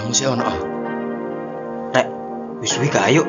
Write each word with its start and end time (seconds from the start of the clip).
Kamu 0.00 0.16
sih 0.16 0.24
ono. 0.32 0.40
ah. 0.48 0.56
Rek, 1.92 2.08
wis 2.64 2.72
suwi 2.72 2.88
gak 2.88 3.12
ayo. 3.12 3.20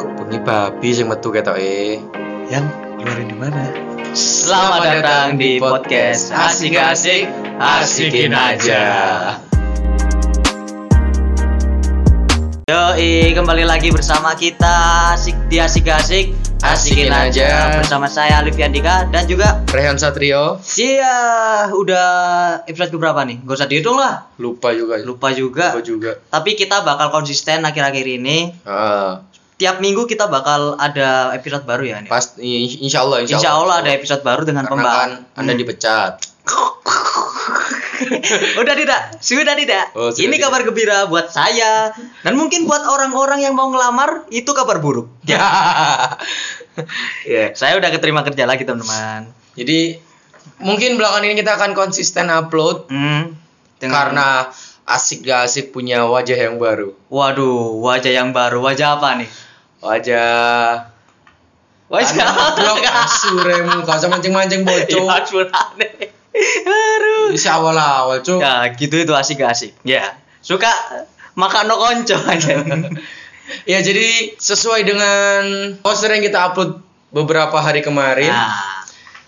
Kok 0.00 0.08
bengi 0.24 0.40
babi 0.40 0.88
sing 0.88 1.04
metu 1.04 1.28
ketoke. 1.28 2.00
Yang 2.48 2.64
keluarin 2.96 3.28
di 3.28 3.36
mana? 3.36 3.76
Selamat 4.16 4.80
datang 5.04 5.36
di 5.36 5.60
podcast 5.60 6.32
Asik-asik, 6.32 7.28
asikin 7.60 8.32
aja. 8.32 8.88
Yoi, 12.72 13.36
kembali 13.36 13.68
lagi 13.68 13.92
bersama 13.92 14.32
kita 14.32 15.12
Asik 15.12 15.36
di 15.52 15.60
Asik-asik 15.60 16.45
Asikin 16.66 17.08
aja. 17.08 17.78
Bersama 17.78 18.06
saya 18.06 18.38
Alif 18.38 18.54
Yandika 18.54 19.06
Dan 19.06 19.24
juga 19.24 19.62
Rehan 19.66 19.94
Satrio 19.94 20.58
Iya, 20.74 21.16
udah 21.70 22.08
episode 22.64 22.90
keberapa 22.90 23.22
nih? 23.22 23.38
Gak 23.40 23.56
usah 23.56 23.66
dihitung 23.66 23.94
lah 23.94 24.26
lupa 24.36 24.70
juga. 24.70 24.98
Lupa 25.00 25.30
juga 25.30 25.72
Lupa 25.72 25.80
juga. 25.80 26.12
Tapi 26.26 26.50
kita 26.52 26.82
bakal 26.82 27.10
konsisten 27.10 27.62
akhir-akhir 27.62 28.06
ini 28.12 28.50
Ah, 28.62 29.22
Tiap 29.56 29.80
minggu 29.80 30.04
kita 30.04 30.26
bakal 30.26 30.76
ada 30.76 31.32
episode 31.32 31.64
baru 31.64 31.86
ya 31.86 31.96
nih 31.98 32.10
pas 32.10 32.36
i- 32.36 32.76
insya 32.78 33.00
Allah 33.00 33.24
Insya 33.24 33.48
Allah 33.48 33.80
ada 33.80 33.90
episode 33.90 34.20
baru 34.20 34.44
dengan 34.44 34.64
kan 34.64 34.70
pembahasan 34.70 35.10
Anda 35.32 35.52
Hmm. 35.52 35.58
dipecat. 35.58 36.12
Udah 38.60 38.74
tidak? 38.74 39.00
Sudah 39.18 39.54
tidak? 39.54 39.92
Oh, 39.92 40.08
sudah 40.08 40.22
Ini 40.22 40.34
tidak. 40.34 40.44
kabar 40.46 40.60
gembira 40.62 40.98
buat 41.04 41.28
saya 41.28 41.90
dan 42.20 42.34
mungkin 42.34 42.64
buat 42.64 42.82
orang-orang 42.82 43.40
yang 43.40 43.52
mau 43.52 43.68
ngelamar 43.68 44.28
itu 44.28 44.48
kabar 44.50 44.78
buruk. 44.78 45.08
Ya. 45.26 45.42
Ya. 47.24 47.44
Saya 47.52 47.76
udah 47.76 47.88
keterima 47.88 48.20
kerja 48.20 48.44
lagi 48.44 48.62
teman-teman. 48.62 49.32
Jadi 49.56 49.96
mungkin 50.58 50.96
belakangan 50.96 51.24
ini 51.24 51.34
kita 51.34 51.56
akan 51.56 51.72
konsisten 51.72 52.28
upload 52.28 52.88
dengan- 52.88 53.32
karena 53.80 54.28
asik 54.84 55.24
gak 55.24 55.48
asik 55.48 55.72
punya 55.72 56.04
wajah 56.04 56.36
yang 56.38 56.56
baru. 56.56 56.94
waduh 57.08 57.80
wajah 57.80 58.12
yang 58.12 58.30
baru 58.30 58.60
wajah 58.60 58.96
apa 58.96 59.18
nih? 59.18 59.30
Wajah 59.80 60.94
Wajah 61.86 62.26
blok 62.58 62.82
asuremu 62.82 63.86
gak 63.86 63.96
usah 63.96 64.10
mancing-mancing 64.10 64.66
bocor. 64.66 65.06
Ya, 65.06 65.22
curane. 65.22 65.88
Aduh. 66.66 67.15
Bisa 67.28 67.54
awal-awal, 67.54 68.20
Cuk. 68.20 68.38
Ya 68.38 68.68
gitu 68.70 68.96
itu 68.98 69.12
asik 69.12 69.38
gak 69.38 69.52
asik. 69.52 69.72
Ya 69.82 70.14
suka 70.38 70.70
makan 71.34 71.66
no 71.66 71.76
konco 71.76 72.16
aja. 72.22 72.62
Ya 73.62 73.78
jadi 73.78 74.34
sesuai 74.34 74.82
dengan 74.82 75.42
poster 75.78 76.10
yang 76.10 76.18
kita 76.20 76.50
upload 76.50 76.82
beberapa 77.08 77.54
hari 77.56 77.78
kemarin, 77.78 78.26
Nah, 78.28 78.82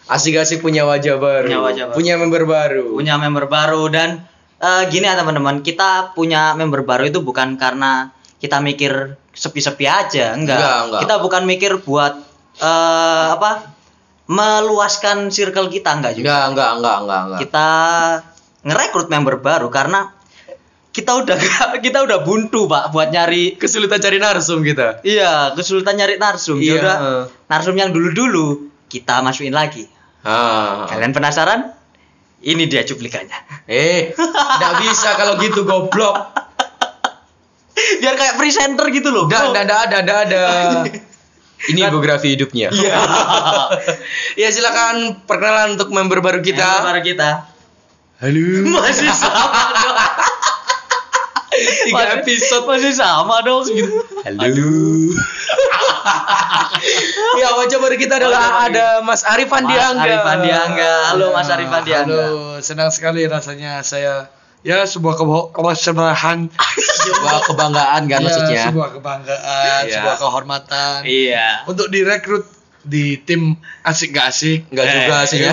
asik-asik 0.09 0.59
punya 0.59 0.83
wajah 0.83 1.15
baru, 1.17 1.47
Punya 1.47 1.61
wajah 1.63 1.85
baru. 1.87 1.95
punya 1.95 2.15
member 2.17 2.43
baru. 2.43 2.87
punya 2.93 3.15
member 3.15 3.47
baru 3.47 3.87
dan 3.87 4.27
eh, 4.59 4.83
gini 4.89 5.07
ya 5.07 5.15
teman-teman 5.15 5.63
kita 5.63 6.11
punya 6.13 6.51
member 6.53 6.83
baru 6.83 7.07
itu 7.07 7.21
bukan 7.21 7.55
karena 7.55 8.11
kita 8.39 8.59
mikir 8.59 9.15
sepi-sepi 9.31 9.87
aja 9.87 10.35
enggak, 10.35 10.59
Enggak, 10.59 10.79
enggak. 10.83 11.01
kita 11.07 11.15
bukan 11.21 11.43
mikir 11.47 11.73
buat 11.79 12.15
eh, 12.59 13.27
apa 13.31 13.78
meluaskan 14.29 15.29
circle 15.29 15.67
kita 15.67 15.91
enggak 15.91 16.13
juga 16.15 16.29
Enggak, 16.29 16.43
enggak, 16.49 16.71
enggak, 16.75 16.97
enggak, 16.99 17.21
enggak. 17.23 17.39
kita 17.41 17.69
ngerekrut 18.61 19.09
member 19.09 19.35
baru 19.39 19.69
karena 19.69 20.13
kita 20.89 21.17
udah 21.17 21.37
kita 21.85 21.99
udah 22.01 22.19
buntu 22.21 22.65
pak 22.65 22.91
buat 22.91 23.09
nyari 23.09 23.57
Kesulitan 23.57 23.97
cari 23.99 24.19
narsum 24.19 24.61
kita. 24.61 25.01
iya 25.03 25.53
kesulitan 25.53 25.95
nyari 25.95 26.17
narsum 26.17 26.57
Iya. 26.57 26.67
ya 26.67 26.75
udah 26.77 26.97
narsum 27.47 27.73
yang 27.73 27.89
dulu-dulu 27.89 28.69
kita 28.87 29.21
masukin 29.21 29.53
lagi 29.53 29.89
Ah. 30.21 30.85
kalian 30.87 31.11
penasaran 31.11 31.73
ini 32.41 32.67
dia 32.67 32.83
cuplikannya 32.83 33.65
Eh, 33.65 34.13
enggak 34.13 34.75
bisa 34.83 35.15
kalau 35.15 35.39
gitu 35.39 35.63
goblok. 35.63 36.15
biar 37.99 38.13
kayak 38.13 38.35
presenter 38.35 38.91
gitu 38.91 39.09
loh 39.09 39.25
enggak 39.25 39.65
ada, 39.65 39.75
ada, 39.97 40.15
ada. 40.21 40.43
Ini 41.67 41.91
biografi 41.91 42.39
hidupnya. 42.39 42.71
Iya. 42.71 42.95
ya 44.41 44.49
silakan 44.49 45.27
perkenalan 45.27 45.75
untuk 45.75 45.91
member 45.91 46.23
baru 46.23 46.39
Kita 46.39 46.55
kita. 46.63 46.87
baru 46.87 47.03
kita. 47.03 47.31
Halo. 48.23 48.47
Masih 48.79 49.11
sama 49.11 49.63
dong. 49.75 49.97
Tiga 51.59 51.95
Masih- 51.99 52.15
episode. 52.23 52.65
masih 52.71 52.93
sama 52.95 53.43
dong 53.43 53.67
gitu. 53.67 53.91
Halo. 54.23 54.47
ya 57.43 57.49
wajah 57.59 57.79
baru 57.83 57.97
kita 57.99 58.15
adalah 58.23 58.43
baru 58.63 58.67
ada 58.71 58.87
Mas 59.03 59.27
Arif 59.27 59.51
Mas 59.51 59.59
Andiangga. 59.67 60.03
Arif 60.07 60.23
Andiangga. 60.23 60.93
Halo 61.11 61.27
Mas 61.35 61.51
Arif 61.51 61.71
Andiangga. 61.71 62.23
Halo, 62.31 62.63
senang 62.63 62.95
sekali 62.95 63.27
rasanya 63.27 63.83
saya 63.83 64.31
ya 64.61 64.83
sebuah 64.83 65.15
kesenangan 65.51 66.51
Sebuah 66.99 67.41
kebanggaan 67.45 68.03
kan 68.05 68.19
ya, 68.19 68.25
maksudnya. 68.25 68.63
sebuah 68.69 68.89
kebanggaan, 68.93 69.81
Iya. 69.83 69.95
sebuah 69.95 70.17
kehormatan 70.19 70.99
Iya. 71.03 71.49
untuk 71.65 71.89
direkrut 71.89 72.45
di 72.81 73.17
tim 73.19 73.55
asik 73.83 74.13
gak 74.13 74.29
asik. 74.29 74.67
Enggak 74.69 74.87
juga 74.89 75.17
Eh, 75.17 75.25
sih 75.25 75.39
ya. 75.41 75.53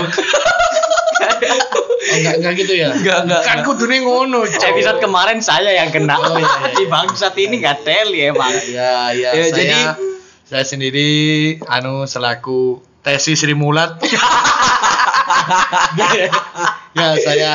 Oh, 2.06 2.16
enggak 2.16 2.34
enggak 2.38 2.54
gitu 2.56 2.74
ya? 2.76 2.90
Enggak, 2.92 3.18
enggak, 3.24 3.42
Kan 3.42 3.56
enggak. 3.56 3.68
kudune 3.68 3.98
ngono. 4.00 4.40
Cok. 4.44 4.62
Episode 4.70 5.00
kemarin 5.00 5.40
saya 5.40 5.72
yang 5.74 5.90
kena. 5.90 6.16
Oh, 6.16 6.36
iya, 6.36 6.46
iya. 6.46 6.70
Di 6.72 6.86
bangsat 6.86 7.34
ini 7.36 7.56
nggak 7.60 7.78
teli 7.82 8.20
emang. 8.26 8.52
Ya, 8.68 9.10
ya, 9.12 9.30
Ya, 9.32 9.44
saya, 9.44 9.52
jadi 9.52 9.80
saya 10.44 10.64
sendiri 10.64 11.10
anu 11.66 12.06
selaku 12.06 12.78
Tesi 13.02 13.34
Sri 13.34 13.54
Mulat. 13.54 13.98
ya, 16.96 17.08
saya 17.18 17.52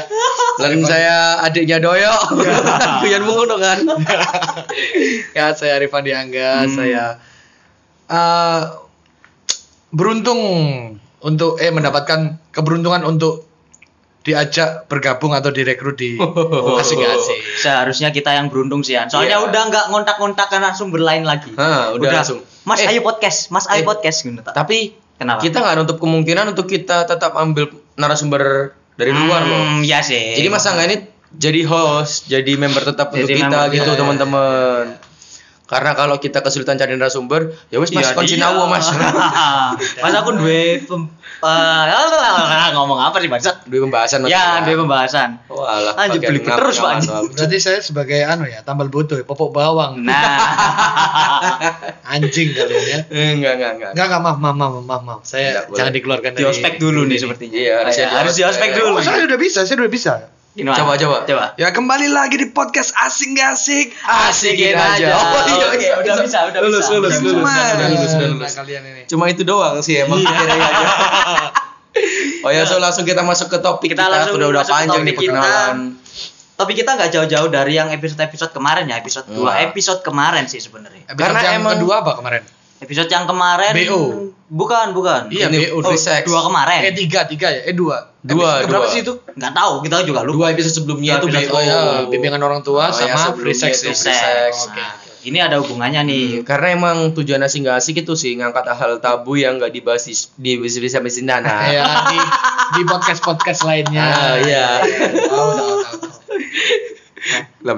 Dan 0.56 0.82
saya 0.82 1.40
adiknya 1.40 1.80
Doyo. 1.80 2.12
Kuyan 3.00 3.24
ngono 3.24 3.56
kan. 3.56 3.78
ya 5.38 5.52
saya 5.52 5.76
Arifan 5.76 6.04
Diangga, 6.04 6.64
Hmm. 6.64 6.72
saya 6.72 7.04
eh, 8.06 8.60
beruntung 9.90 10.40
untuk 11.20 11.56
eh 11.56 11.68
mendapatkan 11.68 12.38
keberuntungan 12.50 13.02
untuk 13.04 13.48
diajak 14.20 14.84
bergabung 14.84 15.32
atau 15.32 15.48
direkrut 15.48 15.96
di 15.96 16.20
asik 16.80 17.00
asik. 17.00 17.38
Seharusnya 17.56 18.12
kita 18.12 18.36
yang 18.36 18.52
beruntung 18.52 18.84
sih. 18.84 19.00
Soalnya 19.08 19.40
Iya. 19.40 19.46
udah 19.48 19.62
nggak 19.66 19.84
ngontak-ngontak 19.88 20.46
kan 20.46 20.60
langsung 20.60 20.92
berlain 20.92 21.24
lagi. 21.24 21.56
Hah, 21.56 21.96
udah 21.96 22.20
langsung. 22.20 22.44
Mas 22.60 22.84
Eh, 22.84 22.92
ayo 22.92 23.00
podcast, 23.00 23.48
Mas 23.48 23.64
ayo 23.66 23.80
eh, 23.80 23.86
podcast 23.88 24.20
gitu. 24.20 24.36
Tapi 24.44 24.92
Kenapa? 25.20 25.44
kita 25.44 25.60
nggak 25.60 25.76
nutup 25.84 25.98
kemungkinan 26.00 26.56
untuk 26.56 26.64
kita 26.64 27.04
tetap 27.04 27.36
ambil 27.36 27.69
narasumber 28.00 28.72
dari 28.97 29.12
luar 29.12 29.44
loh. 29.44 29.60
Hmm, 29.69 29.81
ya 29.84 30.00
sih. 30.00 30.41
Jadi 30.41 30.48
masa 30.48 30.72
nggak 30.72 30.86
ini 30.88 30.97
jadi 31.36 31.60
host, 31.69 32.25
jadi 32.26 32.56
member 32.56 32.88
tetap 32.88 33.12
untuk 33.12 33.28
Jadi 33.28 33.36
kita 33.36 33.69
member, 33.69 33.76
gitu 33.76 33.84
iya, 33.84 33.94
iya, 33.94 34.00
teman-teman. 34.00 34.84
Karena 35.70 35.94
kalau 35.94 36.19
kita 36.19 36.42
kesulitan 36.42 36.75
cari 36.75 36.98
narasumber, 36.98 37.54
ya 37.70 37.78
wes 37.78 37.94
mas 37.94 38.10
Ya, 38.10 38.19
iya. 38.19 38.42
nawo 38.42 38.66
mas. 38.66 38.91
Mas 40.03 40.12
aku 40.12 40.34
duwe 40.34 40.82
pem, 40.82 41.06
eh, 41.41 42.69
ngomong 42.75 42.98
apa 42.98 43.16
sih 43.16 43.31
bangsat? 43.31 43.62
Dua 43.64 43.86
pembahasan 43.86 44.26
mas. 44.26 44.28
Ya, 44.28 44.66
duwe 44.66 44.82
pembahasan. 44.82 45.38
Walah. 45.47 45.94
Anjir, 45.94 46.19
belibet 46.20 46.50
ngap- 46.50 46.58
terus, 46.58 46.76
Pak. 46.76 47.06
Berarti 47.31 47.56
saya 47.56 47.78
sebagai 47.78 48.19
anu 48.20 48.44
ya, 48.44 48.60
tambal 48.60 48.91
butuh, 48.91 49.22
popok 49.22 49.54
bawang, 49.54 50.03
Nah, 50.03 50.19
anjing 52.12 52.50
kalian 52.50 52.84
ya. 52.84 52.98
Enggak, 53.06 53.52
enggak, 53.54 53.70
enggak. 53.78 53.91
Enggak, 53.94 54.06
enggak, 54.10 54.20
maaf, 54.20 54.38
maaf, 54.42 54.56
maaf, 54.56 54.72
maaf, 54.82 55.02
maaf. 55.06 55.20
Saya 55.22 55.70
jangan 55.70 55.94
dikeluarkan 55.94 56.34
di 56.34 56.42
ospek 56.42 56.82
dulu 56.82 57.06
nih 57.06 57.19
sepertinya. 57.20 57.54
Iya, 57.54 57.76
harus 58.10 58.34
di 58.34 58.42
ospek 58.42 58.75
diospek. 58.75 58.82
dulu. 58.82 58.98
Oh, 58.98 59.02
saya 59.02 59.22
udah 59.22 59.38
bisa, 59.38 59.62
saya 59.62 59.76
udah 59.78 59.92
bisa. 59.92 60.14
Gimana? 60.50 60.75
Coba, 60.77 60.93
coba. 60.97 61.16
Coba. 61.25 61.44
Ya 61.55 61.71
kembali 61.71 62.11
lagi 62.11 62.34
di 62.34 62.50
podcast 62.50 62.91
asing 62.99 63.33
gak 63.33 63.55
asik. 63.55 63.94
Asikin 64.03 64.75
aja. 64.75 65.15
Oh, 65.15 65.43
iya, 65.47 65.65
Oh, 65.65 65.72
iya, 65.72 65.93
udah 65.97 66.15
bisa, 66.21 66.38
udah 66.44 66.61
lulus, 66.61 66.83
bisa. 66.83 66.93
lulus, 66.93 67.15
lulus, 67.16 67.47
udah 67.47 67.88
lulus, 67.88 68.12
udah 68.12 68.28
lulus. 68.28 68.43
Nah, 68.44 68.56
kalian 68.59 68.83
ini. 68.84 69.03
Cuma 69.06 69.25
itu 69.27 69.43
doang 69.43 69.78
sih 69.78 69.99
emang. 69.99 70.19
Kira-kira 70.19 70.55
aja. 70.59 70.87
Oh 72.41 72.49
ya, 72.49 72.62
so 72.65 72.78
langsung 72.78 73.03
kita 73.03 73.21
masuk 73.21 73.50
ke 73.50 73.59
topik 73.59 73.93
Kita 73.93 74.06
kita. 74.06 74.15
langsung 74.15 74.38
udah 74.38 74.49
udah 74.49 74.65
panjang 74.65 75.03
nih 75.03 75.12
topik 75.12 75.27
perkenalan. 75.28 75.77
Tapi 76.55 76.72
kita 76.72 76.91
nggak 76.94 77.11
jauh-jauh 77.11 77.49
dari 77.49 77.72
yang 77.75 77.91
episode-episode 77.91 78.50
kemarin 78.50 78.87
ya, 78.87 78.96
episode 78.96 79.26
2. 79.26 79.37
Enggak. 79.37 79.56
Episode 79.69 80.00
kemarin 80.00 80.44
sih 80.46 80.58
sebenarnya. 80.58 81.05
Karena 81.11 81.41
yang 81.43 81.61
emang- 81.61 81.76
kedua 81.76 81.94
apa 82.00 82.12
kemarin? 82.17 82.43
Episode 82.81 83.09
yang 83.09 83.25
kemarin 83.25 83.73
BO. 83.77 84.03
Bukan, 84.50 84.87
bukan. 84.91 85.29
Iya, 85.29 85.47
Ini 85.47 85.71
BO. 85.71 85.85
free 85.85 86.00
sex. 86.00 86.25
Dua 86.25 86.43
kemarin. 86.43 86.81
Eh 86.82 86.93
tiga, 86.93 87.23
tiga 87.25 87.49
ya? 87.49 87.61
Eh 87.65 87.75
dua. 87.75 88.09
Dua, 88.21 88.61
Episode 88.61 88.67
berapa 88.67 88.85
dua. 88.85 88.93
sih 88.93 89.00
itu? 89.00 89.12
Nggak 89.31 89.53
tahu, 89.55 89.73
kita 89.81 89.97
juga 90.03 90.21
lupa. 90.21 90.35
Dua 90.35 90.47
episode 90.50 90.75
sebelumnya 90.75 91.12
itu 91.17 91.27
Dua 91.27 91.38
episode 91.38 91.53
BO. 91.53 91.56
Oh 91.56 91.62
ya, 91.62 91.79
bimbingan 92.09 92.41
orang 92.41 92.61
tua 92.61 92.85
Oh, 92.85 92.91
ya, 92.91 93.12
sama 93.12 93.17
sebelumnya 93.31 93.44
free 93.44 93.56
sex. 93.56 93.73
itu 93.77 93.85
ya. 93.85 93.93
Free 93.93 94.00
sex. 94.03 94.17
sex. 94.17 94.53
Nah, 94.71 94.93
ini 95.21 95.38
ada 95.38 95.56
hubungannya 95.61 96.00
nih. 96.03 96.25
Hmm, 96.35 96.44
karena 96.44 96.67
emang 96.73 96.97
tujuan 97.12 97.41
asing 97.41 97.62
gak 97.62 97.77
asik 97.77 98.00
itu 98.00 98.17
sih 98.17 98.32
ngangkat 98.35 98.65
hal 98.67 98.97
tabu 98.99 99.37
yang 99.37 99.56
gak 99.56 99.71
dibahas 99.71 100.03
di, 100.03 100.17
di 100.35 100.53
bisa 100.56 100.81
bisa 100.81 101.21
dana. 101.21 101.69
ya 101.69 101.85
di 102.09 102.17
di 102.75 102.82
podcast 102.91 103.21
podcast 103.21 103.61
lainnya. 103.62 104.00
Ah, 104.03 104.37
iya. 104.37 104.67
Tahu 104.81 105.49
tahu 105.53 105.73
tahu. 105.79 105.97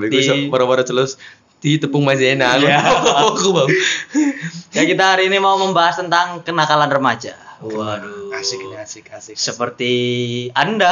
Di- 0.06 0.22
gue 0.22 0.46
baru-baru 0.46 0.86
celus 0.86 1.18
di 1.62 1.78
tepung 1.78 2.02
maizena. 2.02 2.58
Iya. 2.58 2.82
Aku 3.30 3.54
bau. 3.54 3.70
Ya 4.74 4.82
kita 4.82 5.14
hari 5.14 5.30
ini 5.30 5.38
mau 5.38 5.54
membahas 5.54 6.02
tentang 6.02 6.42
kenakalan 6.42 6.90
remaja. 6.90 7.38
Waduh. 7.62 8.34
Asik 8.34 8.58
ini 8.58 8.74
asik 8.74 9.06
asik. 9.14 9.38
Seperti 9.38 9.92
Anda, 10.58 10.90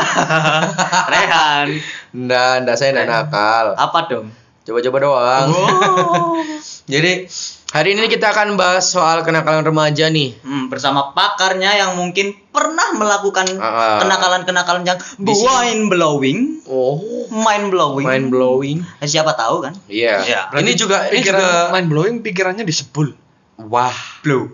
Rehan. 1.13 1.83
Nggak, 2.15 2.53
nggak 2.63 2.77
saya 2.79 2.95
nggak 2.95 3.11
nakal. 3.11 3.67
Apa 3.75 4.07
dong? 4.07 4.31
Coba-coba 4.63 4.99
doang. 5.03 5.49
Oh. 5.51 6.39
Jadi 6.93 7.27
hari 7.71 7.95
ini 7.95 8.07
kita 8.07 8.29
akan 8.29 8.55
bahas 8.55 8.85
soal 8.85 9.23
kenakalan 9.23 9.63
remaja 9.63 10.07
nih. 10.07 10.35
Hmm, 10.41 10.67
bersama 10.67 11.11
pakarnya 11.11 11.71
yang 11.77 11.95
mungkin 11.95 12.35
pernah 12.51 12.91
melakukan 12.93 13.47
Ah. 13.57 13.99
kenakalan-kenakalan 13.99 14.83
yang 14.83 14.99
Di 15.17 15.31
sini. 15.31 15.47
mind 15.47 15.83
blowing, 15.89 16.39
Oh, 16.65 16.99
mind 17.29 17.71
blowing. 17.71 18.05
mind 18.05 18.27
blowing. 18.29 18.79
Eh, 18.99 19.07
Siapa 19.07 19.33
tahu 19.33 19.63
kan? 19.63 19.75
Iya. 19.87 20.19
Iya. 20.21 20.41
Ini 20.57 20.73
juga 20.75 21.07
ini 21.07 21.19
pikiran 21.19 21.39
juga 21.39 21.51
mind 21.71 21.89
blowing 21.89 22.15
pikirannya 22.21 22.65
disebul. 22.65 23.15
wah. 23.61 23.95
Blow. 24.21 24.49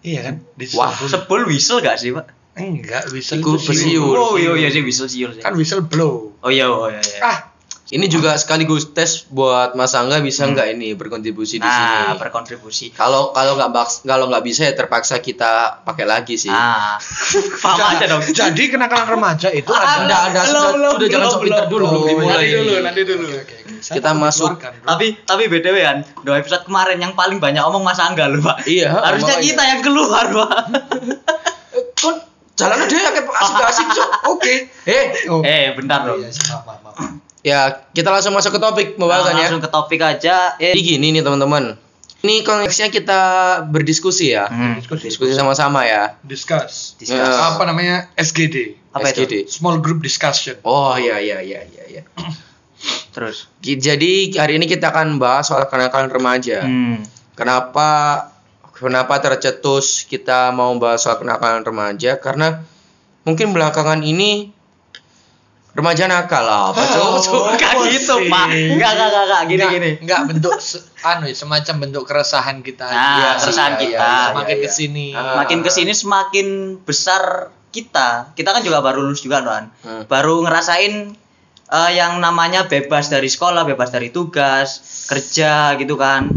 Iya 0.00 0.20
kan? 0.22 0.34
Wah, 0.74 0.92
Disebul. 0.92 1.08
Sebel 1.10 1.40
whistle 1.44 1.80
gak 1.80 1.96
sih, 1.96 2.12
Pak? 2.12 2.28
Enggak, 2.54 3.10
whistle 3.10 3.40
itu 3.40 3.58
siul. 3.66 4.14
Oh 4.14 4.36
iya 4.36 4.54
iya 4.54 4.68
sih 4.68 4.80
whistle 4.80 5.10
siul 5.10 5.34
sih. 5.34 5.42
Kan 5.42 5.52
whistle 5.54 5.82
blow. 5.82 6.32
Oh 6.38 6.48
iya 6.48 6.70
oh 6.70 6.86
iya 6.86 7.02
iya. 7.02 7.18
Ah, 7.20 7.38
Ini 7.86 8.08
juga 8.08 8.32
sekaligus 8.34 8.90
tes 8.90 9.28
buat 9.28 9.72
Mas 9.72 9.92
Angga 9.92 10.16
bisa 10.18 10.46
nggak 10.46 10.72
ini 10.72 10.92
berkontribusi 10.92 11.56
di 11.56 11.62
Nah, 11.62 11.76
sini. 12.08 12.16
berkontribusi. 12.16 12.86
Kalau 12.90 13.28
kalau 13.30 13.54
nggak 13.54 13.70
kalau 14.00 14.24
nggak 14.26 14.40
bisa 14.40 14.64
ya 14.64 14.72
terpaksa 14.72 15.20
kita 15.20 15.84
pakai 15.84 16.02
lagi 16.02 16.34
sih. 16.34 16.48
Ah. 16.48 16.96
Paham 17.62 17.78
aja 17.92 18.08
dong. 18.08 18.24
Jadi 18.24 18.62
kenakalan 18.68 19.04
remaja 19.10 19.48
itu 19.48 19.68
Ah, 19.68 20.00
ada 20.00 20.00
Anda 20.00 20.16
Anda 20.18 20.40
Belum, 20.40 20.48
sudah, 20.48 20.72
belum, 20.72 20.92
sudah 20.94 21.06
jangan 21.06 21.20
belum, 21.20 21.28
sok 21.30 21.42
pintar 21.44 21.64
dulu 21.66 21.84
belum 21.84 21.92
Oh, 21.94 22.08
dimulai. 22.08 22.32
nanti 22.32 22.48
dulu, 22.50 22.72
nanti 22.80 23.02
dulu. 23.04 23.26
Saya 23.78 23.94
Kita 23.94 24.10
masuk. 24.14 24.50
Tapi 24.80 25.06
tapi 25.22 25.42
BTW 25.44 25.76
kan, 25.78 25.96
dua 26.22 26.36
episode 26.38 26.64
kemarin 26.64 26.96
yang 26.96 27.12
paling 27.12 27.36
banyak 27.36 27.60
omong 27.60 27.84
Mas 27.84 28.00
Angga 28.00 28.26
loh, 28.26 28.40
Pak. 28.40 28.64
Iya, 28.64 28.96
Harusnya 28.96 29.36
makanya. 29.36 29.44
kita 29.44 29.62
yang 29.62 29.80
keluar, 29.82 30.24
Pak. 30.26 30.50
Kon 31.94 32.16
jalan 32.54 32.78
aja 32.80 32.96
ya 32.96 33.10
kayak 33.12 33.28
asik-asik. 33.28 33.86
Oke. 34.26 34.54
Eh, 34.84 35.04
Oh. 35.26 35.42
Eh, 35.42 35.74
bentar 35.74 36.00
Oh, 36.02 36.16
dong. 36.16 36.18
iya, 36.18 36.32
maaf, 36.32 36.64
maaf, 36.64 36.80
maaf. 36.82 36.96
Ya 37.44 37.84
kita 37.92 38.08
langsung 38.08 38.32
masuk 38.32 38.56
ke 38.56 38.60
topik 38.60 38.88
pembahasan 38.96 39.36
ya. 39.36 39.46
Langsung 39.46 39.62
ke 39.62 39.70
topik 39.70 40.00
aja. 40.00 40.56
Eh, 40.56 40.72
Jadi 40.72 40.80
gini 40.80 41.06
nih 41.14 41.22
teman-teman. 41.22 41.76
Ini 42.24 42.40
konteksnya 42.40 42.88
kita 42.88 43.20
berdiskusi 43.68 44.32
ya. 44.32 44.48
Hmm. 44.48 44.80
Diskusi. 44.80 45.12
Diskusi 45.12 45.32
sama-sama 45.36 45.84
ya. 45.84 46.16
Discuss. 46.24 46.96
Discuss. 46.96 47.20
Ya. 47.20 47.52
Apa 47.52 47.68
namanya? 47.68 48.08
SGD. 48.16 48.80
Apa 48.96 49.12
itu? 49.12 49.28
SGD. 49.28 49.34
Small 49.52 49.84
group 49.84 50.00
discussion. 50.00 50.56
Oh 50.64 50.96
iya 50.96 51.20
iya 51.20 51.44
iya 51.44 51.60
iya 51.68 51.84
iya. 51.84 52.02
Terus. 53.14 53.52
Jadi 53.60 54.32
hari 54.40 54.56
ini 54.56 54.64
kita 54.64 54.88
akan 54.88 55.20
bahas 55.20 55.52
soal 55.52 55.68
kenakalan 55.68 56.08
remaja. 56.08 56.64
Hmm. 56.64 57.04
Kenapa 57.36 58.32
kenapa 58.72 59.20
tercetus 59.20 60.08
kita 60.08 60.48
mau 60.56 60.72
bahas 60.80 61.04
soal 61.04 61.20
kenakalan 61.20 61.60
remaja? 61.60 62.16
Karena 62.16 62.64
mungkin 63.28 63.52
belakangan 63.52 64.00
ini 64.00 64.53
remaja 65.74 66.06
nakal 66.06 66.40
lah. 66.40 66.70
Apa 66.70 66.82
Oh? 66.96 67.18
Bukan 67.50 67.58
apa 67.58 67.84
gitu, 67.90 68.14
sih? 68.16 68.30
Pak. 68.30 68.46
Enggak, 68.48 68.90
enggak, 68.94 69.08
enggak, 69.10 69.24
enggak. 69.26 69.42
Gini, 69.44 69.54
Enggak, 69.56 69.72
gini. 69.72 69.90
enggak 70.00 70.20
bentuk 70.30 70.52
se- 70.56 70.86
anu 71.02 71.26
ya, 71.26 71.34
semacam 71.34 71.74
bentuk 71.82 72.04
keresahan 72.06 72.62
kita. 72.62 72.86
Nah, 72.86 72.94
Iya 72.94 73.30
sih, 73.34 73.40
keresahan 73.44 73.72
iya, 73.72 73.80
kita. 73.80 73.90
iya, 73.98 74.14
iya, 74.14 74.28
Semakin 74.30 74.56
iya. 74.56 74.62
ke 74.62 74.68
sini. 74.70 75.06
Ah. 75.12 75.34
Makin 75.36 75.58
ke 75.60 75.70
sini 75.70 75.92
semakin 75.92 76.46
besar 76.80 77.22
kita. 77.68 78.08
Kita 78.32 78.48
kan 78.50 78.62
juga 78.62 78.78
baru 78.80 79.02
lulus 79.02 79.20
juga, 79.20 79.42
kan. 79.42 79.74
Hmm. 79.82 80.06
Baru 80.06 80.40
ngerasain 80.40 81.18
eh, 81.64 81.90
yang 81.92 82.18
namanya 82.18 82.64
bebas 82.64 83.08
dari 83.08 83.26
sekolah, 83.26 83.66
bebas 83.66 83.90
dari 83.90 84.08
tugas, 84.08 84.78
kerja 85.04 85.74
gitu 85.74 85.94
kan. 85.94 86.30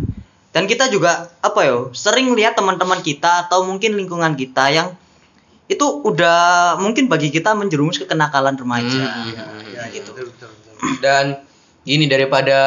Dan 0.49 0.65
kita 0.65 0.89
juga 0.89 1.29
apa 1.37 1.61
yo, 1.61 1.93
sering 1.93 2.33
lihat 2.33 2.57
teman-teman 2.57 2.99
kita 2.99 3.45
atau 3.45 3.61
mungkin 3.61 3.93
lingkungan 3.93 4.33
kita 4.33 4.73
yang 4.73 4.97
itu 5.67 5.83
udah 5.83 6.75
mungkin 6.79 7.11
bagi 7.11 7.27
kita 7.27 7.51
menjerumus 7.51 7.99
ke 7.99 8.07
kenakalan 8.07 8.55
remaja. 8.55 8.87
Hmm, 8.87 9.27
Iya, 9.27 9.45
iya, 9.67 9.83
gitu. 9.91 10.15
betul, 10.15 10.31
betul, 10.31 10.49
betul. 10.55 10.95
Dan 11.03 11.25
ini 11.83 12.07
daripada 12.07 12.59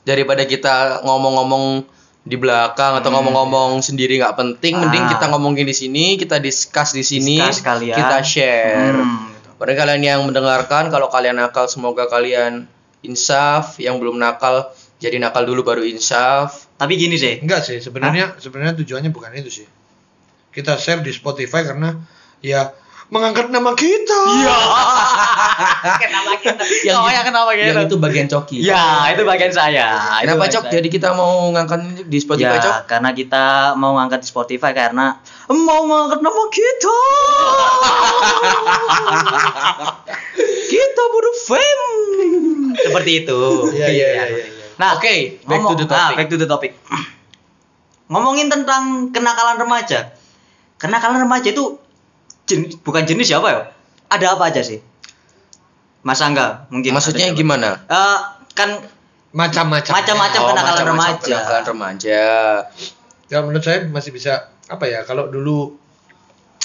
daripada 0.00 0.44
kita 0.44 1.00
ngomong-ngomong 1.04 1.84
di 2.24 2.40
belakang 2.40 2.96
atau 2.96 3.12
ngomong-ngomong 3.12 3.84
sendiri 3.84 4.16
nggak 4.16 4.32
penting, 4.32 4.80
mending 4.80 5.04
Ah. 5.04 5.10
kita 5.12 5.24
ngomongin 5.28 5.68
di 5.68 5.76
sini, 5.76 6.16
kita 6.16 6.40
discuss 6.40 6.96
di 6.96 7.04
sini, 7.04 7.36
Discuss 7.36 7.84
kita 7.84 8.16
share. 8.24 8.96
Hmm, 8.96 9.28
gitu. 9.28 9.48
Pada 9.60 9.72
kalian 9.76 10.00
yang 10.00 10.20
mendengarkan, 10.24 10.88
kalau 10.88 11.12
kalian 11.12 11.36
nakal 11.36 11.68
semoga 11.68 12.08
kalian 12.08 12.64
insaf, 13.04 13.76
yang 13.76 14.00
belum 14.00 14.16
nakal 14.16 14.72
jadi 14.96 15.20
nakal 15.20 15.44
dulu 15.44 15.60
baru 15.60 15.84
insaf. 15.84 16.64
Tapi 16.80 16.96
gini 16.96 17.20
sih. 17.20 17.44
Enggak 17.44 17.60
sih, 17.60 17.76
sebenarnya 17.76 18.40
sebenarnya 18.40 18.72
tujuannya 18.80 19.12
bukan 19.12 19.36
itu 19.36 19.60
sih. 19.60 19.66
Kita 20.54 20.78
share 20.78 21.02
di 21.02 21.10
Spotify 21.10 21.66
karena 21.66 21.98
ya 22.38 22.70
mengangkat 23.12 23.52
nama 23.52 23.74
kita. 23.76 24.20
Iya. 24.40 24.58
kenapa 26.02 26.32
kita? 26.40 26.62
Yang 26.88 26.96
oh, 26.96 27.04
itu- 27.04 27.14
ya 27.14 27.20
kenapa 27.22 27.50
gitu? 27.52 27.68
Yang 27.68 27.86
itu 27.86 27.96
bagian 28.00 28.26
coki. 28.30 28.56
Ya, 28.64 29.12
itu 29.12 29.22
bagian 29.22 29.52
saya. 29.52 29.86
Kenapa 30.24 30.48
cok? 30.48 30.72
Jadi 30.72 30.88
kita 30.88 31.12
mau 31.12 31.52
ngangkat 31.52 32.08
di 32.08 32.18
Spotify 32.18 32.56
ya, 32.58 32.64
cok? 32.64 32.76
karena 32.88 33.10
kita 33.12 33.44
mau 33.76 33.92
ngangkat 34.00 34.24
di 34.24 34.28
Spotify 34.30 34.72
karena 34.72 35.20
mau 35.52 35.80
ngangkat 35.84 36.20
nama 36.24 36.42
kita. 36.48 36.96
kita 40.72 41.02
butuh 41.12 41.34
fame. 41.44 41.84
Seperti 42.74 43.10
itu. 43.22 43.40
Iya, 43.74 43.88
iya, 43.90 44.08
iya, 44.10 44.24
iya, 44.26 44.38
iya. 44.42 44.46
Nah, 44.74 44.98
Oke, 44.98 45.38
back 45.46 45.62
ngomong- 45.62 45.78
to 45.78 45.84
the 45.84 45.86
nah, 45.86 46.10
topic. 46.10 46.16
back 46.18 46.28
to 46.32 46.36
the 46.40 46.48
topic. 46.50 46.72
Ngomongin 48.10 48.50
tentang 48.50 49.14
kenakalan 49.14 49.60
remaja. 49.60 50.12
Kenakalan 50.78 51.24
remaja 51.24 51.48
itu 51.50 51.78
jenis, 52.44 52.80
bukan 52.82 53.06
jenis 53.08 53.30
ya 53.30 53.40
apa 53.40 53.48
ya? 53.50 53.60
Ada 54.10 54.26
apa 54.36 54.52
aja 54.52 54.60
sih? 54.60 54.82
Mas 56.04 56.20
Angga, 56.20 56.68
mungkin. 56.68 56.92
Maksudnya 56.92 57.32
gimana? 57.32 57.80
Eh, 57.88 58.18
kan 58.52 58.84
Macam-macam. 59.34 59.90
Macam-macam. 59.90 60.40
Oh, 60.40 60.48
kenakalan 60.54 60.70
macam-macam 60.70 60.86
remaja. 60.94 61.26
Kenakalan 61.26 61.64
remaja. 61.66 62.22
Ya 63.26 63.38
menurut 63.42 63.64
saya 63.66 63.78
masih 63.90 64.14
bisa 64.14 64.54
apa 64.70 64.86
ya? 64.86 65.02
Kalau 65.02 65.26
dulu 65.26 65.74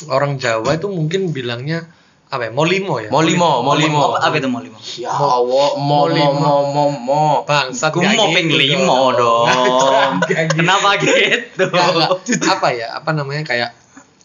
orang 0.06 0.38
Jawa 0.38 0.78
itu 0.78 0.86
mungkin 0.86 1.34
bilangnya 1.34 1.90
apa 2.30 2.46
ya? 2.46 2.52
Molimo 2.54 3.02
ya. 3.02 3.10
Molimo, 3.10 3.66
molimo. 3.66 4.14
apa, 4.14 4.30
apa 4.30 4.36
itu 4.38 4.46
mau 4.54 4.62
lima? 4.62 4.78
Ya 5.02 5.10
Allah, 5.10 5.70
mo 5.82 6.06
mo 6.14 6.56
mo 6.70 6.84
mo. 6.94 7.24
Bangsat. 7.50 7.90
Gue 7.90 8.06
mau 8.06 8.30
gitu 8.30 8.38
ping 8.38 8.50
limo 8.54 9.18
dong. 9.18 9.50
Gitu. 9.50 9.88
Kenapa 10.62 10.94
gitu? 11.02 11.66
Apa 12.46 12.70
ya? 12.70 12.94
Apa 13.02 13.18
namanya 13.18 13.42
kayak 13.50 13.74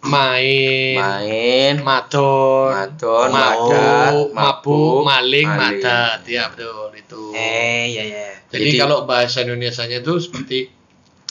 main, 0.05 0.97
Main, 0.97 1.75
madon, 1.81 2.71
Madon, 2.71 3.29
mabuk, 3.29 3.71
madat, 3.73 4.13
mabuk, 4.33 5.01
maling, 5.03 5.49
madat. 5.49 6.21
Ya 6.25 6.49
betul 6.49 6.93
itu. 6.93 7.33
Eh, 7.33 7.85
ya 7.91 8.03
ya. 8.05 8.29
Jadi, 8.49 8.71
Jadi- 8.71 8.79
kalau 8.79 9.05
bahasa 9.05 9.41
Indonesianya 9.41 10.01
itu 10.01 10.15
seperti 10.19 10.69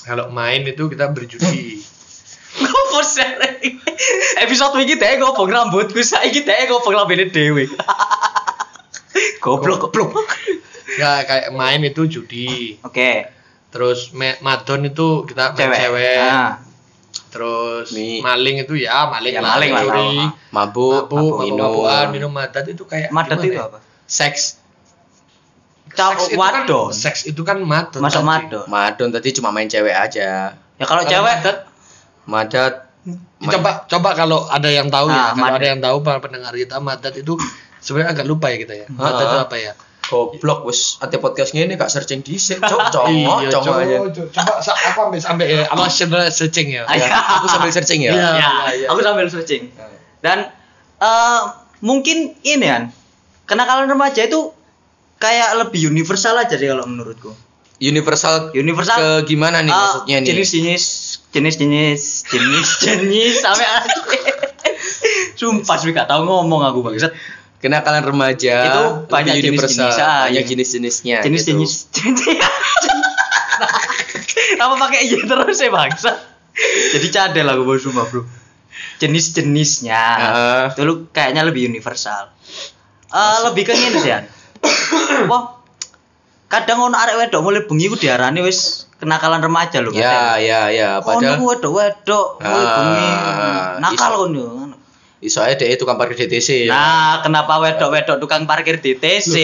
kalau 0.02 0.28
main 0.30 0.62
itu 0.64 0.86
kita 0.86 1.10
berjudi. 1.10 1.80
Ngopo 2.54 3.00
sering? 3.02 3.82
Episode 4.44 4.78
iki 4.80 4.96
teh 4.96 5.18
ngopong 5.18 5.48
rambutku 5.48 6.02
saiki 6.02 6.42
teh 6.42 6.68
ngopong 6.68 6.94
lambene 6.94 7.26
dhewe. 7.28 7.66
Goblok 9.44 9.88
goblok. 9.88 10.14
ya 10.94 11.24
kayak 11.24 11.50
main 11.52 11.82
itu 11.82 12.06
judi. 12.06 12.78
Oke, 12.82 13.26
Terus 13.74 14.14
me- 14.14 14.38
madon 14.40 14.86
itu 14.86 15.26
kita 15.26 15.58
cewek. 15.58 15.78
cewek. 15.80 16.18
Nah, 16.22 16.62
Terus 17.30 17.90
Mi. 17.92 18.20
maling 18.20 18.58
itu 18.60 18.74
ya 18.76 19.06
maling 19.06 19.34
Ya, 19.34 19.42
maling 19.42 19.70
lah, 19.70 19.84
curi. 19.84 20.10
mabuk, 20.50 21.06
Mabuk, 21.06 21.34
minum, 21.42 21.62
mabuk-mabukan, 21.62 22.06
minum 22.10 22.32
madat 22.32 22.66
itu 22.68 22.84
kayak 22.84 23.10
madat 23.10 23.38
itu 23.40 23.54
ya? 23.54 23.66
apa? 23.66 23.78
seks. 24.04 24.62
Caw 25.90 26.10
Seks 26.12 26.26
itu 26.28 26.36
kan- 26.36 26.66
wadon. 26.66 26.90
Seks 26.92 27.20
itu 27.24 27.42
kan 27.44 27.58
madon. 27.60 28.02
Masuk 28.02 28.20
tadi. 28.20 28.30
madon. 28.50 28.66
Madon 28.68 29.10
tadi 29.10 29.30
cuma 29.32 29.50
main 29.50 29.66
cewek 29.66 29.94
aja. 29.94 30.58
Ya 30.74 30.84
kalau 30.84 31.02
Kalau 31.02 31.12
cewek 31.12 31.36
madat, 31.40 31.58
Madat 32.24 32.74
Ya, 33.04 33.52
coba 33.52 33.84
coba 33.84 34.10
kalau 34.16 34.48
ada 34.48 34.72
yang 34.72 34.88
tahu 34.88 35.06
Nah, 35.06 35.12
ya, 35.12 35.26
kalau 35.30 35.44
madat. 35.44 35.60
ada 35.60 35.68
yang 35.68 35.82
tahu 35.82 35.98
para 36.00 36.18
pendengar 36.18 36.56
kita 36.56 36.80
madat 36.80 37.14
itu 37.14 37.36
sebenarnya 37.78 38.16
agak 38.16 38.26
lupa 38.26 38.48
ya 38.48 38.58
kita 38.58 38.74
ya. 38.74 38.88
Madat 38.90 39.22
itu 39.22 39.38
Ah. 39.38 39.44
apa 39.44 39.56
ya? 39.60 39.74
Goblok 40.10 40.68
wes 40.68 41.00
ate 41.00 41.18
podcast 41.18 41.56
ini 41.56 41.80
kak 41.80 41.88
searching 41.88 42.20
di 42.20 42.36
cok 42.36 42.82
cok 42.92 43.06
Iya, 43.08 43.50
cok 43.50 43.62
coba, 43.64 43.82
aku 44.92 45.00
ambil 45.10 45.22
sampai 45.24 45.46
ya, 45.48 45.64
apa 45.72 45.88
sebenarnya 45.88 46.32
searching 46.32 46.68
ya. 46.76 46.84
Ayo. 46.88 47.08
Ya, 47.08 47.20
aku 47.40 47.48
sambil 47.48 47.72
searching 47.72 48.00
ya. 48.04 48.12
Iya. 48.12 48.30
ya, 48.36 48.52
iya. 48.76 48.88
aku 48.92 49.00
sambil 49.00 49.26
searching. 49.32 49.72
Dan 50.20 50.52
eh, 51.00 51.42
mungkin 51.84 52.36
ini 52.44 52.66
kan 52.68 52.84
kenakalan 53.48 53.88
remaja 53.88 54.28
itu 54.28 54.52
kayak 55.20 55.56
lebih 55.68 55.88
universal 55.88 56.36
aja 56.36 56.56
sih 56.60 56.68
kalau 56.68 56.84
menurutku. 56.84 57.32
Universal 57.84 58.56
Universal 58.56 58.96
ke 58.96 59.36
gimana 59.36 59.60
nih 59.60 59.72
eh, 59.72 59.76
maksudnya 59.76 60.18
nih? 60.24 60.28
Jenis-jenis 60.32 60.84
jenis-jenis 61.36 62.02
jenis-jenis 62.32 63.34
sampai 63.44 63.68
Sumpah 65.40 65.76
sih 65.76 65.92
gak 65.92 66.08
tahu 66.08 66.24
ngomong 66.24 66.64
aku 66.64 66.80
bangsat. 66.86 67.12
Kenakalan 67.64 68.04
remaja 68.04 68.56
Itu 68.68 68.84
banyak 69.08 69.40
universal, 69.40 69.88
jenis-jenis, 69.88 70.04
ah, 70.04 70.28
banyak 70.28 70.44
iya. 70.44 70.52
jenis-jenisnya. 70.52 71.18
Jenis-jenis 71.24 71.72
Apa 74.64 74.74
pakai 74.76 75.08
iya 75.08 75.24
terus 75.24 75.64
ya 75.64 75.72
bangsat? 75.72 76.18
Jadi 76.94 77.08
cadel 77.10 77.48
aku 77.48 77.64
bos 77.64 77.80
sumpah, 77.82 78.06
Bro. 78.06 78.28
Jenis-jenisnya. 79.00 79.96
Heeh. 79.96 80.64
itu 80.76 80.82
lu 80.84 81.08
kayaknya 81.10 81.48
lebih 81.48 81.72
universal. 81.72 82.36
Eh 83.10 83.38
lebih 83.48 83.64
ke 83.64 83.74
ini 83.74 83.96
sih. 83.96 84.12
Wah, 85.32 85.64
kadang 86.48 86.84
ono 86.84 86.96
arek 87.00 87.16
wedok 87.20 87.42
mulai 87.42 87.64
bengi 87.66 87.90
ku 87.90 87.98
diarani 87.98 88.44
wis 88.46 88.86
kenakalan 89.02 89.42
remaja 89.44 89.82
lho 89.84 89.92
Ya, 89.92 90.38
ya, 90.40 90.70
ya. 90.70 91.00
Padahal 91.00 91.40
ono 91.40 91.44
wedok-wedok 91.50 92.28
mulai 92.40 92.64
Ah, 92.64 92.76
bengi 92.78 93.10
nakal 93.82 94.12
iso. 94.12 94.18
ngono. 94.28 94.46
Iso 95.24 95.40
aja 95.40 95.56
deh 95.56 95.74
tukang 95.74 95.96
parkir 95.96 96.20
DTC. 96.20 96.68
ya. 96.68 96.70
Nah, 96.70 97.14
kenapa 97.24 97.58
wedok-wedok 97.58 98.20
tukang 98.20 98.44
parkir 98.44 98.78
di 98.78 98.94
TC? 98.94 99.36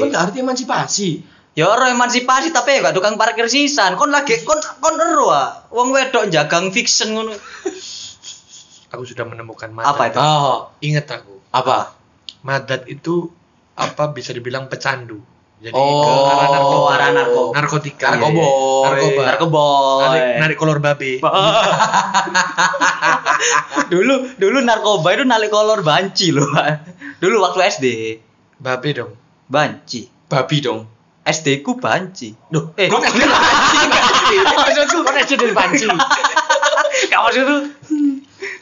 Kan 0.00 0.16
arti 0.16 0.40
emansipasi. 0.40 1.10
Ya 1.52 1.66
ora 1.66 1.90
emansipasi 1.90 2.50
tapi 2.50 2.78
ya 2.78 2.88
gak 2.88 2.96
tukang 2.96 3.14
parkir 3.14 3.44
sisan. 3.46 3.94
Kon 3.94 4.08
lagi 4.08 4.40
kon 4.42 4.56
kon 4.80 4.96
ero 4.96 5.28
ah. 5.28 5.68
Wong 5.68 5.92
wedok 5.92 6.30
jagang 6.30 6.72
fiction 6.72 7.12
ngono. 7.12 7.36
Aku 8.90 9.04
sudah 9.04 9.22
menemukan 9.22 9.70
madat. 9.70 9.90
Apa 9.92 10.02
itu? 10.08 10.18
Oh, 10.18 10.58
Ingat 10.80 11.06
aku. 11.12 11.34
apa? 11.50 11.94
Madat 12.40 12.88
itu 12.88 13.28
apa 13.74 14.10
bisa 14.10 14.32
dibilang 14.32 14.66
pecandu. 14.66 15.20
Jadi 15.60 15.76
Oh, 15.76 16.00
ke 16.00 16.08
arah 16.08 16.48
narkoba. 16.48 16.72
oh, 16.72 16.88
arah 16.88 17.10
narko- 17.12 17.50
narkotika. 17.52 18.06
Narkoboy. 18.10 18.48
Narkoba. 18.80 19.22
Narkoboy. 19.28 20.00
Narik, 20.00 20.24
narik 20.40 20.56
kolor 20.56 20.78
babi. 20.80 21.12
dulu 23.92 24.14
dulu 24.36 24.58
narkoba 24.60 25.08
itu 25.12 25.24
narik 25.24 25.50
kolor 25.50 25.80
banci 25.80 26.32
loh. 26.32 26.48
Dulu 27.20 27.36
waktu 27.38 27.60
SD. 27.68 27.86
Babi 28.56 28.96
dong. 28.96 29.12
Banci. 29.44 30.08
Babi 30.26 30.56
dong. 30.58 30.88
SD 31.20 31.60
ku 31.60 31.76
banci. 31.76 32.32
Duh, 32.48 32.72
eh. 32.74 32.88
Kok 32.88 33.04
SD 33.04 33.20
banci? 33.20 33.86
maksudku 34.56 34.98
Kok 35.04 35.16
SD 35.20 35.32
dari 35.36 35.52
banci? 35.52 35.84
Gak 37.06 37.20
maksudku. 37.20 37.56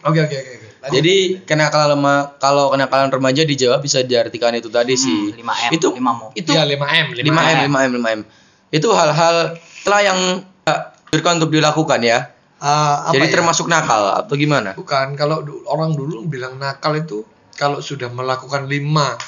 Oke 0.02 0.19
oke 0.21 0.35
oke. 0.35 0.52
oke. 0.52 0.67
Jadi 0.80 1.16
kenakalan 1.42 1.88
lema, 1.92 2.14
kalau 2.37 2.70
kenakalan 2.70 3.11
remaja 3.11 3.42
dijawab 3.42 3.80
bisa 3.80 4.00
diartikan 4.00 4.54
itu 4.54 4.68
tadi 4.68 4.94
sih. 4.94 5.35
5M, 5.35 5.70
Itu 5.73 5.88
5 5.90 5.99
mo. 5.99 6.26
itu 6.32 6.50
Iya 6.50 6.62
5M, 6.64 7.06
5 7.12 7.26
m 7.26 7.58
5 7.66 7.78
m 7.85 7.92
5 7.97 8.14
m. 8.14 8.20
Itu 8.68 8.88
hal-hal 8.92 9.58
telah 9.82 10.00
yang 10.04 10.18
eh, 10.64 10.80
dianjurkan 11.08 11.32
untuk 11.37 11.50
dilakukan 11.50 12.00
ya. 12.00 12.30
Ah, 12.58 13.06
apa 13.06 13.14
Jadi 13.14 13.26
ya? 13.26 13.32
termasuk 13.35 13.66
nakal 13.66 14.18
atau 14.18 14.35
gimana? 14.35 14.75
Bukan, 14.75 15.14
kalau 15.14 15.40
du- 15.40 15.62
orang 15.64 15.94
dulu 15.94 16.23
bilang 16.25 16.54
nakal 16.56 16.94
itu 16.94 17.23
kalau 17.54 17.78
sudah 17.78 18.06
melakukan 18.06 18.66
lima 18.66 19.18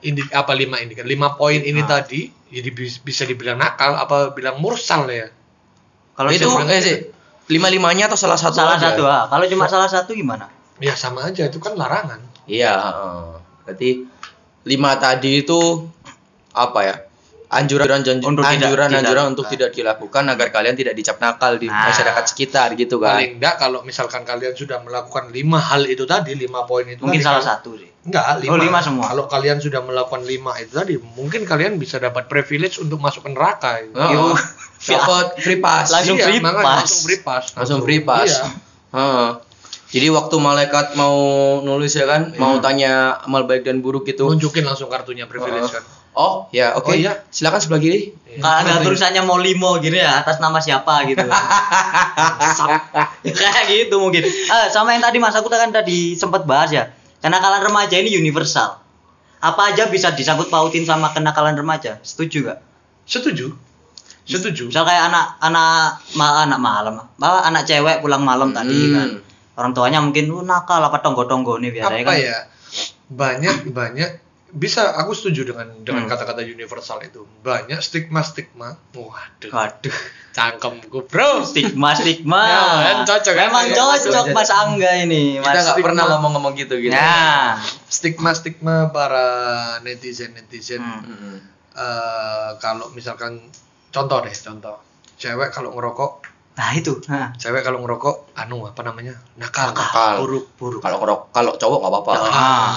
indik 0.00 0.28
apa 0.30 0.52
lima 0.52 0.76
indikat 0.78 1.02
lima 1.02 1.32
poin 1.32 1.58
ini 1.58 1.80
Nah. 1.80 1.88
tadi 1.90 2.28
jadi 2.46 2.68
bis- 2.70 3.00
bisa 3.00 3.24
dibilang 3.24 3.56
nakal 3.56 3.92
apa 3.94 4.30
bilang 4.30 4.56
mursal 4.56 5.04
ya 5.06 5.32
Kalau 6.12 6.28
itu 6.28 6.44
cuma 6.44 6.64
eh 6.66 6.78
sih 6.78 6.96
lima 7.50 7.66
limanya 7.66 8.06
atau 8.06 8.16
salah 8.16 8.36
satu 8.36 8.52
salah 8.54 8.76
aja? 8.76 8.92
satu 8.92 9.02
ah. 9.02 9.24
Kalau 9.26 9.44
cuma 9.46 9.64
salah 9.66 9.88
satu 9.88 10.12
gimana? 10.12 10.48
Ya 10.76 10.94
sama 10.94 11.24
aja 11.24 11.44
itu 11.44 11.58
kan 11.58 11.74
larangan 11.74 12.20
Iya, 12.44 12.74
heeh. 12.74 13.28
berarti 13.64 13.90
lima 14.64 14.96
tadi 14.96 15.40
itu 15.40 15.88
apa 16.52 16.80
ya? 16.82 16.96
Anjuran 17.46 17.86
anjuran 17.88 18.18
Untuk 18.20 18.42
tidak- 18.42 18.66
anjuran, 18.66 18.88
tidak 18.88 18.98
anjuran 18.98 19.06
dilakukan. 19.06 19.30
untuk 19.30 19.46
tidak 19.46 19.70
dilakukan 19.72 20.24
agar 20.26 20.48
kalian 20.50 20.74
tidak 20.74 20.92
dicap 20.92 21.16
nakal 21.18 21.54
di 21.54 21.66
Nah. 21.66 21.86
masyarakat 21.86 22.24
sekitar 22.26 22.74
gitu 22.74 22.98
kan. 22.98 23.14
paling 23.14 23.38
enggak 23.38 23.54
kalau 23.56 23.80
misalkan 23.80 24.22
kalian 24.22 24.52
sudah 24.52 24.82
melakukan 24.82 25.30
lima 25.30 25.62
hal 25.62 25.84
itu 25.84 26.02
tadi 26.04 26.34
lima 26.34 26.64
poin 26.64 26.82
itu 26.84 26.98
Mungkin 26.98 27.16
tadi, 27.16 27.22
salah 27.22 27.38
kalau- 27.38 27.50
satu 27.54 27.70
sih. 27.78 27.90
enggak 28.04 28.24
lima. 28.42 28.50
Oh, 28.50 28.58
lima 28.58 28.78
semua. 28.82 29.04
kalau 29.06 29.24
kalian 29.26 29.58
sudah 29.58 29.80
melakukan 29.80 30.22
lima 30.22 30.52
itu 30.58 30.72
tadi 30.74 30.94
mungkin 30.98 31.46
kalian 31.46 31.78
bisa 31.78 31.96
dapat 31.96 32.26
privilege 32.26 32.76
untuk 32.76 32.98
masuk 32.98 33.22
ke 33.22 33.30
neraka 33.30 33.78
itu. 33.78 33.94
Heeh. 33.94 34.12
Yo. 34.12 34.34
Dapat 34.84 35.26
free 35.38 35.56
pass. 35.58 35.88
Langsung 35.90 36.18
Iya, 36.18 36.26
free 36.26 36.40
pass. 36.42 36.60
langsung 36.60 37.00
free 37.00 37.20
pass 37.22 37.44
Langsung 37.54 37.80
free 37.80 38.02
pass. 38.02 38.28
iya. 38.28 38.44
Heeh. 38.92 39.28
Jadi 39.94 40.10
waktu 40.10 40.34
malaikat 40.36 40.98
mau 40.98 41.14
nulis 41.62 41.94
ya 41.94 42.02
kan, 42.04 42.34
mau 42.34 42.58
tanya 42.58 43.14
amal 43.22 43.46
baik 43.46 43.62
dan 43.62 43.78
buruk 43.78 44.04
itu. 44.04 44.26
nunjukin 44.26 44.66
langsung 44.66 44.90
kartunya 44.90 45.24
privilege 45.24 45.70
Heeh. 45.70 45.78
kan 45.78 45.84
Oh, 46.14 46.46
ya 46.50 46.78
oke. 46.78 46.90
Oh, 46.90 46.94
iya. 46.94 47.26
Silakan 47.26 47.58
sebelah 47.58 47.82
kiri. 47.82 48.14
Kalau 48.38 48.62
ada 48.62 48.78
tulisannya 48.82 49.22
mau 49.22 49.34
limo 49.34 49.82
gini 49.82 49.98
ya 49.98 50.22
atas 50.22 50.38
nama 50.38 50.62
siapa 50.62 51.02
gitu. 51.10 51.26
Ya, 53.26 53.34
kayak 53.50 53.66
gitu 53.66 53.98
mungkin. 53.98 54.22
Ah, 54.46 54.70
sama 54.70 54.94
yang 54.94 55.02
tadi 55.02 55.18
Mas 55.18 55.34
aku 55.34 55.50
kan 55.50 55.74
tadi 55.74 56.14
sempat 56.14 56.46
bahas 56.46 56.70
ya. 56.70 56.94
Kenakalan 57.18 57.66
remaja 57.66 57.98
ini 57.98 58.14
universal. 58.14 58.78
Apa 59.42 59.74
aja 59.74 59.90
bisa 59.90 60.10
disangkut 60.10 60.48
pautin 60.48 60.86
sama 60.86 61.10
kenakalan 61.10 61.54
remaja? 61.54 61.98
Setuju 62.00 62.46
gak? 62.46 62.58
setuju 63.04 63.52
setuju 64.24 64.72
Misal 64.72 64.88
kayak 64.88 65.12
anak 65.12 65.36
anak 65.36 66.00
ma, 66.16 66.48
anak 66.48 66.56
malam, 66.56 66.94
apa 67.20 67.44
anak 67.44 67.68
cewek 67.68 68.00
pulang 68.00 68.24
malam 68.24 68.56
tadi 68.56 68.72
Hmm. 68.72 68.94
kan. 68.96 69.08
Orang 69.54 69.70
tuanya 69.70 69.98
mungkin 69.98 70.26
"Oh, 70.28 70.42
nakal 70.42 70.80
apa 70.80 70.98
tonggo-tonggo 70.98 71.58
nih 71.58 71.70
biasanya 71.72 72.02
apa 72.02 72.12
kan. 72.12 72.18
ya 72.20 72.38
banyak 73.06 73.56
banyak 73.70 74.10
bisa 74.50 74.94
aku 74.94 75.10
setuju 75.12 75.48
dengan 75.48 75.66
dengan 75.80 76.06
Hmm. 76.06 76.10
kata-kata 76.10 76.42
universal 76.42 77.02
itu 77.02 77.22
banyak 77.40 77.78
stigma 77.78 78.22
stigma 78.22 78.78
waduh 78.92 79.50
Waduh, 79.50 79.94
cangkemku 80.30 80.98
bro 81.04 81.42
stigma 81.44 81.90
stigma. 81.92 82.42
Ya, 82.44 82.62
kan 82.84 82.96
cocok, 83.04 83.32
kan? 83.32 83.46
Memang 83.48 83.66
Ya, 83.68 83.74
cocok 83.76 84.02
cocok. 84.04 84.24
Mas 84.32 84.50
Angga 84.50 84.90
ini, 84.96 85.36
Kita 85.36 85.42
Mas. 85.44 85.54
nggak 85.56 85.66
stigma. 85.72 85.86
pernah 85.90 86.04
ngomong-ngomong 86.08 86.54
gitu 86.56 86.74
gitu. 86.76 86.90
Nah, 86.90 87.58
stigma 87.84 88.30
stigma 88.32 88.76
para 88.88 89.26
netizen 89.80 90.32
netizen 90.32 90.78
Hmm. 90.80 91.02
Mm-mm. 91.04 91.36
kalau 92.56 92.86
misalkan 92.90 93.42
contoh 93.90 94.18
deh 94.20 94.30
contoh 94.32 94.78
cewek 95.16 95.50
kalau 95.50 95.70
ngerokok 95.70 96.23
nah 96.54 96.70
itu. 96.70 96.94
Nah, 97.06 97.34
cewek 97.34 97.60
kalau 97.60 97.82
ngerokok 97.82 98.30
anu 98.34 98.62
apa 98.62 98.80
namanya 98.82 99.18
nakal 99.34 99.74
Nakal. 99.74 100.22
buruk 100.22 100.46
buruk. 100.54 100.80
Kalau 100.80 101.02
ngerok, 101.02 101.20
kalau 101.30 101.52
cowok 101.54 101.78
nggak 101.82 101.92
apa-apa. 101.92 102.12
Ah, 102.30 102.70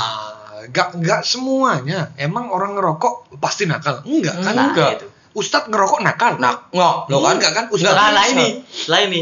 nggak 0.68 0.90
nggak 0.98 1.22
semuanya 1.22 2.10
emang 2.16 2.50
orang 2.50 2.74
ngerokok 2.74 3.38
pasti 3.38 3.70
nakal 3.70 4.02
enggak 4.04 4.34
kan 4.42 4.54
Nah, 4.54 4.66
enggak 4.74 4.90
itu. 4.98 5.08
Ustadz 5.32 5.70
ngerokok 5.70 6.02
nakal 6.02 6.42
Nah, 6.42 6.66
nggak, 6.74 6.94
lo 7.08 7.18
kan 7.22 7.38
enggak 7.38 7.54
kan 7.54 7.64
Enggak, 7.70 7.78
Ustadz 7.78 7.94
lah, 7.94 8.10
lah 8.10 8.26
ini, 8.28 8.48
lah 8.90 9.02
ini. 9.06 9.22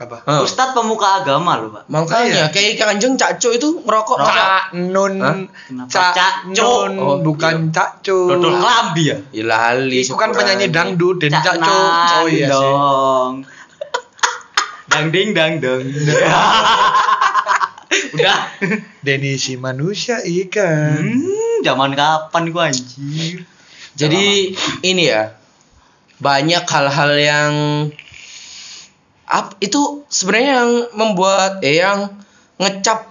apa 0.00 0.16
Hah. 0.24 0.40
Ustadz 0.40 0.72
pemuka 0.72 1.20
agama 1.20 1.60
loh, 1.60 1.76
Pak. 1.76 1.84
Makanya 1.92 2.48
kayak 2.48 2.80
kanjeng 2.80 3.20
Cakco 3.20 3.52
itu 3.52 3.84
ngerokok. 3.84 4.16
Rokok. 4.16 4.32
Cak 4.32 4.64
Nun 4.72 5.20
Hah? 5.20 5.36
Kenapa 5.68 5.88
Cak 5.92 6.12
Cak 6.16 6.34
Cuk? 6.56 6.80
Nun 6.88 6.92
Oh, 6.96 7.16
bukan 7.20 7.68
Cak 7.68 8.00
Cuk 8.00 8.32
Dodol 8.32 8.56
kelambi 8.56 9.12
ya? 9.12 9.16
Ya 9.28 9.44
lali. 9.44 10.00
itu 10.00 10.16
kan 10.16 10.32
syukuran. 10.32 10.56
penyanyi 10.56 10.66
dangdut 10.72 11.20
dan 11.20 11.30
Cak 11.36 11.44
Cak 11.44 11.56
Cuk 11.60 11.92
oh 12.16 12.26
iya 12.32 12.48
sih 12.48 12.48
dong. 12.48 13.32
Dang 14.90 15.08
ding 15.14 15.30
dang 15.32 15.62
dong. 15.62 15.86
Udah. 18.14 18.40
Denny 19.06 19.38
si 19.38 19.54
manusia 19.54 20.18
ikan 20.20 20.98
Hmm, 20.98 21.62
zaman 21.62 21.94
kapan 21.94 22.42
gua 22.50 22.68
anjir? 22.70 23.46
Jadi 23.94 24.54
ini 24.82 25.02
ya 25.06 25.34
banyak 26.20 26.64
hal-hal 26.68 27.12
yang 27.16 27.52
ap, 29.30 29.56
itu 29.62 30.04
sebenarnya 30.10 30.52
yang 30.62 30.70
membuat 30.94 31.62
eh 31.64 31.80
yang 31.80 32.10
ngecap 32.60 33.08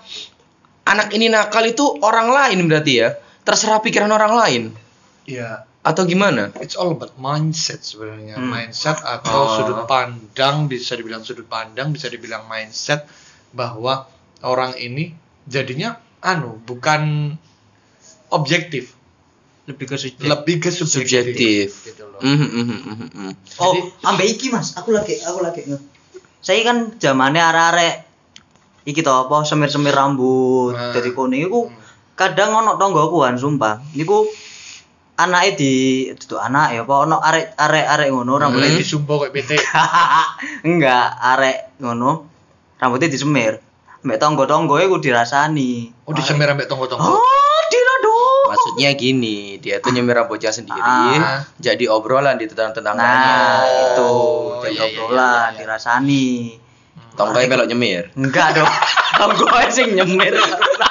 anak 0.85 1.09
ini 1.15 1.31
nakal 1.31 1.65
itu 1.65 1.85
orang 2.03 2.29
lain 2.29 2.69
berarti 2.69 2.93
ya 3.01 3.09
terserah 3.47 3.81
pikiran 3.81 4.11
orang 4.13 4.33
lain 4.37 4.63
ya 5.25 5.68
atau 5.81 6.03
gimana? 6.03 6.51
it's 6.57 6.75
all 6.75 6.91
about 6.91 7.15
mindset 7.15 7.79
sebenarnya 7.79 8.35
Hmm. 8.35 8.47
mindset 8.47 8.99
atau 8.99 9.39
Oh. 9.39 9.55
sudut 9.55 9.79
pandang 9.85 10.65
bisa 10.65 10.93
dibilang 10.93 11.21
sudut 11.21 11.45
pandang 11.45 11.89
bisa 11.89 12.07
dibilang 12.07 12.45
mindset 12.45 13.07
bahwa 13.49 14.05
orang 14.41 14.75
ini 14.75 15.15
jadinya 15.45 15.95
anu 16.19 16.59
bukan 16.59 17.33
objektif 18.29 18.93
Lebih 19.65 19.85
ke 19.85 19.95
subjek. 19.95 20.25
lebih 20.25 20.55
ke 20.57 20.69
subjektif, 20.69 20.97
Subjektif. 20.97 21.67
gitu 21.85 22.03
loh. 22.07 22.19
Mhm, 22.19 22.47
mhm, 22.49 22.65
mhm, 22.81 23.07
mhm. 23.07 23.31
Oh, 23.57 23.71
Jadi- 23.71 23.85
ambek 24.03 24.27
iki 24.27 24.47
Mas, 24.49 24.73
aku 24.73 24.89
lagi 24.89 25.21
aku 25.21 25.39
lagi 25.39 25.61
nge. 25.63 25.77
Saya 26.39 26.59
kan 26.63 26.77
zamannya 26.95 27.37
arek-arek 27.39 27.95
iki 28.83 28.99
to 28.99 29.11
apa 29.11 29.43
semir-semir 29.43 29.93
rambut 29.93 30.73
Nah. 30.73 30.89
dari 30.89 31.13
kuning 31.13 31.45
iku 31.45 31.69
Hmm. 31.69 31.77
kadang 32.15 32.51
ono 32.51 32.75
tonggoku 32.75 33.21
kan 33.21 33.37
sumpah. 33.37 33.85
Niku 33.93 34.25
anake 35.19 35.59
di 35.59 35.73
itu 36.07 36.35
anak 36.35 36.71
ya 36.71 36.81
apa 36.83 36.95
ono 37.03 37.19
arek 37.19 37.53
arek 37.53 37.85
arek 37.85 38.07
ngono 38.09 38.39
rambutnya 38.39 38.71
Mulai 38.71 38.79
di 38.79 38.81
disumbo 38.81 39.19
kayak 39.19 39.33
PT 39.35 39.51
enggak 40.63 41.05
arek 41.19 41.57
ngono 41.79 42.11
rambutnya 42.75 43.07
disemir. 43.07 43.59
Mbak 43.99 44.15
tonggo-tonggo 44.15 44.79
iku 44.79 44.95
dirasani. 44.97 45.91
oh 46.07 46.13
disemir 46.15 46.47
ambek 46.47 46.71
tonggo-tonggo 46.71 47.19
Oh, 47.19 47.59
dirado. 47.67 48.15
Maksudnya 48.47 48.95
gini, 48.95 49.59
dia 49.59 49.83
tuh 49.83 49.91
nyemir 49.91 50.15
rambutnya 50.15 50.49
sendiri, 50.49 50.79
Ah. 50.79 51.43
jadi 51.59 51.83
obrolan 51.91 52.39
di 52.39 52.47
tetangga-tetangganya. 52.47 53.03
Nah, 53.03 53.59
itu 53.67 54.07
Oh, 54.07 54.63
jadi 54.63 54.71
iya, 54.71 54.83
iya, 54.87 54.95
obrolan 54.95 55.19
iya, 55.19 55.43
iya. 55.43 55.57
dirasani. 55.59 56.27
Tonggonya 57.13 57.47
melok 57.51 57.67
nyemir. 57.67 58.03
Enggak 58.15 58.55
dong. 58.55 58.71
Tonggo 59.19 59.45
aja 59.51 59.67
sing 59.67 59.91
nyemir. 59.91 60.31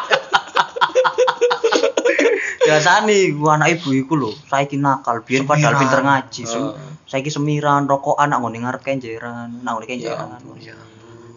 Biasane 2.70 3.16
gua 3.32 3.56
anak 3.56 3.68
ibu 3.74 3.88
iku 3.94 4.14
lho, 4.14 4.30
saiki 4.44 4.76
nakal, 4.76 5.20
biyen 5.20 5.44
padahal 5.44 5.74
pinter 5.76 6.00
ngaji. 6.00 6.42
Oh. 6.52 6.76
Saiki 7.04 7.28
semiran, 7.28 7.84
rokok 7.84 8.16
anak 8.16 8.38
ngene 8.38 8.58
ngarep 8.60 8.82
kenjeran, 8.82 9.62
nang 9.62 9.78
ngene 9.78 9.86
kenjeran. 9.88 10.28
Ya. 10.58 10.76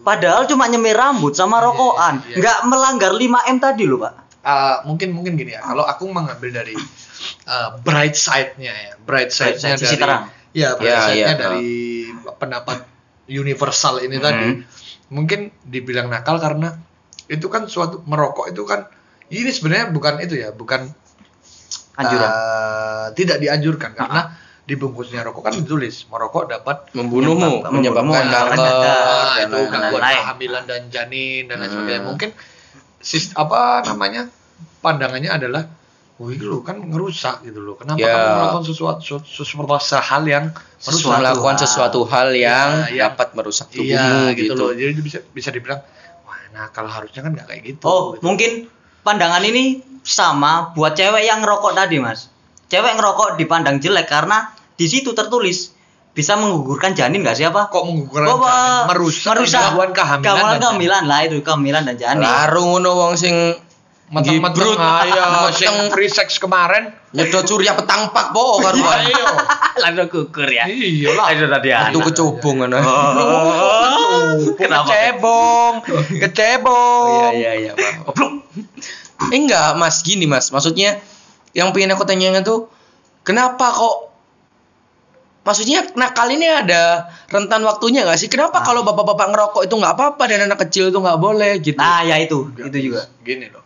Padahal 0.02 0.44
cuma 0.44 0.66
nyemir 0.66 0.92
rambut 0.92 1.32
sama 1.32 1.58
rokokan, 1.58 2.26
iya. 2.26 2.36
enggak 2.36 2.58
melanggar 2.66 3.12
5M 3.14 3.56
tadi 3.56 3.86
lho, 3.86 3.96
Pak. 3.96 4.14
uh, 4.42 4.82
mungkin 4.82 5.14
mungkin 5.14 5.38
gini 5.38 5.54
ya. 5.54 5.62
Kalau 5.62 5.86
aku 5.86 6.10
mengambil 6.10 6.50
dari 6.50 6.74
uh, 7.46 7.78
bright 7.80 8.12
side-nya 8.12 8.74
ya, 8.74 8.92
bright 8.98 9.30
side-nya 9.30 9.78
side, 9.78 9.80
sisi 9.80 9.94
dari 9.94 10.02
terang. 10.02 10.22
ya 10.50 10.74
bright 10.74 10.90
Ya, 10.90 10.98
side-nya 11.06 11.22
ya, 11.22 11.38
dari 11.38 11.70
pendapat 12.34 12.78
universal 13.30 14.02
ini 14.02 14.18
Hmm. 14.18 14.26
tadi. 14.26 14.48
Mungkin 15.08 15.40
dibilang 15.62 16.10
nakal 16.10 16.36
karena 16.36 16.74
itu 17.28 17.46
kan 17.46 17.64
suatu 17.64 18.02
merokok 18.02 18.50
itu 18.50 18.66
kan 18.66 18.90
ini 19.30 19.48
sebenarnya 19.48 19.94
bukan 19.94 20.18
itu 20.18 20.34
ya, 20.34 20.50
bukan 20.50 20.90
Anjuran. 21.94 22.24
uh, 22.24 23.06
tidak 23.12 23.36
dianjurkan 23.38 23.92
karena 23.92 24.22
di 24.62 24.74
bungkusnya 24.74 25.20
rokok 25.22 25.42
kan 25.42 25.52
ditulis 25.52 26.06
merokok 26.06 26.48
dapat 26.48 26.88
membunuhmu, 26.92 27.66
Menyebab- 27.66 27.72
menyebabkan 28.00 28.24
kanker 28.24 28.46
kanker, 28.54 28.78
Ah, 28.78 29.34
dan 29.34 29.42
itu 29.42 29.52
lain-lain. 29.52 29.68
gangguan 29.68 30.02
kehamilan 30.06 30.64
dan 30.64 30.82
janin 30.88 31.42
dan 31.44 31.56
lain 31.58 31.66
Hmm. 31.66 31.74
sebagainya. 31.76 32.02
Mungkin 32.06 32.30
sis 32.98 33.34
apa 33.34 33.60
namanya 33.84 34.30
pandangannya 34.78 35.28
adalah, 35.28 35.66
oh 36.16 36.28
itu 36.28 36.46
loh 36.46 36.62
kan 36.62 36.78
ngerusak 36.78 37.42
gitu 37.42 37.58
loh. 37.58 37.74
Kenapa 37.74 37.98
Ya. 37.98 38.14
kamu 38.14 38.28
melakukan 38.32 38.64
sesuatu 38.64 39.00
sesuatu, 39.02 39.26
sesuatu 39.26 39.74
hal 40.00 40.22
yang 40.24 40.44
merusak? 40.80 41.10
melakukan 41.12 41.56
sesuatu 41.58 42.00
hal 42.06 42.28
yang 42.30 42.70
Ya, 42.86 42.88
ya. 42.88 43.02
dapat 43.10 43.34
merusak 43.34 43.66
tubuhmu 43.68 43.90
Iya 43.90 44.32
gitu, 44.32 44.42
gitu. 44.48 44.52
loh. 44.56 44.70
Jadi 44.72 44.92
bisa 44.96 45.18
bisa 45.28 45.50
dibilang, 45.50 45.82
wah 46.22 46.38
nah 46.50 46.70
kalau 46.70 46.88
harusnya 46.88 47.20
kan 47.20 47.34
nggak 47.34 47.46
kayak 47.46 47.62
gitu. 47.66 47.82
Oh, 47.82 48.14
gitu. 48.14 48.22
mungkin 48.22 48.70
pandangan 49.02 49.42
ini 49.42 49.82
sama 50.02 50.74
buat 50.74 50.92
cewek 50.92 51.22
yang 51.22 51.40
ngerokok 51.40 51.72
tadi, 51.72 51.96
Mas. 51.98 52.26
Cewek 52.66 52.98
ngerokok 52.98 53.38
dipandang 53.38 53.78
jelek 53.78 54.06
karena 54.06 54.50
di 54.74 54.86
situ 54.86 55.12
tertulis 55.12 55.72
bisa 56.12 56.36
menggugurkan 56.36 56.92
janin 56.92 57.24
nggak 57.24 57.38
siapa? 57.38 57.72
kok 57.72 57.88
menggugurkan 57.88 58.28
Kok, 58.28 58.40
janin? 58.42 58.84
merusak, 58.84 59.34
gangguan 59.48 59.90
kehamilan, 59.92 60.20
Gangguan 60.20 60.44
dan 60.44 60.52
janin. 60.52 60.60
kehamilan 60.60 61.02
lah 61.06 61.18
itu 61.22 61.36
kehamilan 61.40 61.82
dan 61.86 61.96
janin. 61.96 62.20
Laru 62.20 62.62
ngono 62.68 62.90
wong 62.98 63.14
sing 63.16 63.36
Meteng-meteng 64.12 64.60
gibrut, 64.60 64.76
ayo, 64.76 65.24
sing 65.56 65.72
free 65.88 66.12
sex 66.12 66.36
kemarin. 66.36 66.92
nyedot 67.16 67.48
surya 67.48 67.72
petang 67.72 68.12
pak 68.12 68.36
po 68.36 68.60
karuan. 68.60 69.08
Ayo. 69.08 69.24
Lalu 69.88 70.04
gugur 70.12 70.48
ya. 70.48 70.68
Iya 70.68 71.16
lah. 71.16 71.32
Itu 71.32 71.48
tadi 71.48 71.72
Itu 71.72 72.00
kecubung 72.04 72.60
ngono. 72.60 72.76
Oh, 72.76 74.36
kenapa? 74.52 74.84
Kecebong, 74.84 75.74
kecebong. 76.20 77.08
Oh, 77.08 77.32
iya 77.32 77.56
iya 77.56 77.72
iya. 77.72 78.04
Pak. 78.04 78.12
Eh, 79.30 79.38
enggak, 79.38 79.76
Mas, 79.76 80.02
gini 80.02 80.26
Mas. 80.26 80.50
Maksudnya 80.50 80.98
yang 81.52 81.70
pengen 81.70 81.94
aku 81.94 82.02
tanyain 82.02 82.42
tuh 82.42 82.66
kenapa 83.22 83.70
kok 83.70 83.96
Maksudnya 85.42 85.82
nakal 85.98 86.30
ini 86.30 86.46
ada 86.46 87.10
rentan 87.26 87.66
waktunya 87.66 88.06
nggak 88.06 88.14
sih? 88.14 88.30
Kenapa 88.30 88.62
Nah. 88.62 88.64
kalau 88.64 88.86
bapak-bapak 88.86 89.26
ngerokok 89.26 89.62
itu 89.66 89.74
nggak 89.74 89.94
apa-apa 89.98 90.22
dan 90.30 90.46
anak 90.46 90.62
kecil 90.62 90.94
itu 90.94 91.02
nggak 91.02 91.18
boleh 91.18 91.58
gitu? 91.58 91.74
Nah, 91.74 92.06
ya 92.06 92.14
itu, 92.22 92.46
itu 92.54 92.78
juga. 92.78 93.10
Gini 93.26 93.50
loh. 93.50 93.58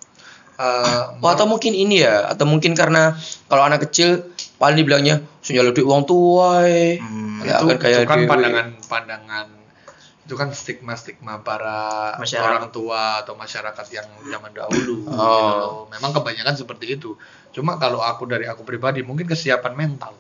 Eh, 0.57 1.21
Oh, 1.21 1.29
atau 1.29 1.45
mungkin 1.45 1.77
ini 1.77 2.01
ya, 2.01 2.33
atau 2.33 2.49
mungkin 2.49 2.73
karena 2.73 3.13
kalau 3.45 3.69
anak 3.69 3.85
kecil 3.85 4.25
paling 4.57 4.81
dibilangnya 4.81 5.21
sudah 5.45 5.69
lebih 5.69 5.85
uang 5.85 6.09
tua, 6.09 6.65
eh." 6.65 6.97
Hmm, 6.97 7.45
Ya, 7.45 7.61
itu, 7.61 7.69
kan 7.69 7.77
kayak 7.77 8.01
itu 8.01 8.09
kan 8.09 8.19
dewe. 8.25 8.31
pandangan 8.33 8.67
pandangan 8.89 9.47
itu 10.27 10.35
kan 10.35 10.51
stigma 10.51 10.93
stigma 10.93 11.39
para 11.39 12.19
Masyarakat. 12.19 12.43
orang 12.43 12.67
tua 12.69 13.23
atau 13.23 13.33
masyarakat 13.33 13.87
yang 13.89 14.03
zaman 14.27 14.51
dahulu 14.51 15.07
gitu 15.07 15.15
Oh. 15.15 15.55
loh. 15.55 15.75
memang 15.89 16.11
kebanyakan 16.13 16.53
seperti 16.53 16.93
itu 16.93 17.15
cuma 17.51 17.79
kalau 17.79 17.99
aku 17.99 18.27
dari 18.27 18.43
aku 18.45 18.61
pribadi 18.61 19.01
mungkin 19.01 19.25
kesiapan 19.25 19.73
mental 19.73 20.19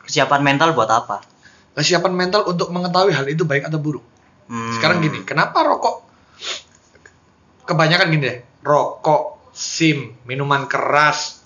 Kesiapan 0.00 0.40
mental 0.42 0.72
buat 0.72 0.88
apa? 0.88 1.24
kesiapan 1.70 2.12
mental 2.12 2.44
untuk 2.44 2.68
mengetahui 2.68 3.10
hal 3.10 3.24
itu 3.26 3.42
baik 3.42 3.64
atau 3.64 3.78
buruk 3.78 4.04
Hmm. 4.44 4.74
sekarang 4.74 5.00
gini 5.00 5.22
kenapa 5.22 5.62
rokok 5.62 6.04
kebanyakan 7.62 8.10
gini 8.10 8.22
deh 8.22 8.36
rokok 8.60 9.48
sim 9.50 10.18
minuman 10.24 10.66
keras 10.66 11.40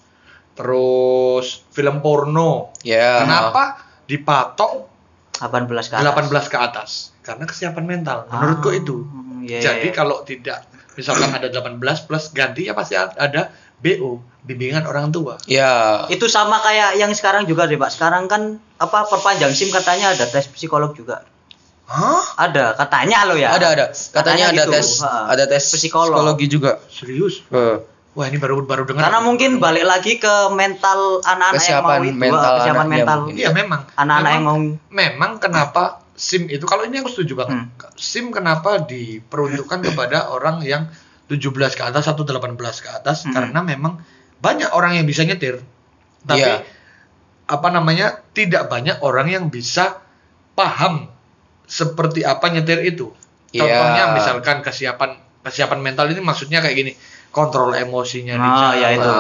terus 0.55 1.63
film 1.69 2.01
porno 2.01 2.73
Ya. 2.81 3.21
kenapa 3.21 3.77
dipatok 4.05 4.94
18 5.37 5.67
ke 5.85 5.95
atas. 5.97 6.05
18 6.07 6.47
ke 6.47 6.59
atas 6.59 6.91
karena 7.21 7.45
kesiapan 7.45 7.85
mental 7.85 8.19
menurutku 8.27 8.69
Ah, 8.69 8.77
itu 8.77 8.97
iya, 9.43 9.61
jadi 9.63 9.89
iya. 9.89 9.93
kalau 9.93 10.23
tidak 10.23 10.63
misalkan 10.95 11.29
ada 11.29 11.49
18 11.49 11.79
plus 12.03 12.31
ganti 12.31 12.65
ya 12.65 12.73
pasti 12.73 12.95
ada 12.95 13.51
BO 13.77 14.23
bimbingan 14.41 14.85
orang 14.85 15.09
tua 15.09 15.41
Ya. 15.45 16.05
itu 16.07 16.25
sama 16.27 16.61
kayak 16.61 16.97
yang 16.97 17.11
sekarang 17.11 17.45
juga 17.45 17.65
deh 17.65 17.75
pak 17.75 17.91
sekarang 17.91 18.25
kan 18.25 18.43
apa 18.77 19.05
perpanjang 19.05 19.51
sim 19.51 19.69
katanya 19.69 20.11
ada 20.11 20.25
tes 20.25 20.47
psikolog 20.47 20.93
juga 20.93 21.25
Hah? 21.85 22.23
ada 22.39 22.73
katanya 22.75 23.29
lo 23.29 23.35
ya 23.35 23.53
Ada 23.53 23.67
ada. 23.71 23.87
Katanya, 23.93 24.49
ada 24.49 24.65
gitu, 24.65 24.73
tes 24.73 24.89
ha. 25.01 25.29
ada 25.29 25.45
tes 25.45 25.61
Psikolog. 25.61 26.17
psikologi 26.17 26.47
juga. 26.49 26.81
serius 26.89 27.45
Eh, 27.51 27.77
wah 28.15 28.27
ini 28.31 28.39
baru 28.39 28.63
baru 28.63 28.87
dengar 28.87 29.11
karena 29.11 29.21
mungkin 29.27 29.59
balik 29.59 29.85
lagi 29.85 30.23
ke 30.23 30.35
mental 30.55 31.19
anak-anak 31.27 31.63
yang 31.67 31.83
mau 31.83 31.91
Kesiapan 31.91 32.01
itu 32.07 32.15
mental 32.15 32.53
kesiapan 32.55 32.79
anaknya 32.79 32.97
mental 33.05 33.19
iya 33.35 33.49
memang 33.51 33.81
anak-anak 33.99 34.31
yang 34.31 34.45
memang, 34.47 34.63
mau 34.63 34.95
memang 34.95 35.33
kenapa 35.43 35.83
SIM 36.15 36.47
itu 36.47 36.63
kalau 36.63 36.87
ini 36.87 37.03
aku 37.03 37.11
setuju 37.11 37.43
banget 37.43 37.67
Hmm. 37.67 37.69
SIM 37.99 38.31
kenapa 38.31 38.79
diperuntukkan 38.87 39.79
kepada 39.91 40.31
orang 40.31 40.63
yang 40.63 40.87
17 41.27 41.51
ke 41.75 41.83
atas 41.83 42.07
atau 42.07 42.23
18 42.23 42.55
ke 42.55 42.89
atas 42.89 43.27
Hmm. 43.27 43.35
karena 43.35 43.61
memang 43.67 43.99
banyak 44.39 44.71
orang 44.71 44.95
yang 44.95 45.07
bisa 45.11 45.27
nyetir 45.27 45.59
tapi 46.23 46.47
Iya. 46.47 46.63
apa 47.45 47.69
namanya 47.69 48.23
tidak 48.31 48.71
banyak 48.71 49.03
orang 49.03 49.27
yang 49.29 49.45
bisa 49.51 50.01
paham 50.55 51.11
seperti 51.67 52.23
apa 52.23 52.47
nyetir 52.47 52.79
itu 52.87 53.11
Iya. 53.51 53.67
contohnya 53.67 54.05
misalkan 54.15 54.63
kesiapan 54.63 55.19
kesiapan 55.43 55.81
mental 55.83 56.07
ini 56.09 56.23
maksudnya 56.23 56.63
kayak 56.63 56.77
gini 56.79 56.93
kontrol 57.35 57.75
emosinya 57.75 58.33
di 58.33 58.41
Ah, 58.41 58.55
jalan 58.71 58.79
ya 58.79 58.89
itu. 58.95 59.13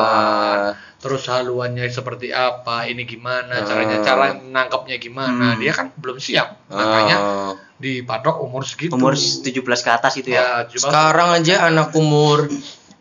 Terus 0.97 1.23
haluannya 1.27 1.85
seperti 1.87 2.31
apa 2.31 2.87
ini 2.87 3.05
gimana 3.05 3.61
Ah. 3.61 3.67
caranya 3.67 3.99
cara 4.01 4.33
nangkapnya 4.33 4.97
gimana 4.97 5.53
Hmm. 5.53 5.61
dia 5.61 5.75
kan 5.75 5.93
belum 5.93 6.17
siap 6.17 6.65
makanya 6.71 7.17
Ah. 7.19 7.53
dipatok 7.75 8.41
umur 8.41 8.63
segitu 8.63 8.95
umur 8.95 9.13
17 9.13 9.61
ke 9.83 9.91
atas 9.91 10.17
itu 10.17 10.33
ya, 10.33 10.65
ya 10.65 10.79
Sekarang 10.79 11.35
aja 11.35 11.69
anak 11.69 11.93
umur 11.93 12.49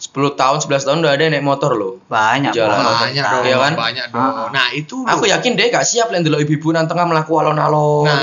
10 0.04 0.12
tahun, 0.36 0.58
11 0.60 0.84
tahun 0.84 0.98
udah 1.00 1.12
ada 1.12 1.22
yang 1.22 1.34
naik 1.34 1.46
motor 1.46 1.72
loh. 1.72 1.96
banyak 2.06 2.52
Jalan. 2.52 2.76
Banyak 2.76 3.24
dong 3.24 3.44
Iya 3.44 3.56
kan? 3.58 3.74
banyak 3.74 4.06
dong 4.12 4.20
Ah. 4.36 4.48
nah 4.52 4.68
itu 4.70 5.00
Aku 5.02 5.24
yakin 5.24 5.56
deh 5.56 5.72
gak 5.72 5.82
siap 5.82 6.12
lain 6.12 6.22
dulu 6.22 6.38
ibu-ibu 6.38 6.70
nang 6.70 6.86
tengah 6.86 7.08
melaku 7.08 7.32
alon-alon. 7.36 8.04
nah 8.04 8.20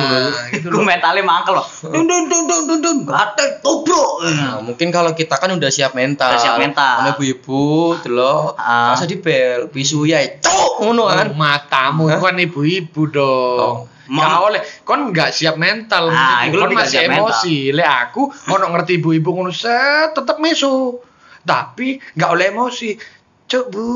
itu 0.52 0.68
loh 0.68 0.84
mentalnya 0.84 1.22
mangkel 1.22 1.56
loh. 1.56 1.64
Dun 1.90 2.04
dun 2.04 2.28
dun 2.28 2.44
dun 2.44 2.62
dun 2.68 2.80
dun. 2.80 2.96
Gatel 3.02 3.48
tubruk. 3.58 4.20
Nah, 4.22 4.60
mungkin 4.60 4.92
kalau 4.92 5.10
kita 5.12 5.34
kan 5.34 5.48
udah 5.50 5.66
siap 5.68 5.92
mental. 5.92 6.28
Udah 6.28 6.38
siap 6.38 6.56
mental. 6.58 6.94
Sama 7.00 7.10
ibu-ibu, 7.14 7.64
delok, 7.98 8.54
Ah. 8.54 8.92
masa 8.92 9.08
dibel, 9.08 9.66
bisu 9.66 10.04
ya, 10.04 10.20
cuk, 10.36 10.84
ngono 10.84 11.08
kan. 11.08 11.32
matamu 11.32 12.06
Hah? 12.06 12.20
kan 12.20 12.36
ibu-ibu 12.36 13.02
dong 13.06 13.76
Oh. 13.80 13.88
Nggak 14.10 14.38
oleh, 14.42 14.60
kon 14.82 15.06
nggak 15.08 15.30
siap 15.30 15.54
mental, 15.54 16.10
Ah, 16.10 16.42
kon 16.44 16.66
masih 16.68 17.06
emosi. 17.06 17.70
Le 17.70 17.80
aku, 17.80 18.26
ono 18.52 18.66
ngerti 18.68 18.98
ibu-ibu 18.98 19.30
ngono 19.32 19.48
set, 19.48 20.12
tetep 20.12 20.36
mesu. 20.36 20.98
Tapi 21.42 21.98
nggak 22.14 22.30
oleh 22.30 22.46
emosi. 22.48 22.90
Cuk 23.46 23.66
bu, 23.68 23.90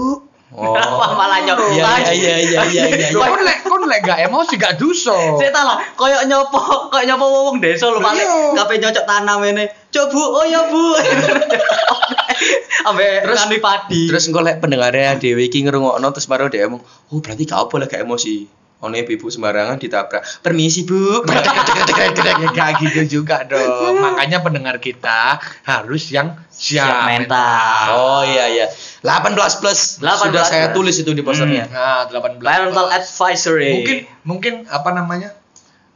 Oh. 0.54 0.70
Kenapa 0.78 1.18
malah 1.18 1.42
nyok? 1.42 1.58
Iya 1.74 2.14
iya 2.14 2.34
iya 2.38 2.62
iya 2.62 2.84
iya. 2.86 3.08
Loh, 3.18 3.26
kon 3.26 3.42
lek 3.42 3.58
kon 3.66 3.82
lek 3.90 4.06
nggak 4.06 4.30
emosi 4.30 4.54
nggak 4.54 4.78
duso. 4.78 5.34
Saya 5.34 5.50
tahu 5.50 5.66
lah, 5.66 5.78
koyok 5.98 6.22
nyopo, 6.30 6.60
koyok 6.94 7.06
nyopo 7.10 7.24
wong 7.26 7.58
desa 7.58 7.90
lho 7.90 7.98
paling 7.98 8.22
Iya. 8.22 8.54
kabeh 8.54 8.76
nyocok 8.78 9.02
tanam 9.02 9.42
ini. 9.42 9.66
Cok 9.90 10.06
Bu, 10.14 10.22
oh 10.22 10.46
ya 10.46 10.62
Bu. 10.70 10.94
Ambe 12.88 13.06
Terus- 13.24 13.58
padi. 13.58 14.02
Terus 14.06 14.30
engko 14.30 14.46
lek 14.46 14.62
pendengarnya 14.62 15.18
Dewi 15.18 15.48
iki 15.48 15.64
ngrungokno 15.64 16.06
terus 16.14 16.28
baru 16.28 16.46
dia 16.46 16.68
ngomong, 16.68 16.82
"Oh, 17.10 17.18
berarti 17.18 17.48
gak 17.48 17.58
apa 17.58 17.74
lah 17.74 17.86
gak 17.88 18.02
emosi." 18.04 18.46
Ono 18.84 18.94
ibu 18.94 19.26
sembarangan 19.26 19.76
ditabrak. 19.76 20.44
Permisi, 20.44 20.84
Bu. 20.84 21.24
Nggak 21.24 22.70
gitu 22.84 23.00
juga 23.20 23.42
dong. 23.42 23.96
Makanya 23.96 24.40
pendengar 24.40 24.76
kita 24.76 25.36
harus 25.64 26.08
yang 26.08 26.36
siap, 26.46 26.84
Siap 26.84 27.00
mental. 27.08 27.84
Oh 27.92 28.22
iya 28.22 28.44
iya. 28.46 28.66
18 29.00 29.32
plus. 29.58 29.80
18 29.98 30.28
Sudah 30.28 30.44
saya 30.44 30.66
plus. 30.68 30.76
tulis 30.76 30.96
itu 30.98 31.10
di 31.10 31.20
posternya. 31.20 31.64
Nah, 31.66 32.04
18 32.06 32.38
Parental 32.38 32.86
advisory. 32.88 33.70
mungkin 33.72 33.96
mungkin 34.22 34.54
apa 34.66 34.90
namanya 34.90 35.32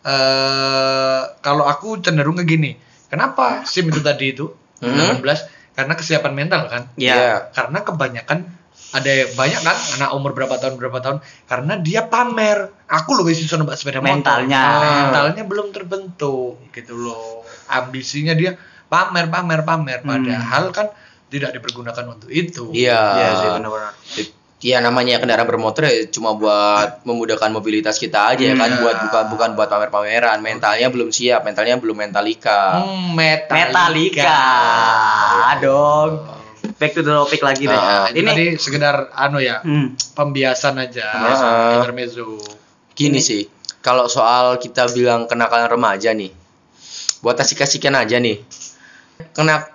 eh 0.03 1.23
kalau 1.39 1.65
aku 1.65 1.99
cenderung 1.99 2.37
ke 2.37 2.47
gini 2.47 2.79
kenapa 3.07 3.65
sim 3.65 3.87
itu 3.87 4.01
tadi 4.01 4.33
itu 4.33 4.47
Hmm. 4.79 4.95
18 5.19 5.27
karena 5.75 5.93
kesiapan 5.93 6.33
mental 6.33 6.71
kan 6.71 6.87
ya. 6.95 7.51
karena 7.51 7.83
kebanyakan 7.83 8.47
ada 8.89 9.13
banyak 9.37 9.61
kan 9.61 9.77
anak 10.01 10.11
umur 10.17 10.33
berapa 10.33 10.57
tahun 10.57 10.81
berapa 10.81 10.99
tahun 10.99 11.19
karena 11.45 11.77
dia 11.77 12.09
pamer 12.09 12.73
aku 12.89 13.21
loh 13.21 13.25
bisa 13.25 13.57
numpak 13.57 13.77
sepeda 13.77 14.01
motor 14.01 14.17
Mentalnya. 14.17 14.63
Ah, 14.65 14.81
mentalnya 15.05 15.43
belum 15.45 15.69
terbentuk 15.71 16.57
gitu 16.73 16.97
loh 16.97 17.45
ambisinya 17.69 18.33
dia 18.33 18.57
pamer 18.89 19.29
pamer 19.29 19.61
pamer 19.61 20.01
Hmm. 20.01 20.09
padahal 20.09 20.73
kan 20.73 20.89
tidak 21.29 21.53
dipergunakan 21.53 22.05
untuk 22.09 22.33
itu 22.33 22.73
Iya. 22.73 22.97
Iya 22.97 23.29
sih 23.37 23.49
benar-benar. 23.53 23.93
Iya 24.59 24.83
namanya 24.83 25.23
kendaraan 25.23 25.47
bermotor 25.47 25.87
ya 25.87 26.09
cuma 26.11 26.35
buat 26.35 27.07
memudahkan 27.07 27.53
mobilitas 27.53 27.95
kita 27.95 28.35
aja 28.35 28.43
ya 28.43 28.57
kan 28.57 28.73
Hmm. 28.73 28.81
buat 28.83 28.97
bukan 29.07 29.25
bukan 29.31 29.51
buat 29.55 29.69
pamer-pameran. 29.69 30.41
Mentalnya 30.41 30.89
belum 30.89 31.13
siap, 31.13 31.45
mentalnya 31.45 31.77
belum 31.77 31.95
mentalika. 31.95 32.81
Hmm, 32.83 33.13
Metallica. 33.15 33.55
Metallica. 33.71 34.41
Dong. 35.61 36.38
Back 36.79 36.95
to 36.95 37.03
the 37.03 37.11
topic 37.11 37.43
lagi 37.43 37.67
deh. 37.67 37.75
Ah, 37.75 38.09
Ini 38.09 38.23
tadi 38.25 38.47
sekedar 38.55 39.11
anu 39.13 39.43
ya, 39.43 39.61
hmm, 39.61 40.15
pembiasan 40.15 40.79
aja, 40.79 41.07
Ah. 41.11 41.83
intermezzo. 41.83 42.39
Gini 42.95 43.19
sih, 43.19 43.47
kalau 43.79 44.07
soal 44.07 44.59
kita 44.59 44.91
bilang 44.91 45.27
kenakalan 45.27 45.67
remaja 45.67 46.15
nih, 46.15 46.31
buat 47.21 47.35
asik-asikan 47.35 47.95
aja 47.95 48.19
nih. 48.19 48.43
Kena 49.35 49.67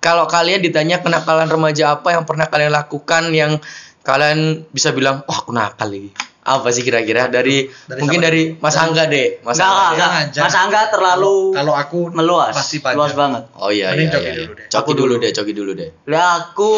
kalau 0.00 0.26
kalian 0.26 0.64
ditanya 0.64 0.98
kenakalan 0.98 1.46
remaja 1.46 1.94
apa 1.94 2.16
yang 2.16 2.24
pernah 2.24 2.48
kalian 2.48 2.72
lakukan 2.72 3.30
yang 3.30 3.60
kalian 4.02 4.66
bisa 4.74 4.90
bilang, 4.90 5.22
wah 5.28 5.38
aku 5.38 5.54
nakal 5.54 5.92
ini. 5.92 6.10
Apa 6.42 6.74
sih 6.74 6.82
kira-kira 6.82 7.30
dari, 7.30 7.70
Dari 7.86 8.02
mungkin 8.02 8.18
dari 8.18 8.58
Mas 8.58 8.74
Angga 8.74 9.06
deh, 9.06 9.38
Mas 9.46 9.62
enggak, 9.62 9.70
Angga. 9.70 9.94
enggak, 9.94 10.10
enggak. 10.26 10.42
Mas 10.42 10.56
Angga 10.58 10.80
terlalu 10.90 11.34
Kalau 11.54 11.74
aku 11.78 12.10
meluas. 12.10 12.50
pasti 12.50 12.82
panjang. 12.82 12.98
Luas 12.98 13.14
banget. 13.14 13.42
Oh 13.54 13.70
iya 13.70 13.94
Mending 13.94 14.10
iya. 14.10 14.14
coki 14.18 14.26
iya, 14.26 14.34
dulu 14.34 14.50
iya. 14.50 14.58
deh. 14.58 14.66
Coki 14.66 14.92
dulu 14.92 15.06
dulu. 15.06 15.22
deh, 15.22 15.30
coki 15.30 15.52
dulu 15.54 15.70
deh. 15.78 15.90
Lah 16.10 16.26
aku 16.42 16.70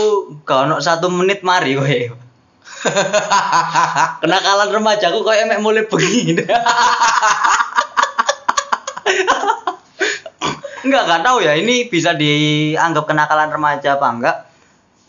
ono 0.45 0.85
satu 0.85 1.09
menit 1.09 1.41
mari 1.41 1.81
kowe. 1.81 2.01
Kenakalan 4.21 4.69
remaja 4.69 5.09
aku 5.09 5.25
kayak 5.25 5.49
emek 5.49 5.65
mulai 5.65 5.89
begini. 5.89 6.45
enggak, 10.85 11.03
enggak 11.09 11.23
tahu 11.25 11.41
ya 11.41 11.57
ini 11.57 11.89
bisa 11.89 12.13
dianggap 12.13 13.09
kenakalan 13.09 13.49
remaja 13.49 13.97
apa 13.97 14.07
enggak. 14.13 14.37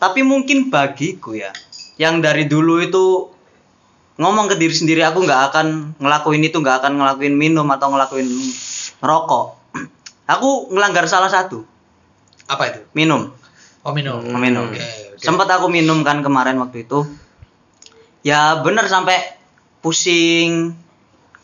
Tapi 0.00 0.24
mungkin 0.24 0.72
bagiku 0.72 1.36
ya, 1.36 1.52
yang 2.00 2.24
dari 2.24 2.48
dulu 2.48 2.80
itu 2.80 3.35
ngomong 4.16 4.46
ke 4.46 4.56
diri 4.56 4.72
sendiri 4.72 5.00
aku 5.00 5.20
nggak 5.20 5.40
akan 5.50 5.66
ngelakuin 5.96 6.42
itu, 6.42 6.56
nggak 6.56 6.80
akan 6.80 6.92
ngelakuin 6.96 7.34
minum 7.34 7.68
atau 7.68 7.88
ngelakuin 7.88 8.24
ngerokok. 8.98 9.46
Aku 10.34 10.68
ngelanggar 10.68 11.06
salah 11.06 11.28
satu, 11.28 11.62
Apa 12.46 12.66
itu? 12.66 12.80
minum. 12.92 13.30
Oh 13.80 13.92
minum. 13.92 14.18
Hmm. 14.18 14.36
minum. 14.36 14.66
Oke, 14.66 14.80
oke. 14.80 15.16
Sempat 15.16 15.46
aku 15.48 15.68
minum 15.68 16.02
kan 16.02 16.18
kemarin 16.18 16.56
waktu 16.56 16.82
itu. 16.82 17.06
Ya 18.20 18.58
bener 18.58 18.84
sampai 18.84 19.22
pusing, 19.78 20.74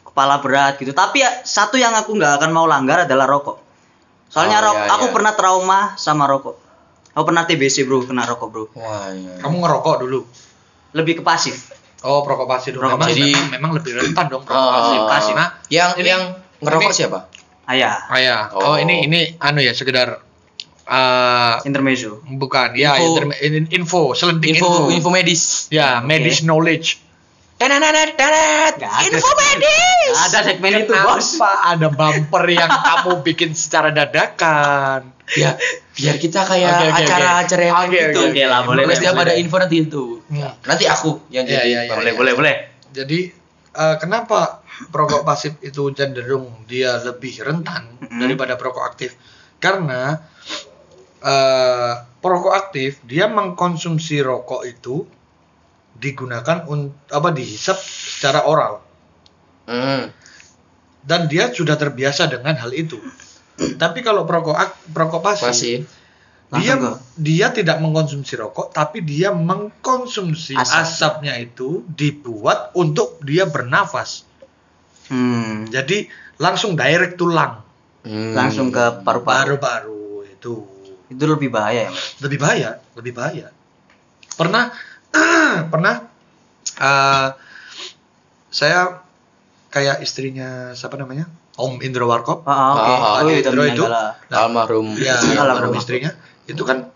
kepala 0.02 0.40
berat 0.40 0.76
gitu. 0.76 0.90
Tapi 0.90 1.22
ya 1.22 1.30
satu 1.40 1.76
yang 1.76 1.94
aku 1.94 2.11
nggak 2.12 2.42
akan 2.42 2.50
mau 2.50 2.66
langgar 2.66 3.06
adalah 3.06 3.24
rokok. 3.24 3.62
Soalnya 4.26 4.58
Oh, 4.58 4.66
rok- 4.66 4.82
iya, 4.82 4.90
aku 4.90 5.06
iya. 5.06 5.14
pernah 5.14 5.32
trauma 5.32 5.80
sama 5.94 6.26
rokok. 6.26 6.56
Aku 7.12 7.22
pernah 7.22 7.44
TBC 7.44 7.85
bro, 7.85 8.02
kena 8.02 8.24
rokok 8.24 8.48
bro. 8.48 8.64
Wah, 8.74 9.12
iya. 9.12 9.38
Kamu 9.38 9.61
ngerokok 9.61 9.96
dulu. 10.00 10.24
Lebih 10.92 11.20
ke 11.20 11.22
pasif. 11.22 11.70
Oh, 12.03 12.21
perokok 12.21 12.47
pasif 12.47 12.71
dulu. 12.71 12.83
Perokok 12.83 12.99
Memang, 12.99 13.09
pasif. 13.09 13.25
memang, 13.25 13.47
memang 13.51 13.71
lebih 13.73 13.93
rentan 13.95 14.27
dong 14.27 14.43
perokok 14.43 14.59
Oh, 14.61 14.73
pasif. 14.73 14.99
pasif. 15.07 15.33
Karena 15.33 15.47
yang 15.69 15.91
ini- 15.97 16.09
yang 16.09 16.23
ngerokok 16.59 16.83
ini- 16.85 16.97
siapa? 16.97 17.19
Ayah, 17.65 17.95
Ah 18.05 18.19
ya. 18.19 18.37
Oh. 18.51 18.61
Oh, 18.65 18.77
ini 18.77 19.07
ini 19.07 19.38
anu 19.38 19.59
ya 19.59 19.71
sekedar 19.71 20.19
eh 20.83 21.55
intermezzo. 21.62 22.19
bukan 22.29 22.75
ya 22.75 22.99
Info. 22.99 23.07
interme- 23.15 23.38
in- 23.41 23.71
info, 23.71 24.03
selentik 24.12 24.51
Info 24.51 24.67
info. 24.67 24.91
info 24.91 25.09
medis. 25.09 25.71
Ya, 25.71 26.03
medis 26.03 26.43
knowledge. 26.43 26.99
Tenet 27.62 28.11
tenet. 28.18 28.75
Nggak 28.83 28.94
ada. 28.98 30.38
Segmen 30.42 30.72
itu 30.83 30.90
bos. 30.90 31.38
Kenapa 31.38 31.51
ada 31.70 31.88
bumper 31.94 32.44
yang 32.51 32.66
kamu 32.66 33.12
bikin 33.22 33.51
secara 33.55 33.94
dadakan? 33.94 35.14
Ya, 35.33 35.57
biar 35.96 36.20
kita 36.20 36.44
kayak 36.44 36.68
oke, 36.77 36.87
oke. 36.92 36.98
acara-acara 37.07 37.62
yang 37.64 37.77
Oke, 37.88 37.96
gitu. 37.96 38.20
oke, 38.20 38.31
oke 38.37 38.42
lah, 38.44 38.61
boleh, 38.68 38.85
boleh, 38.85 38.96
setiap 39.01 39.16
ada 39.16 39.33
info 39.38 39.57
nanti 39.57 39.77
itu. 39.81 40.05
Hmm. 40.29 40.53
Nanti 40.68 40.85
aku 40.85 41.25
yang 41.33 41.48
jadi. 41.48 41.64
iya, 41.64 41.81
iya. 41.88 41.94
boleh, 41.94 42.12
boleh, 42.12 42.33
boleh. 42.37 42.55
Jadi 42.92 43.33
eh, 43.72 43.96
kenapa 43.96 44.61
perokok 44.92 45.25
pasif 45.25 45.57
itu 45.64 45.88
cenderung 45.96 46.68
dia 46.68 47.01
lebih 47.01 47.48
rentan 47.48 47.96
Mm-mm. 48.03 48.20
daripada 48.20 48.61
perokok 48.61 48.85
aktif? 48.85 49.16
Karena 49.57 50.20
eh, 51.25 51.92
perokok 52.20 52.53
aktif 52.53 53.01
dia 53.09 53.25
mengkonsumsi 53.31 54.20
rokok 54.20 54.68
itu 54.68 55.09
digunakan 56.03 56.67
untuk 56.67 56.99
apa 57.09 57.31
dihisap 57.31 57.79
secara 57.79 58.43
oral 58.43 58.83
Hmm. 59.62 60.11
dan 61.01 61.31
dia 61.31 61.47
sudah 61.49 61.75
terbiasa 61.75 62.27
dengan 62.27 62.59
hal 62.59 62.75
itu. 62.75 62.99
Tapi 63.55 64.03
kalau 64.03 64.27
perokok 64.27 64.57
ak- 64.57 64.83
perokok 64.91 65.23
pasif, 65.23 65.47
Masih. 65.47 65.77
dia 66.51 66.75
Langsung 66.75 66.99
dia 67.15 67.47
tidak 67.49 67.79
mengkonsumsi 67.79 68.35
rokok 68.35 68.71
tapi 68.71 69.01
dia 69.01 69.31
mengkonsumsi 69.31 70.59
Asap. 70.59 70.83
asapnya 70.83 71.38
itu 71.38 71.87
dibuat 71.87 72.75
untuk 72.75 73.23
dia 73.23 73.47
bernafas. 73.47 74.27
Hmm. 75.07 75.69
Jadi 75.69 76.11
langsung 76.37 76.75
direct 76.75 77.15
tulang 77.15 77.62
Hmm. 78.03 78.35
Langsung 78.35 78.75
ke 78.75 78.99
paru-paru. 79.01 79.55
baru-baru 79.55 80.03
itu 80.27 80.67
Itu 81.07 81.25
lebih 81.25 81.55
bahaya 81.55 81.87
ya. 81.87 81.93
Lebih 82.19 82.38
bahaya, 82.41 82.71
lebih 82.97 83.12
bahaya. 83.12 83.47
Pernah 84.33 84.75
pernah 85.72 86.09
eh, 86.79 87.29
saya 88.48 89.01
kayak 89.68 90.01
istrinya 90.01 90.72
siapa 90.72 90.96
namanya? 90.96 91.29
Om 91.53 91.81
Indro 91.81 92.09
Warkop. 92.09 92.44
Ah, 92.44 92.72
oke. 92.72 92.81
Ah, 92.81 93.12
Oh, 93.20 93.29
Indro 93.29 93.62
itu 93.64 93.77
itu. 93.77 93.85
lah. 93.85 94.16
almarhum. 94.31 94.96
Ya, 94.96 95.16
Almarhum. 95.20 95.77
istrinya. 95.77 96.12
Itu 96.44 96.64
kan 96.64 96.88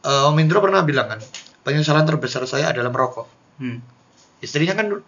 eh, 0.00 0.22
Om 0.24 0.36
Indro 0.36 0.60
pernah 0.60 0.80
bilang 0.80 1.08
kan, 1.08 1.20
penyesalan 1.62 2.04
terbesar 2.04 2.44
saya 2.44 2.72
adalah 2.72 2.88
merokok. 2.88 3.28
Hmm. 3.60 3.80
Istrinya 4.40 4.72
kan 4.72 5.04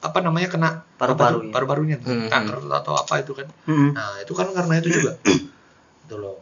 apa 0.00 0.18
namanya 0.24 0.48
kena 0.48 0.70
Paru-paru, 0.96 1.44
ya. 1.44 1.52
paru-parunya 1.52 1.96
Hmm. 2.00 2.32
kanker 2.32 2.64
atau 2.66 2.96
apa 2.96 3.20
itu 3.20 3.36
kan. 3.36 3.48
Hmm. 3.68 3.92
Nah, 3.92 4.16
itu 4.20 4.32
kan 4.32 4.48
karena 4.50 4.74
itu 4.80 4.88
juga. 4.88 5.12
Itu 6.04 6.16
loh. 6.16 6.40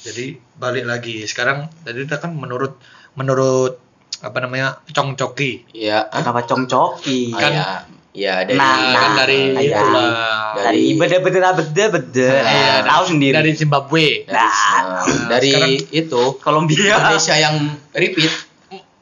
Jadi 0.00 0.38
balik 0.56 0.86
lagi 0.86 1.26
sekarang 1.26 1.66
tadi 1.82 2.06
kita 2.06 2.22
kan 2.22 2.30
menurut 2.32 2.78
menurut 3.12 3.76
apa 4.20 4.36
namanya 4.38 4.80
Cong 4.86 5.14
Coki 5.14 5.64
Iya. 5.72 6.04
Kenapa 6.06 6.44
congcoki? 6.44 7.32
ah, 7.32 7.40
ya. 7.42 7.68
Ya 8.10 8.42
dari 8.42 8.58
Nah, 8.58 8.74
kan 8.90 9.10
nah, 9.12 9.16
dari 9.16 9.40
iya. 9.54 9.62
itulah 9.70 10.10
Dari- 10.50 10.82
Dari 10.82 10.82
beda 10.94 11.16
beda 11.22 11.48
beda 11.54 11.84
beda. 11.90 12.28
Iya, 12.42 12.74
tahu 12.82 13.02
sendiri. 13.08 13.32
dari 13.32 13.50
Zimbabwe. 13.54 14.06
dari, 14.24 14.34
Nah, 14.34 14.50
nah, 14.82 15.04
dari 15.30 15.50
sekarang- 15.52 15.94
itu 15.94 16.22
Kolombia. 16.36 16.76
Indonesia 16.92 17.34
yang 17.36 17.54
repeat 17.92 18.32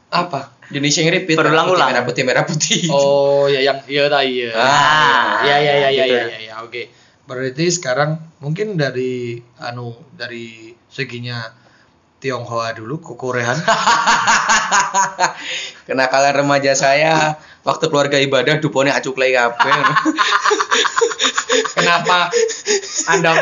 Apa? 0.08 0.40
Indonesia 0.68 1.00
yang 1.00 1.12
repeat 1.14 1.36
Berulang-ulang. 1.36 1.88
merah 1.88 2.04
putih 2.04 2.22
merah 2.22 2.44
putih 2.44 2.84
Oh, 2.88 3.44
ya 3.46 3.60
yang 3.62 3.80
iya 3.86 4.04
dah 4.06 4.20
iya. 4.20 4.52
Ah, 4.52 5.40
ya 5.42 5.56
ya 5.56 5.72
ya 5.74 5.88
ya 5.90 6.04
gitu 6.04 6.14
ya 6.14 6.22
ya, 6.26 6.38
ya, 6.42 6.54
oke. 6.60 6.82
Berarti 7.24 7.64
sekarang 7.66 8.10
mungkin 8.38 8.76
dari 8.76 9.36
anu 9.58 9.96
dari 10.12 10.68
seginya 10.86 11.48
Tionghoa 12.18 12.74
dulu 12.74 12.98
kukurehan. 12.98 13.54
kenakalan 15.88 16.34
remaja 16.34 16.74
saya 16.74 17.38
waktu 17.62 17.86
keluarga 17.88 18.18
ibadah 18.18 18.58
dupone 18.58 18.90
acuklai 18.90 19.32
kabeh 19.32 19.72
Kenapa 21.78 22.28
Anda 23.08 23.38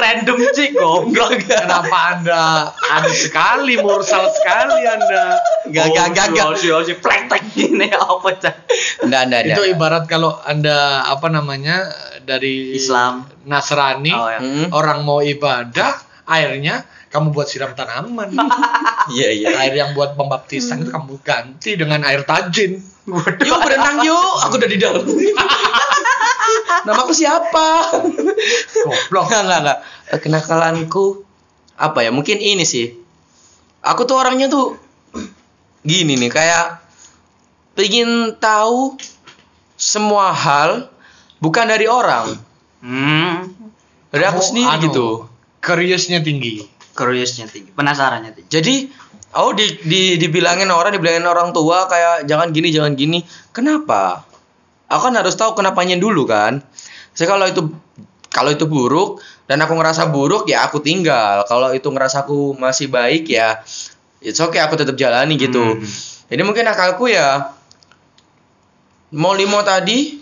random 0.00 0.40
sih 0.56 0.74
goblok. 0.74 1.44
kenapa 1.44 2.16
Anda 2.16 2.72
aneh 2.90 3.14
sekali, 3.14 3.78
morsal 3.78 4.32
sekali 4.32 4.82
Anda? 4.88 5.38
Gak, 5.70 5.86
gak, 5.94 6.08
gak, 6.16 6.26
gak. 6.34 6.48
Si 6.58 6.72
si 6.72 6.94
plek 6.98 7.30
gini 7.54 7.92
apa 7.92 8.28
cah? 8.40 8.54
enggak 9.04 9.22
enggak 9.28 9.42
Itu 9.54 9.62
ibarat 9.68 10.04
kalau 10.08 10.40
Anda 10.42 11.06
apa 11.06 11.28
namanya 11.30 11.92
dari 12.24 12.74
Islam. 12.74 13.28
Nasrani, 13.44 14.10
Oh 14.10 14.28
ya. 14.32 14.40
Hmm, 14.40 14.72
orang 14.72 15.04
mau 15.04 15.20
ibadah, 15.20 16.00
airnya 16.24 16.88
kamu 17.14 17.30
buat 17.30 17.46
siram 17.46 17.78
tanaman. 17.78 18.34
iya 19.14 19.30
iya. 19.30 19.54
Air 19.62 19.78
yang 19.78 19.94
buat 19.94 20.18
pembaptisan 20.18 20.82
itu 20.82 20.90
kamu 20.90 21.22
ganti 21.22 21.78
dengan 21.78 22.02
air 22.02 22.26
tajin. 22.26 22.82
yuk 23.38 23.58
berenang 23.62 24.02
yuk. 24.02 24.34
Aku 24.50 24.58
udah 24.58 24.66
di 24.66 24.78
dalam. 24.82 25.06
Namaku 26.90 27.14
siapa? 27.14 27.94
Goblok. 28.82 29.30
enggak 29.30 29.42
enggak 29.46 29.60
enggak 29.62 29.78
kenakalanku 30.18 31.22
apa 31.78 32.02
ya? 32.02 32.10
Mungkin 32.10 32.42
ini 32.42 32.66
sih. 32.66 32.98
Aku 33.86 34.10
tuh 34.10 34.18
orangnya 34.18 34.50
tuh 34.50 34.74
gini 35.86 36.18
nih 36.18 36.32
kayak 36.34 36.82
pengen 37.78 38.34
tahu 38.42 38.98
semua 39.78 40.34
hal 40.34 40.90
bukan 41.38 41.70
dari 41.70 41.86
orang. 41.86 42.34
Hmm. 42.84 43.48
dari 44.12 44.24
aku 44.28 44.44
Kamu, 44.44 44.48
sendiri 44.50 44.74
anu, 44.76 44.82
gitu. 44.90 45.08
Curiousnya 45.64 46.20
tinggi. 46.20 46.73
Curiousnya 46.94 47.50
tinggi, 47.50 47.74
penasarannya 47.74 48.30
tinggi. 48.32 48.50
jadi 48.50 48.74
aku 49.34 49.50
di, 49.58 49.66
di 49.82 50.02
dibilangin 50.14 50.70
orang 50.70 50.94
dibilangin 50.94 51.26
orang 51.26 51.50
tua 51.50 51.90
kayak 51.90 52.30
jangan 52.30 52.54
gini 52.54 52.70
jangan 52.70 52.94
gini. 52.94 53.26
Kenapa? 53.50 54.22
Aku 54.86 55.10
kan 55.10 55.14
harus 55.18 55.34
tahu 55.34 55.58
kenapanya 55.58 55.98
dulu 55.98 56.22
kan. 56.24 56.62
Saya 57.14 57.34
kalau 57.34 57.50
itu 57.50 57.66
kalau 58.30 58.50
itu 58.54 58.66
buruk 58.70 59.18
dan 59.50 59.58
aku 59.62 59.74
ngerasa 59.74 60.14
buruk 60.14 60.46
ya 60.46 60.62
aku 60.62 60.78
tinggal. 60.78 61.42
Kalau 61.50 61.74
itu 61.74 61.90
ngerasa 61.90 62.22
aku 62.22 62.54
masih 62.54 62.86
baik 62.86 63.26
ya 63.26 63.58
it's 64.24 64.40
okay 64.40 64.58
aku 64.64 64.80
tetap 64.80 64.96
jalani 64.96 65.36
gitu. 65.36 65.60
Hmm. 65.60 65.84
jadi 66.32 66.42
mungkin 66.42 66.64
akalku 66.64 67.12
ya 67.12 67.52
mau 69.12 69.36
limo 69.36 69.60
tadi 69.60 70.18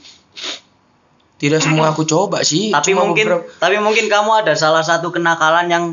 tidak 1.43 1.59
semua 1.67 1.91
aku 1.91 2.07
coba 2.07 2.41
sih. 2.43 2.71
tapi 2.71 2.95
Cuma 2.95 3.03
mungkin 3.05 3.27
beberapa- 3.27 3.59
tapi 3.59 3.77
mungkin 3.77 4.07
kamu 4.07 4.31
ada 4.39 4.55
salah 4.55 4.81
satu 4.81 5.11
kenakalan 5.11 5.67
yang 5.67 5.85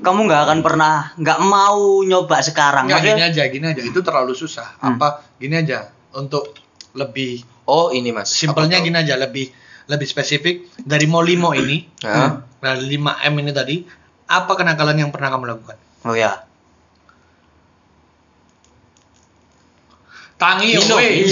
kamu 0.00 0.26
nggak 0.26 0.42
akan 0.44 0.58
pernah 0.60 1.14
nggak 1.14 1.38
mau 1.40 1.78
nyoba 2.02 2.42
sekarang 2.42 2.90
Enggak 2.90 3.06
gini 3.06 3.22
aja, 3.22 3.42
gini 3.46 3.66
aja. 3.68 3.80
Itu 3.80 4.00
terlalu 4.00 4.34
susah. 4.34 4.66
Hmm. 4.76 4.96
Apa 4.96 5.22
gini 5.36 5.54
aja 5.54 5.86
untuk 6.12 6.50
lebih 6.92 7.46
Oh, 7.64 7.88
ini 7.88 8.10
Mas. 8.10 8.34
simpelnya 8.34 8.82
gini 8.82 8.98
aja, 8.98 9.14
lebih 9.14 9.46
lebih 9.86 10.02
spesifik 10.04 10.66
dari 10.76 11.06
Molimo 11.06 11.54
ini. 11.54 11.86
Hah? 12.02 12.42
Dari 12.58 12.82
5M 12.90 13.34
ini 13.36 13.50
tadi, 13.50 13.76
apa 14.26 14.52
kenakalan 14.52 14.98
yang 14.98 15.10
pernah 15.10 15.30
kamu 15.30 15.44
lakukan? 15.48 15.78
oh 16.00 16.12
ya 16.12 16.49
Tangi 20.40 20.72
Minum. 20.72 20.96
weh. 20.96 21.28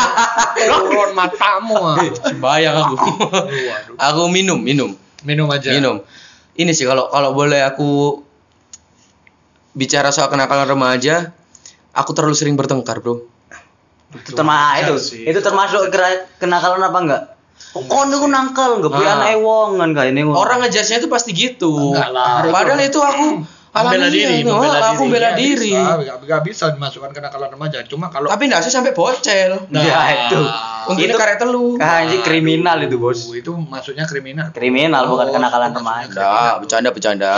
Turun 0.70 1.10
matamu. 1.12 1.74
ah. 1.74 1.98
Bayang 2.38 2.76
aku. 2.78 2.94
Aku 3.98 4.22
minum, 4.30 4.62
minum. 4.62 4.94
Minum 5.26 5.50
aja. 5.50 5.74
Minum. 5.74 6.06
Ini 6.54 6.70
sih 6.70 6.86
kalau 6.86 7.10
kalau 7.10 7.34
boleh 7.34 7.66
aku 7.66 8.22
bicara 9.74 10.14
soal 10.14 10.30
kenakalan 10.30 10.70
remaja, 10.70 11.34
aku 11.90 12.14
terlalu 12.14 12.38
sering 12.38 12.54
bertengkar, 12.54 13.02
Bro. 13.02 13.26
itu 14.14 14.30
termasuk 14.30 14.46
wajar 14.70 14.86
itu 14.86 14.94
sih. 15.02 15.22
itu 15.26 15.40
termasuk 15.42 15.90
kenakalan 16.38 16.78
apa 16.78 16.98
enggak 17.02 17.22
oh 17.74 17.82
itu 18.06 18.30
nangkal 18.30 18.78
nggak 18.78 18.86
punya 18.86 19.10
Ah. 19.10 19.16
anak 19.18 19.28
ewong 19.34 19.70
kan 19.74 19.90
kayak 19.90 20.14
ini 20.14 20.22
Orang 20.22 20.62
ngejasnya 20.62 21.02
itu 21.02 21.10
pasti 21.10 21.34
gitu. 21.34 21.90
Enggak 21.90 22.14
lah. 22.14 22.46
Padahal 22.46 22.78
itu 22.78 23.02
aku 23.02 23.42
Alamiah, 23.74 24.06
diri, 24.06 24.46
no, 24.46 24.54
aku 24.62 25.02
diri. 25.02 25.10
bela 25.10 25.28
Nggak 25.28 25.34
diri. 25.36 25.72
Bisa, 25.74 25.92
nggak, 25.98 26.16
nggak 26.22 26.42
bisa 26.46 26.64
dimasukkan 26.70 27.10
kenakalan 27.10 27.48
remaja. 27.50 27.78
Cuma 27.82 28.06
kalau 28.06 28.30
Tapi 28.30 28.46
enggak 28.46 28.62
sih 28.62 28.70
sampai 28.70 28.94
bocel. 28.94 29.66
Nah, 29.66 29.82
ya 29.82 29.98
itu 30.30 30.38
Untuk 30.86 31.02
itu 31.02 31.10
karet 31.12 31.36
telu. 31.36 31.74
ah, 31.78 32.00
ini 32.02 32.20
kriminal 32.20 32.78
itu 32.78 32.94
bos 32.94 33.26
itu 33.28 33.50
maksudnya 33.50 34.06
kriminal. 34.06 34.50
kriminal 34.50 35.06
bukan 35.06 35.26
Oh, 35.26 35.32
kenakalan 35.32 35.68
itu 35.68 35.80
maksudnya 35.80 36.06
remaja 36.06 36.06
Enggak, 36.06 36.54
bercanda 36.62 36.88
bercanda. 36.90 37.32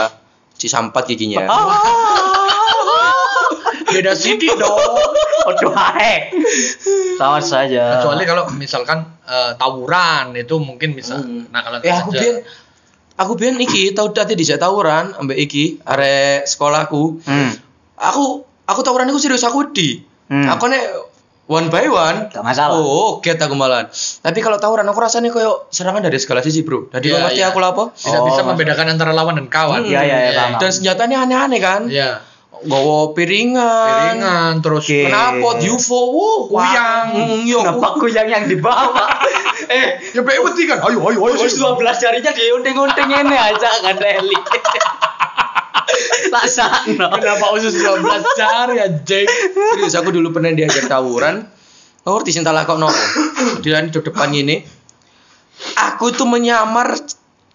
Cisampat 0.53 1.05
giginya. 1.07 1.49
Beda 3.87 4.13
sidik 4.13 4.53
dong. 4.53 4.77
Aduh, 5.47 5.73
ae. 5.73 6.29
sama 7.17 7.39
saja 7.39 7.97
Kecuali 7.97 8.25
kalau 8.25 8.45
misalkan 8.53 8.99
eh, 9.23 9.53
tawuran 9.55 10.35
itu 10.35 10.59
mungkin 10.59 10.93
bisa 10.93 11.17
Hmm. 11.17 11.49
kenakalan 11.49 11.81
Eh 11.81 11.93
aku 11.95 12.11
remaja. 12.13 12.45
Aku 13.17 13.33
biyen 13.37 13.57
iki 13.61 13.97
tau 13.97 14.13
dadi 14.13 14.37
dijak 14.37 14.61
tawuran 14.61 15.17
ambek 15.17 15.39
iki 15.41 15.81
arek 15.83 16.45
sekolahku. 16.45 17.25
hmm. 17.25 17.51
Aku 17.97 18.45
aku 18.69 18.81
tawuran 18.85 19.09
iku 19.09 19.21
serius 19.21 19.45
aku 19.45 19.73
di. 19.73 20.05
Hmm. 20.29 20.47
Aku 20.53 20.69
nek 20.69 20.85
one 21.49 21.73
by 21.73 21.87
one. 21.89 22.29
Gak 22.29 22.45
masalah. 22.45 22.77
Oh, 22.77 23.25
get 23.25 23.41
aku 23.41 23.57
malan. 23.57 23.89
Tapi 24.21 24.39
kalau 24.43 24.61
tawuran 24.61 24.85
aku 24.87 25.01
rasanya 25.01 25.33
koyo 25.33 25.71
serangan 25.73 26.05
dari 26.05 26.19
segala 26.21 26.43
sisi, 26.45 26.67
Bro. 26.67 26.93
Jadi 26.93 27.09
kau 27.09 27.19
ngerti 27.23 27.41
iya. 27.41 27.51
aku 27.55 27.59
lapo? 27.63 27.95
Bisa 27.95 28.21
Oh, 28.21 28.27
bisa 28.29 28.43
membedakan 28.45 28.93
antara 28.93 29.17
lawan 29.17 29.39
dan 29.41 29.49
kawan. 29.49 29.87
Iya, 29.87 30.01
iya, 30.05 30.19
iya. 30.35 30.45
Dan 30.59 30.71
senjatanya 30.71 31.25
aneh-aneh 31.25 31.61
kan? 31.63 31.89
Iya. 31.89 32.21
Gowo 32.65 33.13
piringan. 33.13 34.17
Piringan 34.17 34.53
terus 34.65 34.89
Oke. 34.89 35.05
Kenapa 35.05 35.61
UFO? 35.61 36.01
Wuh, 36.15 36.41
Kuyang. 36.49 37.07
Hmm, 37.13 37.41
yo. 37.45 37.61
Kenapa 37.61 37.89
kuyang 38.01 38.29
yang 38.33 38.45
dibawa? 38.49 39.05
eh, 39.77 40.01
Ya 40.17 40.25
bebet 40.25 40.57
kan. 40.65 40.81
Ayo 40.89 41.05
ayo 41.05 41.19
ayo. 41.21 41.37
khusus 41.37 41.61
12 41.61 41.77
jarinya 42.01 42.33
diunting-unting 42.33 43.11
ini 43.13 43.37
aja 43.37 43.71
kan 43.85 43.97
Eli. 44.01 44.39
tak 46.33 46.47
sakno. 46.49 47.07
Kenapa 47.21 47.47
usus 47.55 47.77
12 47.77 48.41
jari 48.41 48.77
anjing? 48.81 49.29
Serius 49.29 49.95
aku 49.97 50.11
dulu 50.15 50.33
pernah 50.33 50.53
diajak 50.53 50.89
tawuran. 50.89 51.47
Oh, 52.07 52.17
ngerti 52.19 52.39
sinta 52.39 52.55
kok 52.55 52.79
nopo. 52.79 52.95
Di 53.61 53.75
depan 53.75 54.31
ini. 54.31 54.63
Aku 55.75 56.15
tuh 56.15 56.29
menyamar 56.29 56.95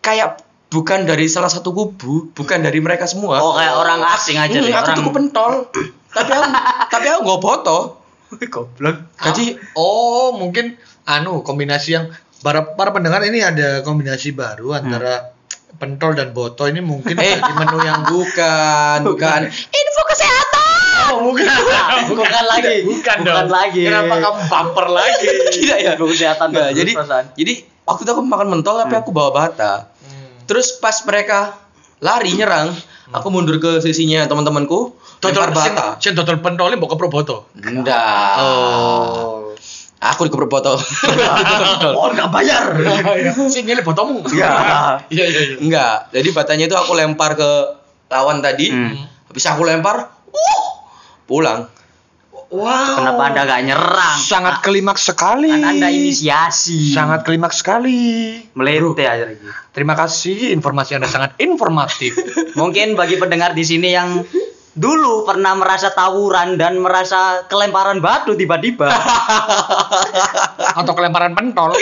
kayak 0.03 0.41
bukan 0.71 1.03
dari 1.03 1.27
salah 1.27 1.47
satu 1.47 1.69
kubu, 1.69 2.31
bukan 2.31 2.60
dari 2.60 2.79
mereka 2.79 3.03
semua. 3.03 3.38
Oh, 3.38 3.53
kayak 3.53 3.75
orang 3.75 3.99
asing 4.10 4.39
aja 4.39 4.55
Hmm, 4.55 4.63
deh. 4.63 4.71
aku 4.71 4.81
orang 4.81 4.97
tuh 4.97 5.12
pentol. 5.12 5.51
tapi 6.10 6.31
aku 6.31 6.49
tapi 6.88 7.05
aku 7.07 7.19
nggak 7.21 7.41
foto. 7.41 7.77
goblok. 8.47 8.95
Jadi 9.21 9.60
Oh, 9.73 10.31
mungkin 10.34 10.79
anu 11.03 11.39
kombinasi 11.41 11.89
yang 11.91 12.07
para 12.39 12.63
para 12.71 12.89
pendengar 12.89 13.19
ini 13.21 13.39
ada 13.39 13.79
kombinasi 13.81 14.31
baru 14.31 14.71
antara 14.73 15.36
pentol 15.73 16.13
dan 16.13 16.31
boto 16.31 16.63
ini 16.63 16.79
mungkin 16.79 17.15
eh 17.17 17.36
bagi 17.36 17.53
menu 17.53 17.77
yang 17.81 18.07
bukan, 18.07 18.97
bukan. 19.03 19.39
Info 19.51 20.01
kesehatan. 20.07 21.03
Oh, 21.12 21.19
bukan. 21.27 21.47
bukan 22.10 22.43
lagi. 22.47 22.75
Bukan 22.81 23.17
Bukan 23.19 23.27
dong. 23.27 23.51
lagi. 23.51 23.84
Kenapa 23.84 24.15
kamu 24.17 24.39
bumper 24.47 24.88
lagi? 24.89 25.27
Tidak 25.57 25.77
ya. 25.81 25.91
Info 25.93 26.07
kesehatan 26.07 26.47
bagus, 26.49 26.71
jadi 26.73 26.91
perasaan. 26.93 27.25
jadi 27.36 27.53
waktu 27.84 28.01
itu 28.01 28.12
aku 28.13 28.21
makan 28.23 28.47
mentol 28.49 28.79
tapi 28.79 28.95
aku 28.95 29.12
bawa 29.12 29.31
bata. 29.34 29.90
Hmm. 30.51 30.59
Terus 30.59 30.67
pas 30.83 30.99
mereka 31.07 31.55
lari 32.03 32.35
nyerang, 32.35 32.75
aku 33.15 33.27
mundur 33.31 33.55
ke 33.63 33.79
sisinya 33.79 34.27
teman-temanku, 34.27 34.99
Total 35.21 35.53
bata. 35.53 36.01
Sen 36.01 36.17
total 36.17 36.41
pentolnya 36.41 36.81
mau 36.81 36.89
ke 36.89 36.97
pro 36.97 37.07
boto. 37.07 37.53
Enggak. 37.61 38.35
Oh. 38.41 39.53
Aku 40.01 40.25
dikepro 40.25 40.49
botol. 40.49 40.81
Oh, 41.93 42.09
enggak 42.09 42.33
bayar. 42.33 42.73
Sing 43.53 43.69
ngene 43.69 43.85
botomu. 43.85 44.25
Ya. 44.33 44.97
Iya 45.13 45.25
iya 45.29 45.41
iya. 45.45 45.55
Enggak. 45.61 46.09
Jadi 46.09 46.29
batanya 46.33 46.65
itu 46.65 46.73
aku 46.73 46.97
lempar 46.97 47.37
ke 47.37 47.49
lawan 48.09 48.41
tadi. 48.41 48.73
Hmm. 48.73 48.97
Habis 49.29 49.45
aku 49.45 49.61
lempar, 49.61 50.09
uh, 50.09 50.65
pulang. 51.29 51.69
Wow. 52.51 52.99
Kenapa 52.99 53.31
Anda 53.31 53.47
gak 53.47 53.61
nyerang? 53.63 54.17
sangat 54.19 54.59
klimaks 54.59 55.07
sekali. 55.07 55.47
Kan 55.47 55.79
Anda 55.79 55.87
inisiasi. 55.87 56.91
sangat 56.91 57.23
klimaks 57.23 57.63
sekali. 57.63 58.43
melete 58.59 59.07
aja 59.07 59.23
lagi. 59.23 59.39
Terima 59.71 59.95
kasih 59.95 60.51
informasi 60.51 60.99
Anda 60.99 61.07
sangat 61.07 61.39
informatif. 61.39 62.11
Mungkin 62.59 62.99
bagi 62.99 63.15
pendengar 63.15 63.55
di 63.55 63.63
sini 63.63 63.95
yang 63.95 64.27
dulu 64.75 65.23
pernah 65.23 65.55
merasa 65.55 65.95
tawuran 65.95 66.59
dan 66.59 66.75
merasa 66.83 67.47
kelemparan 67.47 68.03
batu 68.03 68.35
tiba-tiba. 68.35 68.91
Atau 70.79 70.91
kelemparan 70.91 71.31
pentol. 71.31 71.71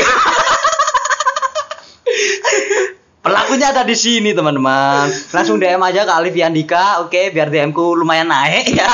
Pelakunya 3.26 3.74
ada 3.74 3.84
di 3.84 3.98
sini 3.98 4.38
teman-teman. 4.38 5.10
Langsung 5.34 5.60
DM 5.60 5.82
aja 5.82 6.08
ke 6.08 6.14
Alif 6.14 6.34
Yandika, 6.38 7.04
oke, 7.04 7.34
biar 7.36 7.52
DM 7.52 7.76
ku 7.76 7.92
lumayan 7.98 8.32
naik 8.32 8.74
ya. 8.74 8.90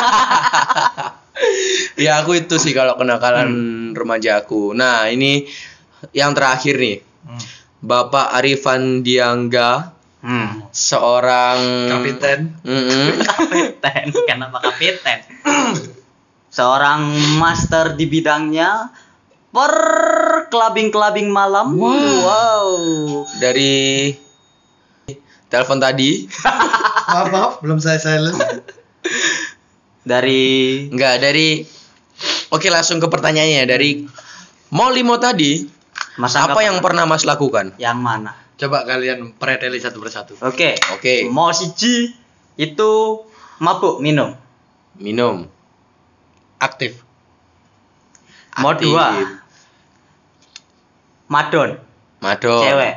Ya 1.99 2.19
aku 2.23 2.35
itu 2.39 2.55
sih 2.59 2.71
kalau 2.71 2.95
kenakalan 2.95 3.49
remaja 3.91 4.43
aku. 4.43 4.71
Nah 4.71 5.07
ini 5.11 5.47
yang 6.15 6.31
terakhir 6.35 6.79
nih. 6.79 6.97
Hmm. 7.25 7.41
Bapak 7.85 8.33
Arifan 8.39 9.05
Diangga, 9.05 9.93
Hmm. 10.25 10.65
seorang 10.73 11.85
Kapiten. 11.85 12.57
Kapiten, 13.29 14.05
kenapa 14.25 14.57
kapiten? 14.57 15.21
Seorang 16.49 17.13
master 17.37 17.93
di 17.93 18.09
bidangnya 18.09 18.89
per 19.53 19.73
kelabing-kelabing 20.49 21.29
malam. 21.29 21.77
Wow. 21.77 22.65
dari 23.37 24.17
telepon 25.47 25.77
tadi. 25.77 26.25
maaf 27.13 27.27
maaf 27.29 27.53
belum 27.61 27.77
saya 27.77 28.01
silent. 28.01 28.35
Dari 30.05 30.85
Enggak, 30.93 31.19
dari 31.19 31.65
Oke, 32.53 32.71
langsung 32.71 33.03
ke 33.03 33.11
pertanyaannya 33.11 33.67
dari 33.67 34.05
mau 34.71 34.87
limo 34.93 35.19
tadi. 35.19 35.67
Mas 36.15 36.31
apa 36.39 36.63
yang 36.63 36.79
pernah 36.79 37.03
Mas 37.03 37.27
lakukan? 37.27 37.75
yang 37.75 37.99
mana? 37.99 38.31
Coba 38.55 38.87
kalian 38.87 39.35
preteli 39.35 39.83
satu 39.83 39.99
persatu. 39.99 40.39
Oke. 40.39 40.79
Oke. 40.95 41.27
Mau 41.27 41.51
siji 41.51 42.15
itu 42.55 42.91
mabuk 43.59 43.99
minum. 43.99 44.31
Minum. 44.95 45.51
Aktif. 46.55 47.03
Mau 48.63 48.71
dua 48.79 49.35
madon, 51.27 51.75
Madon. 52.23 52.59
cewek. 52.63 52.95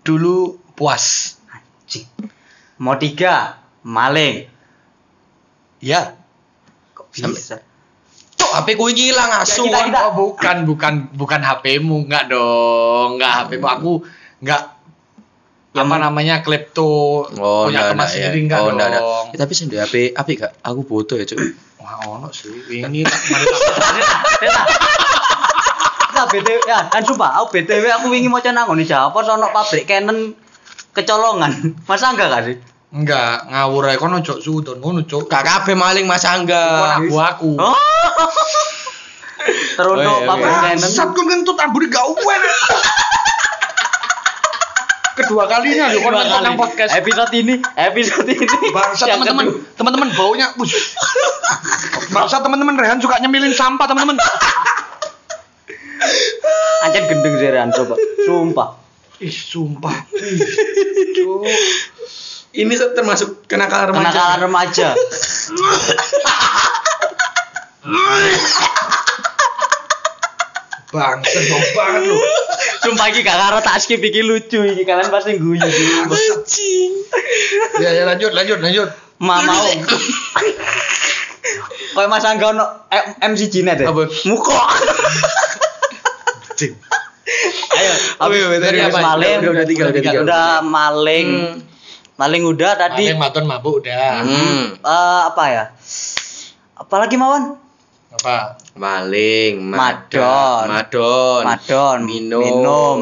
Dulu 0.00 0.56
puas. 0.72 1.36
Anjing. 1.52 2.08
Mau 2.80 2.96
tiga 2.96 3.60
maling. 3.84 4.48
Ya. 5.78 6.18
Kok 6.92 7.06
bisa? 7.12 7.62
Cok, 8.34 8.50
HP 8.54 8.68
ku 8.74 8.86
ini 8.86 9.10
hilang 9.10 9.30
asu. 9.34 9.62
kita- 9.64 9.86
kita- 9.86 10.02
Oh, 10.04 10.12
bukan 10.14 10.56
bukan 10.64 10.92
bukan 11.12 11.40
HP-mu 11.40 12.06
enggak 12.06 12.28
dong. 12.28 13.18
Enggak 13.18 13.32
HP-mu 13.44 13.66
aku 13.66 13.92
enggak 14.38 14.62
apa 15.68 15.94
namanya 15.96 16.42
klepto 16.42 17.22
Oh, 17.32 17.66
punya 17.66 17.86
enggak, 17.86 17.88
teman 17.88 17.98
enggak, 18.00 18.08
sendiri 18.10 18.34
ya. 18.34 18.42
enggak 18.42 18.58
oh, 18.58 18.64
dong. 18.64 18.74
enggak, 18.74 18.88
enggak. 18.88 19.04
Ya, 19.28 19.36
tapi 19.36 19.52
sendiri 19.52 19.78
HP, 19.80 19.94
HP 20.12 20.28
gak? 20.36 20.52
Aku 20.60 20.80
foto 20.82 21.14
ya, 21.14 21.22
Cuk. 21.22 21.38
Wah, 21.78 21.94
ono 22.08 22.28
sih. 22.30 22.50
Ini 22.80 23.00
mari 23.02 23.44
tak- 23.44 23.62
Nah, 26.08 26.26
BTW 26.26 26.58
ya, 26.66 26.90
kan 26.90 26.98
sumpah, 27.00 27.30
aku 27.38 27.54
BTW 27.54 27.84
aku 27.92 28.10
wingi 28.10 28.26
mau 28.26 28.42
nang 28.42 28.66
ngene 28.66 28.82
Jawa, 28.82 29.14
sono 29.22 29.54
pabrik 29.54 29.86
Canon 29.86 30.34
kecolongan. 30.90 31.78
Masa 31.86 32.10
enggak 32.10 32.28
kan 32.28 32.42
sih? 32.42 32.58
Enggak 32.88 33.44
ngawur 33.52 33.84
ae 33.92 34.00
kono 34.00 34.24
cok 34.24 34.40
sudon 34.40 34.80
ngono 34.80 35.04
cok. 35.04 35.28
Gak 35.28 35.44
kabeh 35.44 35.76
maling 35.76 36.08
Mas 36.08 36.24
Angga. 36.24 36.96
aku 36.96 37.16
aku. 37.20 37.50
Oh. 37.60 37.76
Terus 39.78 39.96
iya. 40.02 40.24
Canon. 40.24 40.78
Sat 40.80 41.12
kon 41.12 41.28
kentut 41.28 41.56
ambune 41.60 41.86
gak 41.92 42.04
uwen. 42.08 42.42
kedua 45.18 45.50
kalinya 45.50 45.90
loh 45.90 46.00
kon 46.00 46.14
nonton 46.14 46.54
podcast. 46.56 46.94
Episode 46.94 47.32
ini, 47.34 47.54
episode 47.74 48.30
ini. 48.30 48.46
Bangsa 48.72 49.04
teman-teman, 49.10 49.46
teman-teman 49.76 50.08
baunya. 50.14 50.54
Bus. 50.56 50.72
Bangsa 52.14 52.40
teman-teman 52.40 52.78
Rehan 52.78 53.02
suka 53.02 53.20
nyemilin 53.20 53.52
sampah 53.52 53.84
teman-teman. 53.84 54.16
Anjir 56.86 57.04
gendeng 57.10 57.34
sih 57.36 57.48
Rehan, 57.50 57.70
coba. 57.74 57.98
Sumpah. 58.24 58.68
Ih, 59.18 59.34
sumpah. 59.34 60.06
Cuk. 61.18 61.42
Ini 62.56 62.74
termasuk 62.96 63.44
kenakalan 63.44 63.92
remaja. 63.92 64.08
Kenakalan 64.08 64.38
remaja. 64.48 64.88
Bau 70.88 71.60
banget 71.76 72.02
lu. 72.08 72.16
Sumpah 72.80 73.06
iki 73.12 73.20
gak 73.20 73.36
karo 73.36 73.60
tak 73.60 73.76
skip 73.84 74.00
iki 74.00 74.24
lucu 74.24 74.64
iki 74.64 74.88
kalian 74.88 75.12
pasti 75.12 75.36
guyu. 75.36 75.60
Anjing. 75.60 76.90
Ya, 77.84 77.92
ya 77.92 78.08
lanjut, 78.08 78.32
lanjut, 78.32 78.58
lanjut. 78.64 78.88
Ma 79.20 79.44
mau. 79.44 79.68
Kayak 81.98 82.08
Mas 82.14 82.24
Angga 82.24 82.46
ono 82.54 82.64
MC 83.20 83.50
Jinet 83.50 83.82
ya. 83.82 83.90
Apa? 83.90 84.06
Muko. 84.24 84.54
Ayo, 87.78 87.92
tadi 88.58 88.78
habis 88.80 88.96
apa? 88.96 89.14
maling, 89.14 89.38
Udah, 89.44 89.50
udah 89.52 89.66
tiga, 89.68 89.82
udah 89.90 90.02
tiga. 90.02 90.18
Udah 90.24 90.48
maling. 90.64 91.28
Hmm. 92.18 92.26
Maling 92.26 92.42
udah 92.50 92.74
tadi. 92.74 93.06
Maling 93.06 93.22
maton 93.22 93.44
mabuk 93.46 93.86
udah. 93.86 94.26
Hmm. 94.26 94.74
Eh, 94.74 95.20
apa 95.30 95.44
ya? 95.54 95.64
Apalagi 96.74 97.14
Mawan? 97.14 97.54
Apa? 98.18 98.58
Maling, 98.74 99.62
Madon. 99.62 100.66
madon, 100.66 101.42
Madon, 101.46 101.98
minum, 102.08 102.42
minum. 102.42 102.98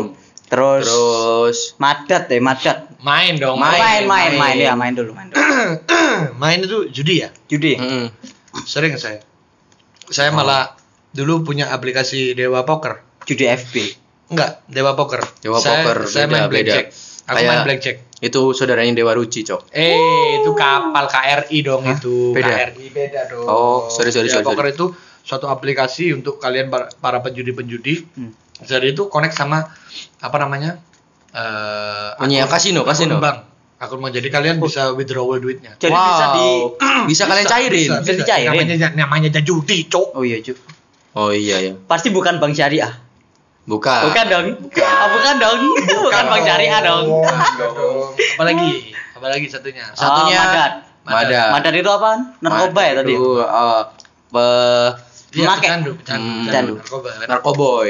Terus, 0.46 0.84
terus 0.86 1.58
madat 1.80 2.28
ya, 2.28 2.38
madat. 2.44 2.78
Main 3.00 3.40
dong. 3.40 3.56
Main, 3.56 3.80
main, 3.80 4.02
main, 4.04 4.06
main. 4.06 4.32
main, 4.36 4.56
ya, 4.60 4.74
main 4.76 4.92
dulu, 4.92 5.16
main 5.16 5.32
dulu. 5.32 5.40
main 6.42 6.58
itu 6.60 6.92
judi 6.92 7.24
ya? 7.24 7.32
Judi. 7.48 7.80
Mm-mm. 7.80 8.12
Sering 8.68 8.94
saya. 9.00 9.24
Saya 10.06 10.30
malah 10.30 10.76
dulu 11.16 11.42
punya 11.42 11.72
aplikasi 11.72 12.36
Dewa 12.36 12.62
Poker. 12.68 13.00
Judi 13.26 13.48
FB. 13.48 13.74
Enggak, 14.30 14.62
Dewa 14.68 14.94
Poker. 14.94 15.22
Dewa 15.42 15.58
saya, 15.58 15.82
Poker, 15.82 15.98
Saya 16.10 16.26
beda, 16.28 16.34
main 16.34 16.50
beda. 16.50 16.74
Aku 17.26 17.34
Kayak- 17.36 17.50
main 17.50 17.62
blackjack. 17.64 17.96
itu 18.16 18.40
saudaranya 18.52 18.94
Dewa 18.94 19.12
Ruci, 19.12 19.42
Cok. 19.42 19.68
Eh, 19.70 20.40
itu 20.40 20.50
kapal 20.54 21.04
KRI 21.04 21.58
dong 21.60 21.82
itu. 21.84 22.30
Beda? 22.32 22.70
KRI 22.70 22.86
beda 22.88 23.20
dong. 23.28 23.44
Oh, 23.44 23.78
sorry, 23.86 24.08
sorry, 24.08 24.30
Dewa 24.30 24.40
sorry, 24.40 24.46
Poker 24.46 24.66
itu 24.70 24.86
suatu 25.20 25.46
aplikasi 25.46 26.14
untuk 26.14 26.38
kalian 26.38 26.70
para, 26.70 27.18
penjudi-penjudi. 27.20 27.94
Hmm. 28.14 28.30
Jadi 28.58 28.94
itu 28.94 29.10
connect 29.10 29.34
sama 29.34 29.68
apa 30.16 30.36
namanya? 30.38 30.78
Eh, 31.30 32.08
Punya 32.16 32.46
akun- 32.46 32.52
kasino, 32.52 32.80
akun 32.80 32.90
kasino. 32.94 33.14
bank. 33.20 33.38
Akun 33.76 34.00
bank. 34.00 34.12
Jadi 34.14 34.28
kalian 34.30 34.56
bisa 34.56 34.94
withdrawal 34.94 35.36
duitnya. 35.36 35.76
Jadi 35.76 35.92
bisa 35.92 36.24
di 36.32 36.46
bisa 37.10 37.22
kalian 37.26 37.44
cairin. 37.44 37.90
bisa 38.00 38.12
dicairin. 38.14 38.64
Namanya 38.64 38.88
namanya 38.96 39.28
judi, 39.42 39.84
Cok. 39.84 40.16
Oh 40.16 40.24
iya, 40.24 40.40
Cuk. 40.40 40.56
Oh 41.12 41.28
iya 41.28 41.60
ya. 41.60 41.72
Pasti 41.84 42.08
bukan 42.08 42.38
bank 42.38 42.54
syariah. 42.54 42.92
Bukan. 43.66 44.00
Bukan 44.06 44.24
dong. 44.26 44.46
Ah, 44.78 45.06
bukan 45.10 45.34
dong. 45.36 45.60
Bukan 46.06 46.24
bank 46.24 46.42
syariah 46.42 46.80
dong. 46.80 47.06
Bukan 47.10 47.34
dong. 47.58 48.14
Apalagi? 48.38 48.94
Apalagi 49.12 49.46
satunya? 49.46 49.84
Satunya 49.90 50.38
Oh, 50.38 50.46
madat. 50.46 50.72
Madat. 51.02 51.48
Madat 51.50 51.72
itu 51.74 51.90
apaan? 51.90 52.20
Narkoba 52.38 52.80
ya 52.82 52.92
tadi. 52.96 53.12
Itu 53.12 53.26
eh, 53.38 53.82
pe- 54.28 54.92
Iya, 55.36 55.52
Make. 55.52 55.60
pecandu, 55.60 55.90
pecandu, 55.94 56.24
Hmm. 56.24 56.44
pecandu, 56.48 56.72
narkoba 56.78 57.08
kan. 57.12 57.26
narkoboy. 57.28 57.88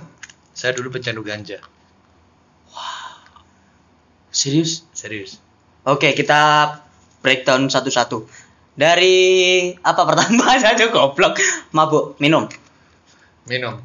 Saya 0.58 0.72
dulu 0.74 0.90
pecandu 0.90 1.22
ganja. 1.22 1.60
Serius? 4.30 4.86
Serius. 4.90 5.38
Oke, 5.82 6.12
kita 6.12 6.72
breakdown 7.20 7.66
satu-satu. 7.66 8.26
Dari 8.72 9.16
apa 9.76 10.02
pertama 10.04 10.54
saja 10.56 10.88
goblok. 10.88 11.36
Mabuk, 11.70 12.16
minum. 12.16 12.46
Minum. 13.44 13.78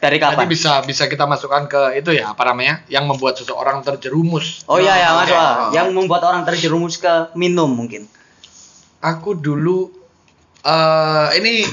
Dari 0.00 0.18
Nanti 0.18 0.36
kapan? 0.36 0.48
bisa 0.48 0.72
bisa 0.82 1.04
kita 1.06 1.24
masukkan 1.28 1.68
ke 1.70 2.00
itu 2.00 2.10
ya 2.16 2.32
apa 2.32 2.42
namanya? 2.48 2.82
Yang 2.90 3.04
membuat 3.10 3.34
seseorang 3.38 3.84
terjerumus. 3.84 4.64
Oh 4.70 4.80
iya 4.80 4.96
ya, 4.96 5.08
Mas. 5.14 5.28
Oke. 5.28 5.36
Wah. 5.36 5.70
Yang 5.74 5.88
membuat 5.94 6.22
orang 6.26 6.42
terjerumus 6.48 6.98
ke 6.98 7.34
minum 7.36 7.70
mungkin. 7.70 8.08
Aku 9.00 9.36
dulu 9.38 9.92
eh 10.64 11.28
ini 11.38 11.64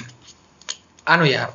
anu 1.08 1.26
ya. 1.28 1.50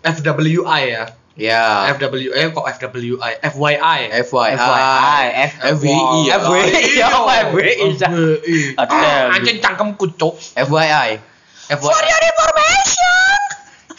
FWI 0.00 0.82
ya. 0.88 1.04
Ya. 1.40 1.88
FW 1.96 2.36
eh 2.36 2.52
kok 2.52 2.66
FWI? 2.68 3.40
FYI. 3.40 4.00
FYI. 4.28 4.50
FYI, 4.60 5.26
F 5.48 5.52
FWI 5.78 6.18
ya. 6.28 6.36
FWI 6.36 6.92
apa 7.00 7.32
FWI? 7.48 7.72
FWI. 7.96 8.58
Ada. 8.76 9.40
Anjing 9.40 9.56
cangkemku, 9.64 10.20
Cok. 10.20 10.34
FYI. 10.68 11.16
FYI. 11.70 12.30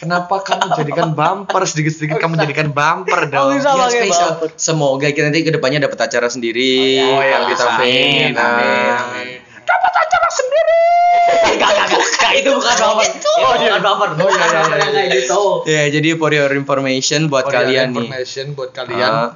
Kenapa 0.02 0.34
kamu 0.42 0.74
jadikan 0.74 1.14
bumper 1.14 1.62
sedikit-sedikit 1.62 2.18
kamu 2.18 2.34
jadikan 2.36 2.68
bumper 2.68 3.30
dong? 3.30 3.48
Oh, 3.48 3.54
bisa. 3.54 3.70
Ya, 3.70 3.78
pakai 3.78 4.02
spesial. 4.02 4.30
bumper. 4.34 4.48
Semoga 4.58 5.06
kita 5.06 5.30
nanti 5.30 5.40
ke 5.40 5.54
depannya 5.54 5.78
dapat 5.80 5.98
acara 6.02 6.26
sendiri. 6.26 6.98
Oh, 7.00 7.22
ya, 7.22 7.38
Kalau 7.38 7.46
kita 7.46 7.64
amin, 7.70 8.30
amin, 8.34 8.92
amin. 8.98 9.38
Dapat 9.62 9.92
acara 9.96 10.28
sendiri. 10.28 10.80
Enggak, 11.54 11.70
enggak, 11.70 11.86
enggak. 11.86 12.02
Enggak, 12.02 12.32
itu 12.34 12.50
bukan 12.50 12.74
bumper. 12.74 13.06
Itu 13.06 13.28
bukan 13.30 13.80
bumper. 13.80 14.08
Oh, 14.10 14.26
iya, 14.26 14.42
Bukan 14.42 14.48
iya, 14.50 14.90
iya. 14.90 14.90
yang 14.98 15.10
gitu. 15.14 15.42
Ya, 15.70 15.82
jadi 15.88 16.08
for 16.16 16.30
your 16.30 16.50
information 16.50 17.20
buat 17.28 17.46
For 17.46 17.52
your 17.52 17.56
kalian 17.62 17.86
nih. 17.86 18.02
information 18.02 18.44
buat 18.52 18.70
kalian. 18.74 19.06
Ah. 19.06 19.30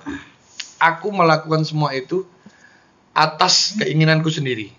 Aku 0.82 1.08
melakukan 1.08 1.62
semua 1.62 1.94
itu 1.94 2.26
atas 3.12 3.78
keinginanku 3.78 4.28
sendiri. 4.28 4.74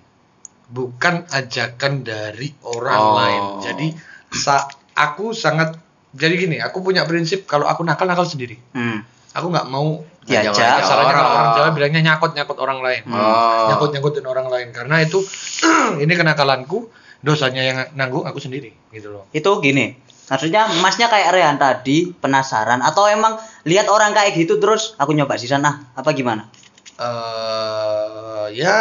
Bukan 0.67 1.32
ajakan 1.32 2.04
dari 2.04 2.52
orang 2.62 3.00
Oh. 3.00 3.15
lain. 3.15 3.43
Jadi 3.63 3.88
sa 4.30 4.67
aku 4.97 5.38
sangat 5.38 5.77
jadi 6.17 6.33
gini, 6.33 6.57
aku 6.57 6.81
punya 6.81 7.05
prinsip 7.05 7.45
kalau 7.45 7.69
aku 7.69 7.86
nakal 7.86 8.10
nakal 8.10 8.25
sendiri. 8.25 8.57
Hmm. 8.73 9.05
Aku 9.38 9.53
nggak 9.53 9.69
mau 9.69 10.01
Diajak. 10.27 10.83
Kasarnya 10.83 10.83
kalau 10.83 11.07
orang. 11.07 11.23
orang 11.31 11.49
Jawa 11.55 11.69
bilangnya 11.71 12.01
nyakot 12.03 12.31
nyakot 12.36 12.57
orang 12.60 12.79
lain. 12.83 13.01
Oh. 13.07 13.71
Nyakut 13.71 13.95
nyakutin 13.95 14.25
orang 14.27 14.47
lain 14.51 14.75
karena 14.75 14.99
itu 14.99 15.23
ini 16.03 16.13
kenakalanku, 16.19 16.91
dosanya 17.23 17.63
yang 17.63 17.77
nanggung 17.95 18.27
aku 18.27 18.43
sendiri 18.43 18.75
gitu 18.91 19.15
loh. 19.15 19.31
Itu 19.31 19.63
gini. 19.63 19.95
Maksudnya 20.27 20.67
masnya 20.83 21.07
kayak 21.07 21.31
Rehan 21.31 21.55
tadi 21.55 22.12
penasaran 22.12 22.83
atau 22.83 23.07
emang 23.07 23.39
lihat 23.63 23.88
orang 23.88 24.12
kayak 24.12 24.36
gitu 24.36 24.60
terus 24.60 24.99
aku 24.99 25.15
nyoba 25.15 25.39
sih 25.39 25.47
sana 25.47 25.88
apa 25.95 26.12
gimana? 26.12 26.51
eh 26.97 28.45
ya 28.57 28.77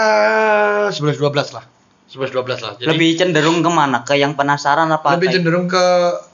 11 0.90 0.98
12 1.20 1.54
lah. 1.54 1.75
11 2.06 2.30
12 2.30 2.62
lah. 2.62 2.72
Jadi 2.74 2.86
Lebih 2.86 3.08
cenderung 3.14 3.58
ke 3.60 3.68
mana? 3.68 3.98
Ke 4.00 4.14
yang 4.14 4.32
penasaran 4.32 4.86
apa? 4.88 5.12
lebih 5.12 5.26
kayak- 5.26 5.34
cenderung 5.36 5.66
ke 5.66 5.84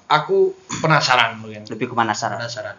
aku 0.06 0.52
penasaran 0.78 1.38
mungkin. 1.38 1.64
lebih 1.64 1.88
ke 1.88 1.94
penasaran. 1.94 2.36
Penasaran. 2.38 2.76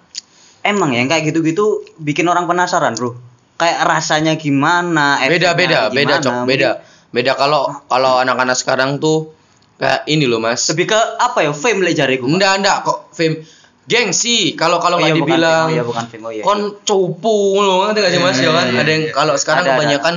Emang 0.62 0.92
yang 0.92 1.06
kayak 1.06 1.28
gitu-gitu 1.28 1.82
bikin 1.98 2.24
orang 2.26 2.46
penasaran, 2.46 2.94
Bro. 2.94 3.18
Kayak 3.56 3.84
rasanya 3.84 4.34
gimana? 4.36 5.18
Beda 5.22 5.52
efeknya 5.52 5.54
beda 5.54 5.80
beda 5.90 6.16
cok 6.20 6.36
beda. 6.46 6.70
Beda 7.10 7.32
kalau 7.34 7.70
kalau 7.86 8.18
anak-anak 8.18 8.54
sekarang 8.54 8.98
tuh 8.98 9.34
kayak 9.76 10.06
ini 10.08 10.24
loh 10.24 10.38
mas. 10.38 10.64
Lebih 10.68 10.88
ke 10.88 11.00
apa 11.20 11.42
ya? 11.42 11.52
Fame 11.52 11.82
lah 11.82 11.94
jariku. 11.94 12.26
Pak. 12.26 12.32
Enggak 12.32 12.54
enggak 12.58 12.78
kok 12.82 12.98
fame 13.12 13.36
gengsi 13.84 14.56
kalau 14.56 14.80
kalau 14.80 14.96
Oh 14.96 15.04
nggak 15.04 15.12
iya, 15.12 15.18
bukan 15.18 15.28
dibilang 15.28 15.60
fame, 15.60 15.68
oh 15.68 15.76
iya, 15.76 15.84
bukan 15.84 16.04
fame, 16.08 16.24
oh 16.24 16.32
iya. 16.32 16.44
kon 16.44 16.60
cupu 16.82 17.36
loh 17.60 17.84
ngerti 17.84 18.00
gak 18.00 18.12
sih 18.12 18.22
mas 18.22 18.38
ya 18.40 18.50
kan 18.50 18.66
Iya, 18.66 18.80
ada 18.80 18.90
yang 18.90 19.04
iya. 19.04 19.12
kalau 19.12 19.34
sekarang 19.36 19.64
Ada, 19.66 19.72
ada. 19.76 20.14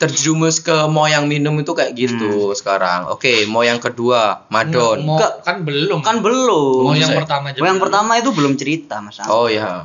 Terjerumus 0.00 0.58
ke 0.58 0.88
mau 0.88 1.04
yang 1.04 1.24
minum 1.24 1.52
itu 1.54 1.70
kayak 1.70 1.92
gitu 1.92 2.50
sekarang 2.52 3.04
oke 3.06 3.44
mau 3.46 3.60
yang 3.60 3.76
kedua 3.76 4.48
madon 4.48 5.04
Mau, 5.04 5.20
Enggak. 5.20 5.44
kan 5.44 5.60
belum. 5.60 6.00
Kan 6.00 6.16
belum. 6.18 6.82
Mau 6.82 6.96
yang 6.96 7.06
Saya- 7.06 7.20
pertama 7.20 7.52
aja. 7.52 7.58
Oh, 7.58 7.68
yang 7.68 7.76
pertama 7.78 8.16
itu 8.16 8.30
belum 8.30 8.56
cerita, 8.56 8.98
Mas. 8.98 9.20
oh 9.22 9.46
ya 9.46 9.84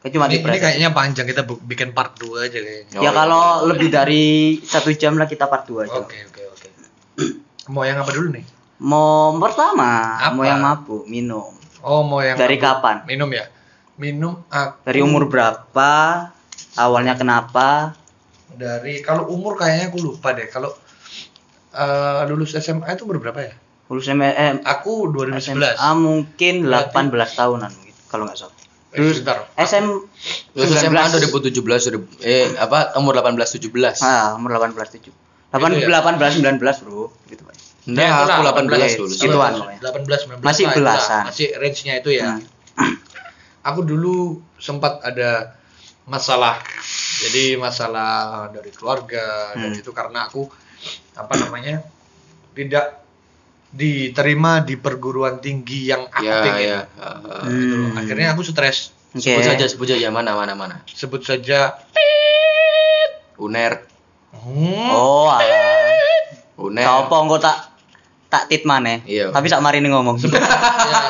Kayak 0.00 0.12
cuma 0.12 0.26
ini, 0.26 0.36
di 0.36 0.38
ini 0.42 0.58
kayaknya 0.58 0.90
panjang 0.90 1.24
kita 1.24 1.42
bikin 1.46 1.96
part 1.96 2.12
2 2.18 2.44
aja 2.44 2.58
kayaknya. 2.58 2.98
Ya 2.98 3.08
Oh, 3.08 3.14
kalau 3.14 3.44
iya. 3.56 3.64
lebih 3.70 3.88
dari 3.88 4.24
satu 4.60 4.92
jam 4.92 5.14
lah 5.14 5.24
kita 5.24 5.46
part 5.46 5.64
2 5.64 5.80
aja. 5.80 5.96
Oke 5.96 6.18
oke 6.26 6.42
oke. 6.44 6.68
Mau 7.66 7.80
yang 7.82 7.96
apa 7.96 8.10
dulu 8.10 8.28
nih? 8.30 8.44
Mau 8.76 9.32
pertama, 9.38 10.20
Apa? 10.20 10.34
mau 10.34 10.42
yang 10.42 10.60
mabuk, 10.60 11.06
minum. 11.06 11.56
Oh 11.80 12.02
mau 12.02 12.20
yang 12.20 12.34
Dari 12.34 12.58
mabuk. 12.58 12.68
kapan? 12.68 12.96
Minum 13.06 13.30
ya. 13.30 13.48
Minum 13.94 14.44
aku 14.44 14.76
Dari 14.82 15.00
umur 15.00 15.24
berapa? 15.24 15.92
Awalnya 16.74 17.14
kenapa? 17.14 17.96
Dari 18.54 19.00
kalau 19.00 19.26
umur 19.26 19.54
kayaknya 19.54 19.88
aku 19.88 19.98
lupa 20.00 20.32
deh. 20.32 20.46
Kalau 20.46 20.70
eh, 21.72 22.22
lulus 22.26 22.54
SMA 22.54 22.86
itu 22.88 23.04
berapa 23.04 23.34
ya? 23.36 23.54
Lulus 23.86 24.06
SMA, 24.06 24.28
eh, 24.28 24.52
Aku 24.64 25.08
2011. 25.08 25.76
SMA 25.76 25.90
mungkin 25.94 26.54
Berarti- 26.64 26.94
18 26.94 27.30
tahunan 27.34 27.70
gitu, 27.82 28.00
kalau 28.08 28.24
nggak 28.24 28.38
salah. 28.38 28.56
Eh, 28.90 29.02
Lulus 29.02 29.18
sebentar. 29.18 29.38
SM 29.54 29.86
Lulus 30.54 30.70
SMA 30.72 31.02
19. 31.10 31.34
2017 31.34 31.82
sudah 31.82 32.00
eh 32.22 32.46
apa 32.56 32.94
umur 32.94 33.12
18 33.12 33.58
17 33.58 33.98
Ah, 34.00 34.32
umur 34.34 34.54
18 34.54 34.88
7. 34.94 35.10
8 35.50 35.70
Itu 35.74 35.90
ya? 35.90 35.98
18 36.00 36.38
19, 36.38 36.78
Bro. 36.80 37.10
Gitu, 37.26 37.42
Pak. 37.42 37.54
Enggak, 37.84 38.06
Ya, 38.06 38.12
aku 38.16 38.42
18 38.42 38.64
18 38.64 38.92
lulus. 38.96 39.12
gitu. 39.12 39.24
Gituan 39.28 39.52
pokoknya. 39.54 39.80
18 39.82 40.20
19 40.24 40.40
Masih 40.40 40.64
itulah. 40.64 40.76
belasan. 40.96 41.22
Masih 41.28 41.46
range-nya 41.58 41.94
itu 42.00 42.10
ya. 42.10 42.24
Hmm. 42.78 42.94
Aku 43.62 43.80
dulu 43.82 44.16
sempat 44.56 45.00
ada 45.02 45.58
masalah 46.04 46.60
Jadi 47.14 47.56
masalah 47.56 48.12
dari 48.50 48.68
keluarga 48.68 49.54
dan 49.54 49.70
Hmm. 49.70 49.78
itu 49.78 49.90
karena 49.90 50.26
aku 50.26 50.44
apa 51.14 51.34
namanya 51.38 51.80
tidak 52.52 53.00
diterima 53.70 54.60
di 54.60 54.74
perguruan 54.74 55.38
tinggi 55.38 55.88
yang 55.88 56.04
aku 56.06 56.22
Ya, 56.22 56.42
pengen. 56.42 56.60
ya. 56.60 56.80
Gitu 57.48 57.74
loh. 57.74 57.88
Hmm. 57.88 57.98
Akhirnya 57.98 58.28
aku 58.30 58.42
stres. 58.42 58.92
Oke. 59.10 59.22
Sebut 59.24 59.42
saja, 59.44 59.64
sebut 59.64 59.86
saja 59.88 60.10
mana 60.10 60.34
mana 60.34 60.52
mana. 60.52 60.76
Sebut 60.86 61.22
saja 61.22 61.78
Uner, 63.36 63.82
hmm, 64.30 64.90
Oh, 64.90 65.26
alah. 65.26 65.90
Uner. 66.56 66.82
Kau 66.82 66.98
apa 67.04 67.14
engko 67.18 67.36
tak 67.36 67.56
tak 68.28 68.42
tit 68.46 68.62
maneh. 68.62 69.02
Iya. 69.04 69.30
Tapi 69.30 69.46
sak 69.46 69.58
marini 69.58 69.86
ngomong. 69.88 70.18
ya, 70.18 70.30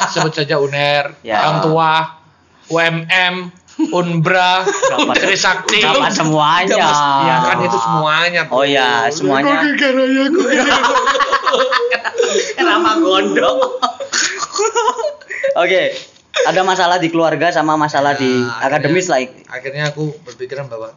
sebut 0.08 0.32
saja 0.32 0.56
UNER, 0.56 1.16
Ya. 1.20 1.40
Orang 1.42 1.60
Tua, 1.62 1.92
UMM, 2.68 3.52
Unbra, 3.74 4.62
Trisakti. 5.14 5.82
Dapat 5.82 6.12
semuanya. 6.12 6.70
Nggak, 6.70 6.86
Mas. 6.86 7.00
Ya 7.20 7.36
kan 7.40 7.56
itu 7.60 7.78
semuanya. 7.80 8.40
Bro. 8.44 8.54
Oh 8.54 8.64
ya, 8.64 8.88
semuanya. 9.08 9.54
Kok 9.56 9.74
gara-gara 9.74 10.04
aku? 10.24 10.42
Nama 12.56 12.90
gondok. 12.96 13.56
Oke. 15.56 15.82
Ada 16.34 16.60
masalah 16.60 16.98
di 16.98 17.08
keluarga 17.08 17.48
sama 17.48 17.74
masalah 17.74 18.14
di 18.14 18.26
Ya, 18.26 18.66
akademis 18.66 19.06
lah. 19.06 19.22
akhirnya- 19.22 19.46
Akhirnya 19.48 19.84
aku 19.88 20.04
berpikiran 20.20 20.66
bahwa 20.66 20.90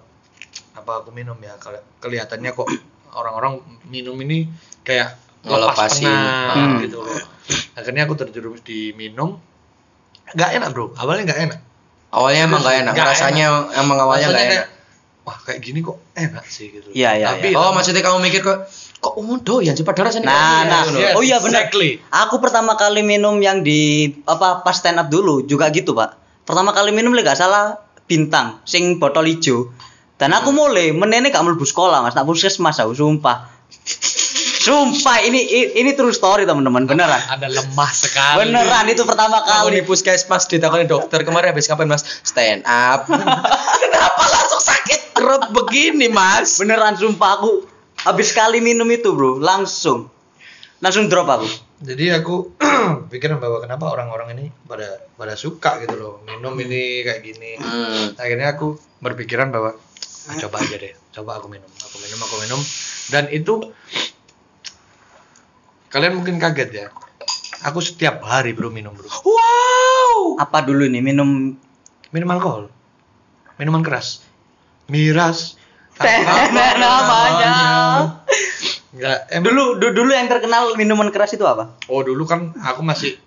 apa 0.73 0.91
aku 0.97 1.09
minum 1.11 1.37
ya 1.37 1.53
kelihatannya 1.97 2.51
kok 2.51 2.65
orang-orang 3.11 3.61
minum 3.85 4.17
ini 4.17 4.49
kayak 4.81 5.13
lepas 5.39 6.01
Ngelepasin. 6.01 6.09
penat 6.09 6.57
Hmm. 6.57 6.77
gitu 6.81 6.97
loh. 6.99 7.13
Akhirnya 7.73 8.03
aku 8.03 8.17
terjerumus 8.17 8.61
di 8.61 8.91
minum. 8.91 9.37
Nggak 10.27 10.49
enak 10.57 10.69
bro, 10.73 10.91
awalnya 10.95 11.29
nggak 11.29 11.41
enak. 11.47 11.59
Awalnya 12.09 12.41
emang 12.45 12.61
gak 12.61 12.75
enak, 12.81 12.93
Nggak 12.93 13.07
rasanya 13.09 13.45
emang 13.75 13.97
awalnya 13.97 14.27
gak 14.27 14.33
kayak, 14.33 14.51
enak. 14.53 14.67
Wah 15.21 15.37
kayak 15.39 15.59
gini 15.59 15.79
kok 15.81 15.97
enak 16.13 16.45
sih 16.45 16.71
gitu. 16.71 16.87
Iya, 16.89 17.09
iya, 17.13 17.27
Tapi 17.29 17.51
Oh, 17.51 17.59
lama- 17.61 17.77
maksudnya 17.77 17.99
kamu 17.99 18.17
mikir 18.21 18.41
kok 18.41 18.63
kok 18.97 19.13
umum 19.15 19.37
doyan 19.37 19.71
sih 19.71 19.83
padahal 19.83 20.07
rasanya 20.07 20.25
Nah, 20.25 20.33
kayak 20.33 20.63
nah. 20.65 20.83
Yes, 20.97 21.13
Oh 21.13 21.21
iya, 21.21 21.37
benar. 21.37 21.67
exactly. 21.67 21.99
Aku 22.09 22.39
pertama 22.39 22.73
kali 22.73 23.01
minum 23.01 23.35
yang 23.37 23.61
di 23.61 23.79
apa 24.23 24.61
pas 24.61 24.73
stand 24.73 24.97
up 24.97 25.07
dulu 25.07 25.43
juga 25.43 25.67
gitu, 25.69 25.91
Pak. 25.91 26.15
Pertama 26.43 26.71
kali 26.71 26.89
minum 26.91 27.11
lek 27.11 27.23
gak 27.23 27.37
salah 27.37 27.75
bintang 28.03 28.63
sing 28.63 28.97
botol 28.97 29.23
hijau. 29.23 29.69
Dan 30.15 30.31
aku 30.31 30.49
mulai 30.49 30.89
menene 30.91 31.27
gak 31.27 31.43
mlebu 31.43 31.61
sekolah, 31.61 31.99
Mas. 31.99 32.11
Tak 32.11 32.23
puskesmas 32.23 32.79
aku 32.79 32.95
sumpah. 32.95 33.51
Sumpah 34.67 35.23
ini 35.23 35.47
ini 35.71 35.95
true 35.95 36.11
story 36.11 36.43
teman-teman, 36.43 36.83
beneran. 36.83 37.23
Ada 37.23 37.47
lemah 37.47 37.87
sekali. 37.87 38.43
Beneran 38.43 38.83
itu 38.91 39.07
pertama 39.07 39.39
Kalau 39.39 39.71
di 39.71 39.79
kali. 39.79 39.87
puskesmas 39.87 40.43
ditakoni 40.43 40.83
dokter 40.83 41.23
kemarin 41.23 41.55
habis 41.55 41.71
ngapain 41.71 41.87
mas 41.87 42.03
stand 42.21 42.67
up 42.67 43.07
kenapa 43.83 44.23
langsung 44.27 44.59
sakit 44.59 45.15
perut 45.15 45.43
begini 45.55 46.11
mas 46.11 46.59
Beneran 46.59 46.99
sumpah 46.99 47.39
aku 47.39 47.63
habis 48.03 48.35
kali 48.35 48.59
minum 48.59 48.85
itu, 48.87 49.15
Bro, 49.15 49.39
langsung 49.39 50.11
langsung 50.77 51.07
drop 51.07 51.31
aku. 51.31 51.47
Jadi 51.79 52.11
aku 52.11 52.59
pikiran 53.11 53.39
bahwa 53.39 53.63
kenapa 53.63 53.87
orang-orang 53.87 54.35
ini 54.35 54.45
pada 54.67 54.99
pada 55.15 55.33
suka 55.33 55.79
gitu 55.79 55.95
loh 55.95 56.13
minum 56.27 56.51
ini 56.59 57.07
kayak 57.07 57.23
gini. 57.23 57.55
Hmm. 57.55 58.19
Akhirnya 58.19 58.51
aku 58.51 58.75
berpikiran 58.99 59.47
bahwa 59.47 59.79
"Ah, 60.27 60.35
coba 60.35 60.59
aja 60.59 60.75
deh, 60.75 60.91
coba 61.15 61.39
aku 61.39 61.47
minum, 61.47 61.71
aku 61.71 62.03
minum, 62.03 62.19
aku 62.19 62.35
minum. 62.43 62.59
Dan 63.07 63.31
itu 63.31 63.71
kalian 65.87 66.13
mungkin 66.15 66.37
kaget 66.37 66.69
ya. 66.71 66.85
Aku 67.63 67.79
setiap 67.79 68.21
hari 68.21 68.51
bro 68.51 68.69
minum 68.69 68.91
bro. 68.91 69.07
wow 69.07 70.37
Apa 70.37 70.61
dulu 70.61 70.85
nih 70.85 71.01
minum 71.01 71.55
Minum 72.07 72.31
alkohol, 72.31 72.71
minuman 73.57 73.83
keras, 73.83 74.23
miras. 74.87 75.59
Apa 75.93 76.07
namanya. 76.79 77.53
Enggak, 78.89 79.17
em 79.27 79.43
Dulu 79.43 79.75
du- 79.75 79.91
dulu 79.91 80.09
yang 80.09 80.25
terkenal 80.25 80.71
minuman 80.73 81.11
keras 81.11 81.35
itu 81.35 81.43
apa? 81.43 81.75
Oh 81.85 81.99
dulu 81.99 82.23
kan 82.23 82.55
aku 82.55 82.79
masih 82.79 83.19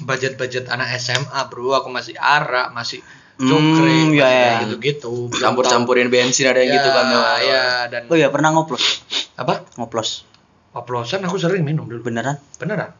budget-budget 0.00 0.66
anak 0.66 0.90
SMA 0.96 1.38
bro, 1.46 1.70
aku 1.72 1.86
masih 1.86 2.16
arak, 2.16 2.72
masih 2.72 2.98
Hmm, 3.36 3.46
cokre, 3.46 3.96
ya, 4.12 4.26
ya. 4.26 4.50
gitu-gitu. 4.60 5.30
campur 5.32 5.64
campurin 5.64 6.10
bensin 6.10 6.44
ada 6.44 6.60
yang 6.60 6.74
gitu 6.74 6.88
kan 6.90 7.04
ya, 7.06 7.22
ya, 7.40 7.62
dan 7.88 8.02
Oh 8.04 8.16
iya 8.18 8.28
pernah 8.28 8.50
ngoplos. 8.50 9.06
apa? 9.34 9.64
Ngoplos. 9.78 10.28
Oplosan 10.70 11.22
aku 11.22 11.34
sering 11.34 11.62
minum 11.62 11.84
dulu. 11.84 12.04
Beneran? 12.04 12.38
Beneran. 12.56 12.94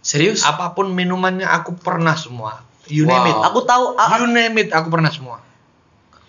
serius 0.00 0.40
Apa 0.40 0.72
pun 0.72 0.88
minumannya 0.90 1.44
aku 1.44 1.76
pernah 1.76 2.16
semua. 2.16 2.64
You 2.88 3.04
name 3.04 3.20
Wow. 3.20 3.30
it. 3.30 3.38
Aku 3.46 3.58
tahu 3.62 3.84
a- 3.94 4.08
You 4.16 4.26
name 4.26 4.56
it, 4.58 4.72
aku 4.72 4.88
pernah 4.88 5.08
semua. 5.08 5.44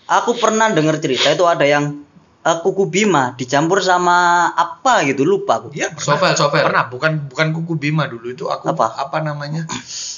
aku 0.03 0.35
pernah 0.35 0.67
dengar 0.67 0.99
cerita 0.99 1.31
itu 1.31 1.43
ada 1.43 1.63
yang 1.63 2.03
eh, 2.41 2.57
kuku 2.57 2.83
bima 2.85 3.31
dicampur 3.31 3.79
sama 3.79 4.49
apa 4.51 5.05
gitu 5.05 5.23
lupa 5.23 5.57
aku. 5.57 5.71
Iya. 5.71 5.95
Sopel, 5.95 6.33
sopel. 6.33 6.59
Pernah, 6.61 6.89
bukan 6.89 7.11
bukan 7.25 7.47
kuku 7.53 7.79
bima 7.79 8.05
dulu 8.05 8.27
itu 8.27 8.45
aku 8.45 8.67
Apa? 8.67 9.21
namanya? 9.21 9.63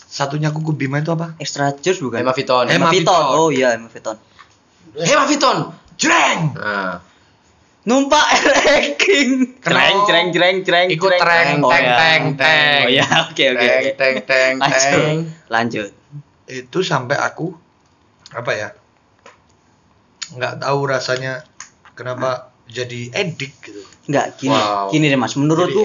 Satunya 0.09 0.49
kuku 0.49 0.74
bima 0.74 0.97
itu 0.97 1.11
apa? 1.11 1.38
Extra 1.38 1.69
juice 1.71 1.99
bukan? 1.99 2.24
hemaviton 2.24 2.65
Hemaviton. 2.65 2.74
Hemaviton. 2.74 3.24
Oh 3.30 3.49
iya 3.49 3.78
hemaviton. 3.78 4.17
hemaviton 4.95 5.57
Jreng. 5.93 6.53
nah 6.55 6.97
Numpak 7.84 8.23
ranking. 8.57 9.59
Kenapa? 9.59 9.75
Jreng 9.75 9.97
jreng 10.05 10.27
jreng 10.29 10.57
jreng. 10.61 10.88
Ikut 10.89 11.09
jreng. 11.09 11.19
treng, 11.19 11.47
Oh, 11.59 11.69
teng, 11.69 11.88
teng, 11.91 12.23
teng. 12.36 12.81
Oh 12.81 12.89
iya, 12.89 13.05
oke 13.25 13.43
oke 13.45 13.59
teng 13.59 13.75
oke. 13.77 13.91
teng 13.93 14.15
teng 14.23 14.53
Lanjut. 14.57 14.79
teng 14.95 15.17
Lanjut. 15.47 15.89
Itu 16.45 16.79
sampai 16.81 17.17
aku 17.17 17.51
apa 18.31 18.51
ya? 18.51 18.69
nggak 20.34 20.53
tahu 20.59 20.79
rasanya 20.86 21.43
kenapa 21.91 22.49
jadi 22.65 23.11
edik 23.13 23.53
gitu. 23.61 23.81
Enggak 24.05 24.34
gini. 24.36 24.49
Wow. 24.51 24.89
Gini 24.89 25.05
deh 25.05 25.19
Mas, 25.19 25.36
menurutku 25.36 25.84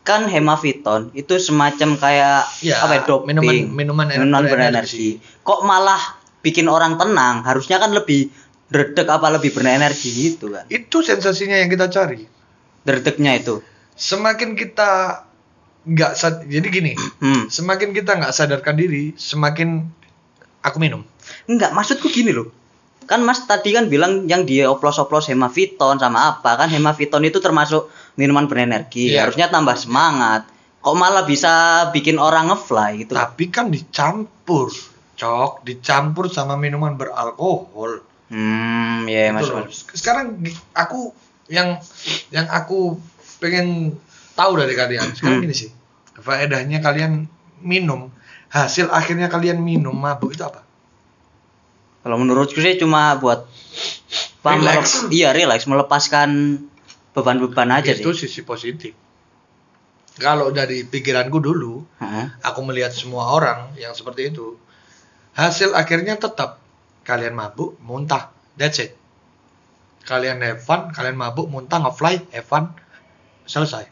kan 0.00 0.24
hemaviton 0.24 1.08
itu 1.12 1.34
semacam 1.38 1.96
kayak 1.96 2.44
Ya, 2.60 2.76
apa 2.78 2.92
ya, 2.94 3.00
doping 3.02 3.34
minuman- 3.34 3.72
minuman 3.72 4.06
minuman 4.06 4.44
berenergi 4.44 5.16
kok 5.40 5.64
malah 5.64 5.96
bikin 6.38 6.68
orang 6.68 6.94
tenang 6.94 7.40
harusnya 7.40 7.80
kan 7.80 7.88
lebih 7.90 8.28
dredeg 8.74 9.06
apa 9.06 9.30
lebih 9.30 9.54
berenergi 9.54 10.10
gitu 10.10 10.50
kan 10.50 10.66
Itu 10.66 11.00
sensasinya 11.00 11.54
yang 11.54 11.70
kita 11.70 11.86
cari. 11.86 12.26
dredegnya 12.82 13.38
itu 13.38 13.62
Semakin 13.94 14.58
kita 14.58 15.22
nggak 15.84 16.12
jadi 16.48 16.66
gini, 16.66 16.92
hmm. 16.96 17.46
semakin 17.46 17.92
kita 17.92 18.16
nggak 18.16 18.32
sadarkan 18.32 18.74
diri, 18.74 19.14
semakin 19.14 19.86
aku 20.60 20.82
minum. 20.82 21.06
enggak 21.46 21.70
maksudku 21.70 22.08
gini 22.08 22.34
loh 22.34 22.50
kan 23.04 23.20
mas 23.20 23.44
tadi 23.44 23.70
kan 23.70 23.86
bilang 23.86 24.24
yang 24.24 24.42
dia 24.42 24.64
oplos-oplos 24.64 25.28
hemaviton 25.28 26.00
sama 26.00 26.32
apa 26.32 26.56
kan 26.56 26.72
hemaviton 26.72 27.20
itu 27.22 27.36
termasuk 27.36 27.92
minuman 28.16 28.48
berenergi 28.48 29.12
Iya. 29.12 29.28
harusnya 29.28 29.52
tambah 29.52 29.76
semangat 29.76 30.48
kok 30.80 30.96
malah 30.96 31.24
bisa 31.24 31.52
bikin 31.92 32.16
orang 32.16 32.48
ngefly 32.48 33.04
gitu 33.04 33.12
Tapi 33.12 33.44
kan 33.48 33.68
dicampur, 33.68 34.72
cok, 35.14 35.64
dicampur 35.64 36.28
sama 36.28 36.56
minuman 36.56 36.96
beralkohol. 36.96 38.00
Hmm 38.34 39.06
ya 39.06 39.30
Gitu 39.30 39.34
mas 39.38 39.46
loh. 39.46 39.66
Sekarang 39.94 40.42
aku 40.74 41.14
yang 41.46 41.78
yang 42.34 42.50
aku 42.50 42.98
pengen 43.38 43.94
tahu 44.34 44.58
dari 44.58 44.74
kalian 44.74 45.14
sekarang 45.14 45.38
Hmm. 45.38 45.44
gini 45.46 45.54
sih, 45.54 45.70
faedahnya 46.18 46.82
kalian 46.82 47.30
minum, 47.62 48.10
hasil 48.50 48.90
akhirnya 48.90 49.30
kalian 49.30 49.62
minum 49.62 49.94
mabuk 49.94 50.34
itu 50.34 50.42
apa? 50.42 50.66
Kalau 52.02 52.18
menurutku 52.18 52.58
sih 52.58 52.76
cuma 52.76 53.16
buat 53.16 53.46
Relax. 54.44 55.08
iya 55.08 55.32
relax 55.32 55.64
melepaskan 55.64 56.60
beban-beban 57.16 57.70
aja 57.72 57.96
itu 57.96 58.12
sih. 58.12 58.28
sisi 58.28 58.44
positif. 58.44 58.92
Kalau 60.14 60.52
dari 60.52 60.84
pikiranku 60.84 61.40
dulu, 61.40 61.82
Heeh. 61.98 62.26
aku 62.44 62.60
melihat 62.62 62.92
semua 62.92 63.32
orang 63.32 63.72
yang 63.74 63.96
seperti 63.96 64.30
itu, 64.30 64.54
hasil 65.32 65.72
akhirnya 65.74 66.14
tetap 66.14 66.60
kalian 67.04 67.36
mabuk, 67.36 67.76
muntah, 67.84 68.32
that's 68.56 68.80
it. 68.80 68.96
Kalian 70.04 70.40
have 70.44 70.60
fun, 70.60 70.92
kalian 70.92 71.16
mabuk, 71.16 71.48
muntah, 71.48 71.80
ngefly, 71.80 72.24
have 72.32 72.44
fun, 72.44 72.72
selesai. 73.44 73.88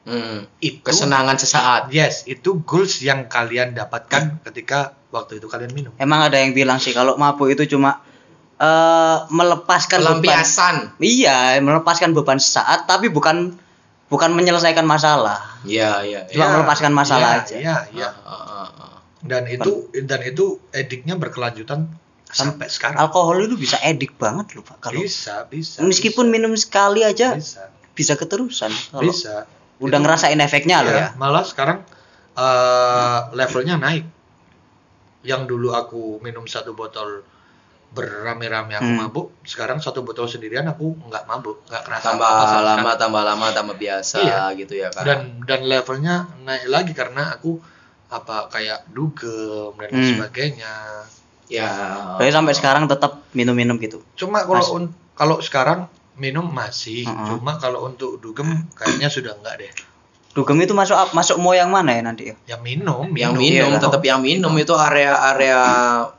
Hmm. 0.00 0.48
Itu 0.64 0.80
kesenangan 0.80 1.36
sesaat 1.36 1.92
Yes, 1.92 2.24
itu 2.24 2.64
goals 2.64 3.04
yang 3.04 3.28
kalian 3.28 3.76
dapatkan 3.76 4.40
ketika 4.48 4.96
waktu 5.12 5.38
itu 5.38 5.46
kalian 5.46 5.76
minum. 5.76 5.92
Emang 6.00 6.24
ada 6.24 6.40
yang 6.40 6.56
bilang 6.56 6.80
sih 6.80 6.96
kalau 6.96 7.20
mabuk 7.20 7.52
itu 7.52 7.68
cuma 7.76 8.00
eh 8.60 9.16
melepaskan 9.28 10.00
beban. 10.00 10.96
Iya, 11.00 11.60
melepaskan 11.60 12.16
beban 12.16 12.40
sesaat 12.40 12.88
tapi 12.88 13.12
bukan 13.12 13.56
bukan 14.08 14.30
menyelesaikan 14.34 14.84
masalah. 14.88 15.60
iya 15.64 16.00
iya 16.02 16.20
Cuma 16.32 16.48
iya. 16.48 16.52
melepaskan 16.58 16.92
masalah 16.96 17.28
Iya, 17.30 17.40
aja. 17.44 17.54
Iya, 17.56 17.76
iya. 17.94 18.08
Ah, 18.24 18.66
ah, 18.66 18.68
ah. 18.72 18.96
Dan 19.20 19.48
itu 19.52 19.88
dan 20.04 20.20
itu 20.24 20.58
ediknya 20.72 21.14
berkelanjutan 21.20 21.92
sampai 22.32 22.66
sekarang. 22.66 22.96
Alkohol 22.96 23.42
itu 23.42 23.54
bisa 23.54 23.76
edik 23.80 24.14
banget 24.14 24.52
loh, 24.52 24.62
Pak. 24.62 24.78
Kalau 24.80 24.98
Bisa, 24.98 25.44
bisa. 25.44 25.80
meskipun 25.80 26.26
minum 26.26 26.54
sekali 26.54 27.02
aja 27.02 27.34
bisa, 27.34 27.68
bisa 27.90 28.14
keterusan. 28.14 28.70
Kalau 28.90 29.02
bisa. 29.04 29.44
udah 29.76 29.90
Itu- 29.92 30.02
ngerasain 30.02 30.38
efeknya 30.38 30.80
loh 30.80 30.90
Iya, 30.90 31.00
ya. 31.02 31.08
Malah 31.14 31.42
sekarang 31.42 31.78
eh, 32.32 33.18
levelnya 33.32 33.76
naik. 33.76 34.06
Yang 35.20 35.42
dulu 35.46 35.68
aku 35.70 36.02
minum 36.18 36.44
satu 36.44 36.72
botol 36.72 37.20
berame-rame 37.90 38.70
aku 38.72 38.86
Hmm. 38.86 39.00
mabuk 39.00 39.26
sekarang 39.42 39.82
satu 39.82 40.00
botol 40.00 40.24
sendirian 40.24 40.62
aku 40.64 40.94
nggak 41.02 41.26
mabuk 41.26 41.66
nggak 41.66 41.82
kena 41.82 41.98
tambah 41.98 42.22
lama 42.62 42.90
tambah 42.94 43.18
lama 43.20 43.46
tambah 43.50 43.74
biasa 43.74 44.22
Iya. 44.22 44.42
gitu 44.54 44.78
ya 44.78 44.88
kan 44.88 45.02
dan 45.02 45.18
dan 45.42 45.60
levelnya 45.64 46.14
naik 46.40 46.70
lagi 46.70 46.92
karena 46.94 47.34
aku 47.34 47.58
apa 48.06 48.46
kayak 48.46 48.86
dugem 48.88 49.74
dan 49.76 49.90
Hmm. 49.90 50.06
sebagainya 50.06 50.74
ya 51.50 51.68
Berarti 52.14 52.30
sampai 52.30 52.54
sekarang 52.54 52.84
tetap 52.86 53.26
minum-minum 53.30 53.76
gitu. 53.76 54.00
cuma 54.14 54.40
kalau 54.40 54.56
Mas- 54.56 54.70
un- 54.72 54.94
kalau 55.12 55.36
sekarang 55.38 55.84
minum 56.14 56.46
masih 56.46 57.04
Uh-uh. 57.04 57.34
cuma 57.34 57.56
kalau 57.56 57.84
untuk 57.84 58.16
dugem 58.16 58.46
kayaknya 58.72 59.08
sudah 59.08 59.34
enggak 59.34 59.56
deh 59.58 59.72
Dugem 60.30 60.62
itu 60.62 60.70
masuk 60.70 60.94
masuk 61.10 61.36
mau 61.36 61.50
yang 61.50 61.66
mana 61.68 61.90
ya 61.90 62.02
nanti 62.02 62.22
ya? 62.24 62.34
yang 62.46 62.62
minum 62.62 63.10
yang 63.12 63.34
Iya, 63.34 63.66
minum 63.66 63.70
lah. 63.72 63.82
tetap 63.82 63.98
yang 64.00 64.22
minum 64.22 64.54
itu 64.54 64.70
area-area 64.72 65.58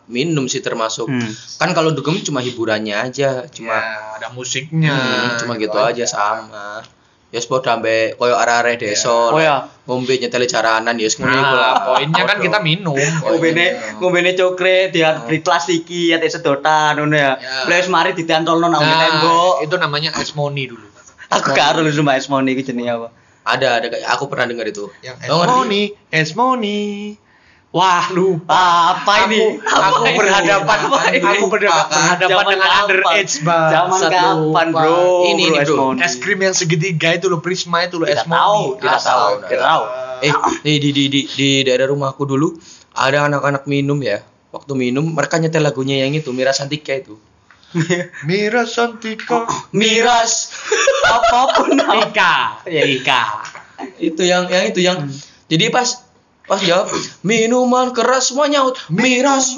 minum 0.06 0.46
sih 0.46 0.60
termasuk 0.60 1.08
Hmm. 1.08 1.32
kan 1.56 1.72
kalau 1.72 1.90
dugem 1.90 2.20
cuma 2.20 2.40
hiburannya 2.40 2.92
aja 2.94 3.48
cuma 3.48 3.72
cuma 3.72 4.20
ada 4.20 4.28
musiknya 4.30 4.92
Hmm, 4.92 5.40
cuma 5.40 5.54
gitu, 5.56 5.80
aja 5.80 6.04
sama 6.04 6.84
ya 7.32 7.40
sepuluh 7.40 7.64
dambe 7.64 8.12
koyo 8.20 8.36
arah-arah 8.36 8.76
desa 8.76 9.32
Oh 9.32 9.40
ya, 9.40 9.64
ngombe 9.88 10.20
nyeteli 10.20 10.52
jaranan 10.52 11.00
ya 11.00 11.08
ngono 11.08 11.32
iku 11.32 11.56
lah 11.56 11.72
nah, 11.72 11.86
poinnya 11.96 12.24
kan 12.28 12.38
kita 12.44 12.60
minum 12.60 13.00
ngombene 13.24 13.66
ngombene 14.04 14.36
cokre 14.36 14.92
dia 14.92 15.16
beli 15.24 15.40
plastiki 15.40 16.12
ate 16.12 16.28
sedotan 16.28 17.00
ngono 17.00 17.16
ya. 17.16 17.40
Ya. 17.40 17.72
Wis 17.72 17.88
mari 17.88 18.12
ditantolno 18.12 18.68
nang 18.68 18.84
nah, 18.84 19.00
tembok. 19.00 19.54
itu 19.64 19.76
namanya 19.80 20.12
money 20.36 20.68
dulu 20.68 20.88
Aku 21.32 21.56
gak 21.56 21.80
harus 21.80 21.96
sumpah 21.96 22.20
esmoni 22.20 22.52
iki 22.52 22.68
jenenge 22.68 22.92
apa. 22.92 23.08
ada 23.48 23.80
ada 23.80 23.88
aku 24.12 24.28
pernah 24.28 24.52
dengar 24.52 24.68
itu 24.68 24.92
yang 25.00 25.16
Oh, 25.32 25.48
ngerti? 25.48 25.96
Wah 27.72 28.06
lupa 28.12 28.64
Apa 28.94 29.14
ini? 29.26 29.58
aku, 29.58 29.72
aku 29.72 29.80
Apa 29.98 30.06
ini? 30.06 30.18
berhadapan 30.20 30.78
Apa 30.84 31.00
ini? 31.10 31.24
aku 31.26 31.46
berhadapan, 31.48 32.18
dengan 32.20 32.60
kapan? 32.60 32.80
underage 32.84 33.34
bang 33.42 33.70
Zaman 33.72 33.98
Satu 33.98 34.12
kapan, 34.12 34.66
lupa. 34.68 34.82
Bro? 34.82 35.00
Ini, 35.26 35.44
ini, 35.46 35.60
bro. 35.64 35.86
Es 35.98 36.14
krim 36.16 36.40
yang 36.40 36.52
segitiga 36.52 37.10
itu 37.12 37.26
loh 37.26 37.40
prisma 37.40 37.82
itu 37.82 37.96
loh 37.96 38.06
es 38.06 38.20
Tidak 38.20 38.28
tahu, 38.28 38.62
tidak 38.78 39.00
tahu, 39.00 39.08
tahu, 39.08 39.32
tidak 39.48 39.62
tahu. 39.64 39.84
eh 40.22 40.34
di 40.62 40.74
di 40.78 40.90
di 40.92 41.04
di, 41.08 41.22
di 41.26 41.50
daerah 41.62 41.88
rumahku 41.88 42.24
dulu 42.24 42.54
ada 42.94 43.26
anak-anak 43.26 43.66
minum 43.66 43.98
ya 43.98 44.20
waktu 44.50 44.74
minum 44.74 45.08
mereka 45.08 45.40
nyetel 45.40 45.64
lagunya 45.64 45.98
yang 45.98 46.12
itu 46.12 46.30
Mira 46.30 46.52
Santika 46.52 46.92
itu 46.94 47.16
Mira 48.28 48.68
Santika 48.68 49.48
Miras 49.72 50.52
apa 51.02 51.56
pun 51.56 51.72
Ika. 52.04 52.68
Ya 52.68 52.84
Ika. 52.84 53.22
itu 53.98 54.22
yang 54.22 54.46
yang 54.46 54.64
itu 54.68 54.80
yang 54.80 54.98
jadi 55.48 55.72
pas 55.72 56.04
pas 56.52 56.60
jawab 56.60 56.92
minuman 57.24 57.96
keras 57.96 58.36
semuanya 58.36 58.68
miras. 58.92 59.56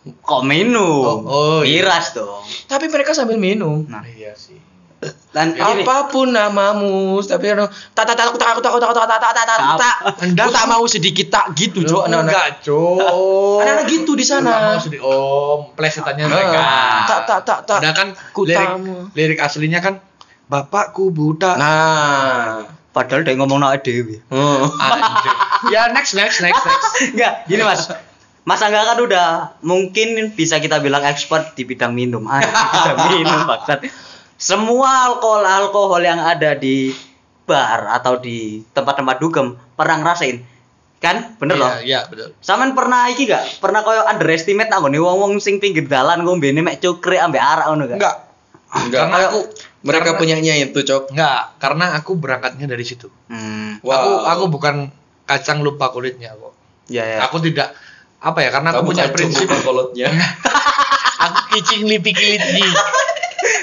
Kok 0.00 0.40
minum? 0.48 1.04
Oh, 1.04 1.20
oh, 1.28 1.60
iya. 1.60 1.84
Miras 1.84 2.16
dong. 2.16 2.40
tapi 2.64 2.88
mereka 2.88 3.12
sambil 3.12 3.36
minum. 3.36 3.84
Nah, 3.84 4.00
iya 4.08 4.32
sih. 4.32 4.56
Dan 5.32 5.56
ini 5.56 5.84
apa 5.84 6.12
pun 6.12 6.28
namamu 6.28 7.20
tapi 7.24 7.52
tak 7.96 8.04
tak 8.04 8.16
tak 8.16 8.36
tak 8.36 8.36
tak 8.36 8.60
tak 8.60 8.72
tak 8.80 8.92
tak 8.92 9.06
tak 9.08 9.20
tak 9.20 9.32
tak 9.32 9.44
tak 9.48 9.58
tak. 9.80 9.96
Anda- 10.28 10.44
aku 10.44 10.52
tak 10.52 10.66
mau 10.68 10.84
sedikit 10.84 11.26
tak 11.32 11.46
gitu 11.56 11.84
jo. 11.84 12.04
Anak-anak 12.04 12.28
enggak 12.28 12.48
cok 12.64 13.60
anak-anak 13.64 13.86
gitu 13.88 14.12
di 14.12 14.24
sana. 14.24 14.76
Sedih. 14.76 15.00
oh 15.00 15.72
plesetannya 15.72 16.24
mereka. 16.28 16.60
Ah, 16.60 17.00
tak 17.08 17.20
tak 17.24 17.40
tak 17.48 17.60
tak. 17.64 17.78
Ada 17.80 17.90
kan 17.96 18.08
lirik, 18.44 18.68
lirik 19.16 19.38
aslinya 19.40 19.80
kan 19.80 20.04
bapakku 20.52 21.08
buta. 21.12 21.56
Nah 21.56 22.79
padahal 22.90 23.22
dia 23.22 23.34
ngomong 23.34 23.58
nak 23.58 23.80
dewi. 23.80 24.18
oh. 24.28 24.66
Anjir. 24.84 25.34
ya 25.70 25.90
next 25.90 26.12
next 26.12 26.40
next 26.40 26.60
next 26.60 26.86
Enggak, 27.14 27.46
gini 27.46 27.62
Mas. 27.62 27.86
Mas 28.40 28.60
Angga 28.60 28.82
kan 28.82 28.98
udah 28.98 29.26
mungkin 29.60 30.32
bisa 30.32 30.58
kita 30.58 30.80
bilang 30.80 31.04
expert 31.04 31.54
di 31.54 31.62
bidang 31.62 31.92
minum. 31.92 32.24
Ah, 32.24 32.40
di 32.42 32.50
bidang 32.90 32.98
minum 33.20 33.40
bangsat. 33.44 33.84
Semua 34.34 35.06
alkohol 35.06 35.44
alkohol 35.44 36.00
yang 36.00 36.18
ada 36.18 36.54
di 36.54 36.90
bar 37.44 37.90
atau 37.92 38.16
di 38.16 38.64
tempat-tempat 38.66 39.16
dugem 39.18 39.46
pernah 39.74 40.00
ngerasain. 40.00 40.40
Kan? 40.96 41.36
Bener 41.36 41.56
Iya, 41.56 41.62
loh. 41.64 41.70
iya 41.80 42.00
betul 42.04 42.36
Sampean 42.40 42.76
pernah 42.76 43.08
iki 43.08 43.24
gak? 43.24 43.56
Pernah 43.56 43.80
koyo 43.80 44.04
underestimate 44.04 44.68
nang 44.68 44.84
ngene 44.84 45.00
wong-wong 45.00 45.40
sing 45.40 45.56
pinggir 45.56 45.88
dalan 45.88 46.20
ngombene 46.20 46.60
mek 46.60 46.76
cukre 46.76 47.16
ambek 47.16 47.40
arak 47.40 47.72
ngono 47.72 47.88
gak? 47.88 47.96
enggak 47.96 48.16
enggak 48.76 49.00
Karena 49.00 49.16
aku 49.32 49.40
mereka 49.80 50.12
karena- 50.12 50.18
punyanya 50.18 50.54
itu 50.58 50.78
cok 50.78 51.10
enggak 51.10 51.56
karena 51.56 51.94
aku 51.94 52.14
berangkatnya 52.14 52.66
dari 52.66 52.82
situ 52.82 53.08
Hmm. 53.26 53.78
aku 53.78 53.88
Wow. 53.88 54.28
aku 54.28 54.44
bukan 54.48 54.74
kacang 55.24 55.60
lupa 55.60 55.88
kulitnya 55.88 56.32
kok 56.32 56.52
Ya 56.86 57.06
ya. 57.06 57.18
aku 57.22 57.38
tidak 57.40 57.72
apa 58.18 58.38
ya 58.40 58.50
karena 58.50 58.68
aku 58.72 58.82
punya 58.86 59.08
prinsip 59.08 59.48
kolotnya 59.62 60.10
aku 61.24 61.38
kicing 61.52 61.84
lipi 61.84 62.10
kilitnya 62.10 62.68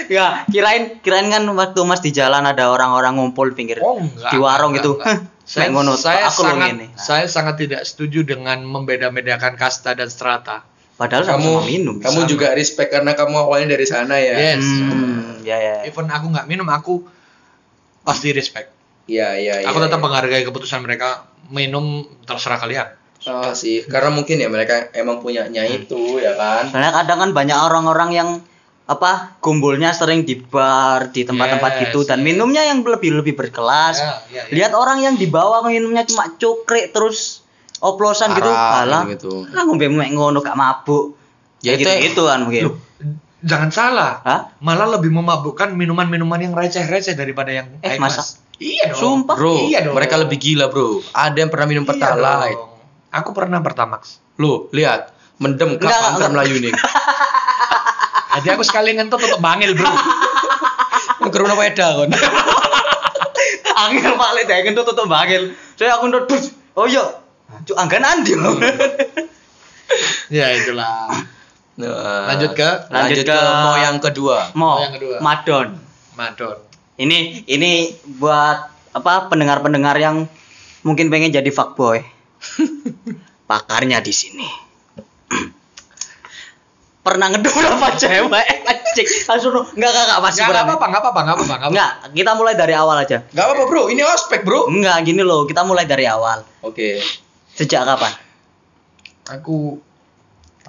Ya, 0.07 0.47
kirain 0.47 0.97
kirain 1.01 1.27
kan 1.27 1.43
waktu 1.51 1.83
Mas 1.83 1.99
di 1.99 2.09
jalan 2.09 2.41
ada 2.41 2.71
orang-orang 2.71 3.13
ngumpul 3.13 3.51
pinggir 3.51 3.77
oh 3.77 3.99
enggak 3.99 4.31
di 4.31 4.37
warung 4.39 4.71
enggak, 4.71 4.81
gitu. 4.81 4.91
enggak. 4.95 5.05
Hah, 5.05 5.17
saya, 5.45 5.67
ngono 5.67 5.93
saya 5.93 6.23
aku 6.25 6.41
sangat 6.41 6.67
ngene. 6.71 6.85
Nah, 6.87 6.97
saya 6.97 7.25
sangat 7.27 7.55
tidak 7.59 7.81
setuju 7.83 8.23
dengan 8.23 8.63
membeda-bedakan 8.63 9.53
kasta 9.53 9.93
dan 9.93 10.07
strata 10.07 10.63
Padahal 10.97 11.23
kamu 11.23 11.45
sama-sama 11.47 11.69
minum. 11.69 11.95
kamu 11.97 12.19
Sama. 12.19 12.29
juga 12.29 12.47
respect 12.51 12.89
karena 12.89 13.13
kamu 13.13 13.35
awalnya 13.39 13.67
dari 13.71 13.85
sana 13.85 14.17
ya 14.17 14.33
yes 14.33 14.65
Hmm, 14.83 15.41
ya 15.41 15.55
ya. 15.55 15.75
even 15.85 16.05
aku 16.07 16.25
nggak 16.27 16.45
minum 16.45 16.65
aku 16.65 17.05
pasti 18.01 18.31
respect 18.31 18.73
iya 19.05 19.35
iya 19.35 19.61
aku 19.63 19.77
iya, 19.77 19.85
tetap 19.85 19.99
iya. 19.99 20.05
menghargai 20.05 20.43
keputusan 20.43 20.81
mereka 20.81 21.23
minum 21.47 21.85
terserah 22.23 22.57
kalian 22.57 22.89
Oh, 23.19 23.51
sih 23.51 23.83
karena 23.83 24.07
mungkin 24.07 24.37
ya 24.37 24.47
mereka 24.47 24.87
emang 24.91 25.19
punyanya 25.19 25.65
itu 25.65 26.15
ya 26.15 26.31
kan 26.33 26.69
Soalnya 26.69 26.93
kadang 26.95 27.17
kan 27.19 27.31
banyak 27.31 27.57
orang-orang 27.57 28.09
yang 28.11 28.29
apa 28.87 29.35
kumpulnya 29.37 29.91
sering 29.91 30.23
di 30.23 30.39
bar 30.39 31.11
di 31.11 31.21
tempat-tempat 31.21 31.71
Yes, 31.73 31.81
gitu 31.83 31.99
dan 32.03 32.21
yes. 32.21 32.25
minumnya 32.25 32.63
yang 32.63 32.79
lebih 32.79 33.19
lebih 33.19 33.35
berkelas. 33.35 33.99
Ya, 33.99 34.07
ya, 34.31 34.41
ya. 34.47 34.53
Lihat 34.53 34.71
orang 34.71 35.03
yang 35.03 35.13
di 35.13 35.27
bawah 35.27 35.59
minumnya 35.61 36.07
cuma 36.07 36.31
cukrik 36.31 36.95
terus 36.95 37.43
oplosan 37.79 38.33
gitu, 38.33 38.49
halah. 38.49 39.03
gitu. 39.07 39.45
Ah 39.49 39.63
ngombe 39.63 39.85
mek 39.87 40.09
ngono 40.09 40.39
gak 40.39 40.53
mabuk. 40.53 41.13
Ya, 41.59 41.73
Ya 41.73 41.77
itu- 41.77 41.85
gitu, 41.85 42.03
gitu 42.13 42.21
kan 42.23 42.39
mungkin. 42.41 42.63
Loh, 42.65 42.75
jangan 43.39 43.69
salah 43.69 44.11
Hah? 44.21 44.41
malah 44.59 44.89
lebih 44.91 45.09
memabukkan 45.09 45.69
minuman-minuman 45.71 46.37
yang 46.39 46.53
receh-receh 46.53 47.13
daripada 47.13 47.49
yang 47.51 47.69
Eh, 47.79 47.93
high 47.93 47.99
masa? 47.99 48.21
class. 48.21 48.41
iya 48.57 48.89
dong 48.89 48.97
Sumpah. 49.21 49.37
bro 49.37 49.53
Iya 49.63 49.85
dong. 49.85 49.93
mereka 49.93 50.17
lebih 50.17 50.37
gila 50.37 50.65
bro 50.67 50.97
ada 51.07 51.37
yang 51.37 51.45
pernah 51.47 51.67
minum 51.67 51.83
Iya 51.83 51.89
pertalite 51.93 52.57
aku 53.07 53.29
pernah 53.31 53.61
pertamax 53.61 54.17
lo 54.35 54.65
lihat 54.71 55.13
mendem 55.37 55.77
kapan 55.77 56.17
enggak. 56.17 56.29
Melayu 56.33 56.55
nih 56.59 56.73
jadi 58.35 58.47
aku 58.51 58.63
sekali 58.63 58.93
ngentut 58.93 59.17
untuk 59.19 59.37
bangil 59.37 59.73
bro 59.73 59.85
Keruna 61.27 61.53
weda 61.53 61.87
kon 61.95 62.09
Angel 63.77 64.13
Pak 64.15 64.29
Le 64.31 64.41
dek 64.43 64.73
tuh 64.73 64.81
tutup 64.83 65.05
bangil. 65.05 65.53
Saya 65.75 65.99
aku 65.99 66.09
ndut. 66.09 66.25
Oh 66.73 66.87
iya. 66.87 67.03
Cuk 67.47 67.75
anggan 67.75 68.03
andi. 68.03 68.33
ya 70.29 70.47
itulah 70.53 71.07
Nah, 71.77 72.25
Lanjut 72.27 72.51
ke? 72.51 72.69
lanjut, 72.89 73.21
Lanjut 73.21 73.23
ke, 73.23 73.31
ke- 73.31 73.61
mau 73.61 73.75
yang 73.77 73.97
kedua 73.97 74.37
Mau 74.51 74.81
yang 74.81 74.91
kedua. 74.91 75.21
Madon. 75.21 75.77
madon 76.13 76.57
Ini 76.95 77.45
ini 77.45 77.71
buat 78.11 78.57
apa 78.91 79.29
pendengar-pendengar 79.29 79.93
yang 79.95 80.25
mungkin 80.81 81.07
pengen 81.07 81.29
jadi 81.29 81.45
fuckboy. 81.47 82.01
Pakarnya 83.49 84.01
di 84.01 84.09
sini. 84.09 84.49
Pernah 87.05 87.29
ngedul 87.29 87.53
apa 87.69 87.93
cewek? 87.95 88.47
Anjing. 88.65 89.07
Langsung 89.23 89.53
enggak 89.71 89.87
enggak 89.87 90.03
enggak 90.03 90.19
masih 90.19 90.41
nggak 90.41 90.49
nggak 90.49 90.49
berani. 90.49 90.67
apa-apa 90.67 90.85
nggak 90.89 90.99
apa-apa 90.99 91.19
nggak 91.21 91.35
apa-apa 91.37 91.45
nggak 91.45 91.61
apa-apa. 91.61 91.71
Enggak, 91.71 91.91
kita 92.11 92.31
mulai 92.33 92.53
dari 92.55 92.73
awal 92.73 92.97
aja. 92.97 93.17
Gak 93.23 93.45
apa-apa 93.45 93.63
bro 93.63 93.83
ini 93.87 94.01
ospek 94.01 94.41
bro 94.41 94.65
Enggak, 94.65 94.97
gini 95.05 95.21
loh, 95.21 95.45
kita 95.45 95.61
mulai 95.61 95.85
dari 95.85 96.03
awal. 96.03 96.41
oke 96.59 96.89
Sejak 97.57 97.89
kapan? 97.89 98.13
aku 99.27 99.81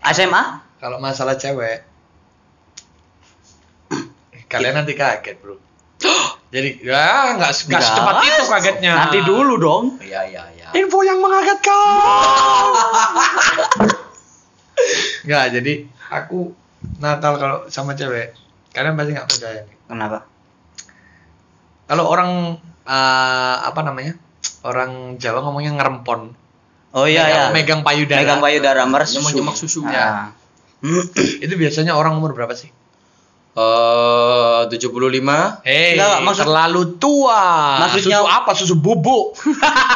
SMA? 0.08 0.42
kalau 0.80 0.96
masalah 1.02 1.36
cewek. 1.36 1.84
Kalian 4.48 4.80
nanti 4.80 4.96
kaget 4.96 5.36
bro. 5.44 5.60
Jadi 6.54 6.80
ya 6.80 7.36
nggak 7.36 7.52
nggak 7.68 7.82
secepat 7.84 8.24
itu 8.24 8.44
kagetnya. 8.48 8.92
Nanti 9.04 9.20
dulu 9.20 9.60
dong. 9.60 10.00
iya 10.00 10.24
iya 10.24 10.48
iya. 10.56 10.72
Info 10.72 11.04
yang 11.04 11.20
mengagetkan. 11.20 11.68
Nggak 15.28 15.44
jadi 15.58 15.74
aku 16.08 16.54
nakal 17.02 17.34
kalau 17.36 17.58
sama 17.68 17.92
cewek. 17.98 18.32
Kalian 18.72 18.96
pasti 18.96 19.12
nggak 19.12 19.28
percaya. 19.28 19.60
Nih 19.66 19.76
Kenapa? 19.90 20.24
kalau 21.84 22.08
orang 22.08 22.56
eh, 22.86 23.56
apa 23.60 23.80
namanya? 23.84 24.16
Orang 24.64 25.20
Jawa 25.20 25.44
ngomongnya 25.44 25.76
ngerempon 25.76 26.32
Oh 26.96 27.04
iya 27.04 27.28
ya. 27.28 27.42
megang, 27.52 27.84
payudara 27.84 28.20
Megang 28.20 28.40
payudara 28.40 28.82
meresu. 28.88 29.20
Nyemak-nyemak 29.20 29.56
susu. 29.56 29.84
Nah. 29.84 30.32
itu 31.42 31.54
biasanya 31.58 31.98
orang 31.98 32.14
umur 32.16 32.38
berapa 32.38 32.54
sih 32.54 32.70
Eh 33.58 34.60
75 34.70 35.66
Hei, 35.66 35.98
Nggak, 35.98 36.16
maksud- 36.22 36.46
terlalu 36.46 36.82
tua. 37.02 37.42
Maksudnya- 37.82 38.22
susu 38.22 38.30
apa? 38.30 38.50
Susu 38.54 38.74
bubuk. 38.78 39.34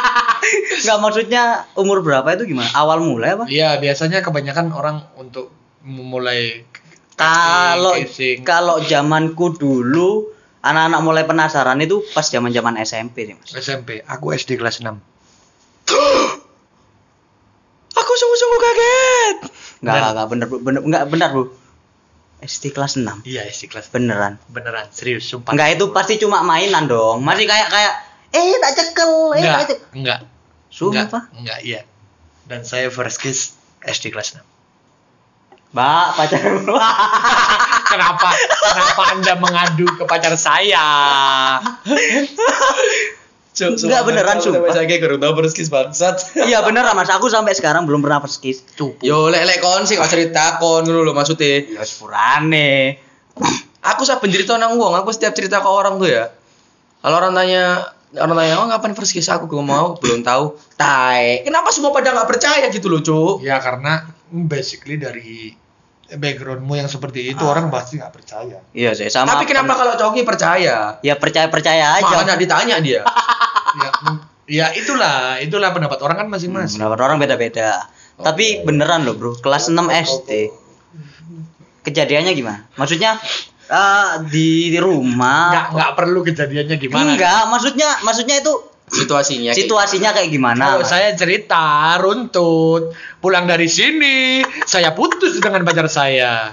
Enggak 0.82 0.98
maksudnya 0.98 1.42
umur 1.78 2.02
berapa 2.02 2.26
itu 2.34 2.50
gimana? 2.50 2.66
Awal 2.74 2.98
mulai 2.98 3.38
apa? 3.38 3.44
Iya, 3.46 3.78
biasanya 3.78 4.18
kebanyakan 4.20 4.74
orang 4.74 5.06
untuk 5.14 5.54
memulai 5.86 6.66
Kalau 7.14 7.94
kalau 8.42 8.82
zamanku 8.82 9.54
dulu 9.54 10.34
anak-anak 10.58 11.00
mulai 11.00 11.22
penasaran 11.22 11.78
itu 11.78 12.02
pas 12.10 12.26
zaman-zaman 12.26 12.74
SMP 12.82 13.30
sih, 13.30 13.34
Mas. 13.38 13.54
SMP, 13.54 14.02
aku 14.02 14.34
SD 14.34 14.58
kelas 14.58 14.82
6. 14.82 14.98
Aku 17.92 18.10
sungguh-sungguh 18.10 18.60
kaget. 18.60 19.36
Enggak, 19.82 20.14
enggak 20.14 20.28
bener, 20.30 20.46
bener 20.48 20.80
enggak 20.86 21.04
benar, 21.10 21.30
Bu. 21.34 21.44
SD 22.42 22.74
kelas 22.74 22.98
6. 22.98 23.22
Iya, 23.22 23.46
SD 23.46 23.70
kelas 23.70 23.86
Beneran. 23.94 24.34
beneran 24.50 24.90
serius 24.90 25.30
sumpah. 25.30 25.54
Enggak 25.54 25.78
itu 25.78 25.84
pasti 25.94 26.18
cuma 26.18 26.42
mainan 26.42 26.90
dong. 26.90 27.22
Masih 27.22 27.46
kayak 27.46 27.70
kayak 27.70 27.94
eh 28.34 28.58
tak 28.58 28.72
cekel, 28.78 29.30
eh 29.34 29.42
enggak, 29.42 29.54
tak 29.54 29.68
cekel. 29.70 29.86
enggak. 29.94 30.18
Sumpah. 30.66 31.02
Enggak, 31.06 31.38
enggak, 31.38 31.58
iya. 31.62 31.80
Dan 32.46 32.66
saya 32.66 32.90
first 32.90 33.22
kiss 33.22 33.54
SD 33.82 34.10
kelas 34.10 34.38
6. 34.38 34.42
Mbak, 35.72 36.06
pacaran 36.18 36.62
Kenapa? 37.92 38.28
Kenapa 38.60 39.02
Anda 39.14 39.32
mengadu 39.40 39.86
ke 39.88 40.04
pacar 40.04 40.34
saya? 40.36 40.84
Cuk, 43.62 43.86
Enggak, 43.86 44.02
beneran, 44.02 44.36
sumpah. 44.42 44.74
Saya 44.74 44.84
kayak 44.90 45.00
kurang 45.06 45.20
tahu 45.22 45.32
perskis 45.38 45.70
bangsat. 45.70 46.16
Iya 46.50 46.66
bener 46.66 46.82
Mas, 46.98 47.06
aku 47.06 47.30
sampai 47.30 47.54
sekarang 47.54 47.86
belum 47.86 48.02
pernah 48.02 48.18
perskis. 48.18 48.66
Tuh. 48.74 48.98
Yo 48.98 49.30
lek 49.30 49.46
lek 49.46 49.58
kon 49.62 49.86
sih 49.86 49.94
kok 49.94 50.10
cerita 50.10 50.58
kon 50.58 50.82
ngono 50.82 51.06
lho 51.06 51.14
maksudnya. 51.14 51.78
Ya 51.78 51.82
sepurane. 51.86 52.98
Aku 53.82 54.06
saben 54.06 54.30
cerita 54.30 54.54
nang 54.62 54.78
wong, 54.78 54.94
aku 54.94 55.10
setiap 55.10 55.34
cerita 55.34 55.58
ke 55.58 55.66
orang 55.66 55.98
tuh 55.98 56.06
ya. 56.06 56.30
Kalau 57.02 57.18
orang 57.18 57.34
tanya 57.34 57.90
orang 58.14 58.38
tanya, 58.38 58.54
"Oh, 58.62 58.66
ngapain 58.70 58.94
first 58.94 59.10
kiss 59.10 59.26
aku?" 59.26 59.50
Gue 59.50 59.58
mau, 59.58 59.98
belum 59.98 60.22
tahu. 60.22 60.54
Tai. 60.78 61.42
Kenapa 61.42 61.74
semua 61.74 61.90
pada 61.90 62.14
nggak 62.14 62.30
percaya 62.30 62.70
gitu 62.70 62.86
loh, 62.86 63.02
Cuk? 63.02 63.42
Ya 63.42 63.58
karena 63.58 64.06
basically 64.30 65.02
dari 65.02 65.58
backgroundmu 66.18 66.74
yang 66.76 66.88
seperti 66.88 67.32
itu 67.32 67.42
orang 67.44 67.72
pasti 67.72 67.96
nggak 68.00 68.12
percaya. 68.12 68.58
Iya 68.72 68.92
sih 68.92 69.08
sama. 69.08 69.36
Tapi 69.36 69.48
kenapa 69.48 69.72
kalau 69.76 69.94
Coki 69.96 70.24
percaya? 70.26 71.00
Ya 71.00 71.14
percaya 71.16 71.48
percaya 71.48 72.00
aja. 72.00 72.04
Malah 72.04 72.24
nggak 72.32 72.40
ditanya 72.40 72.76
dia. 72.80 73.00
ya, 73.80 73.88
ya 74.48 74.66
itulah, 74.76 75.40
itulah 75.40 75.72
pendapat 75.72 75.98
orang 76.04 76.16
kan 76.24 76.28
masing-masing. 76.28 76.80
Pendapat 76.80 77.00
orang 77.00 77.16
beda-beda. 77.20 77.88
Tapi 78.20 78.62
beneran 78.62 79.08
loh 79.08 79.16
bro, 79.16 79.32
kelas 79.40 79.72
6 79.72 79.78
SD. 79.88 80.30
Kejadiannya 81.82 82.32
gimana? 82.38 82.60
Maksudnya 82.78 83.18
eh, 83.66 84.10
di 84.30 84.70
Nggak 84.70 84.84
rumah? 84.84 85.72
nggak 85.74 85.92
perlu 85.98 86.20
kejadiannya 86.22 86.76
gimana. 86.78 87.16
Enggak, 87.16 87.42
maksudnya 87.50 87.88
maksudnya 88.06 88.38
itu 88.38 88.71
Situasinya. 88.92 89.56
situasinya 89.56 90.12
kayak 90.12 90.28
gimana? 90.28 90.76
Kalau 90.76 90.84
saya 90.84 91.16
cerita 91.16 91.96
runtut, 91.96 92.92
pulang 93.24 93.48
dari 93.48 93.64
sini, 93.64 94.44
saya 94.68 94.92
putus 94.92 95.40
dengan 95.40 95.64
pacar 95.64 95.88
saya. 95.88 96.52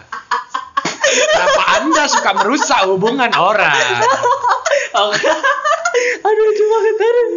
Kenapa 1.10 1.64
Anda 1.84 2.04
suka 2.08 2.32
merusak 2.40 2.88
hubungan 2.88 3.28
orang? 3.36 4.00
aduh 6.20 6.44
lucu 6.50 6.64
banget 6.64 6.96
aduh. 6.96 7.30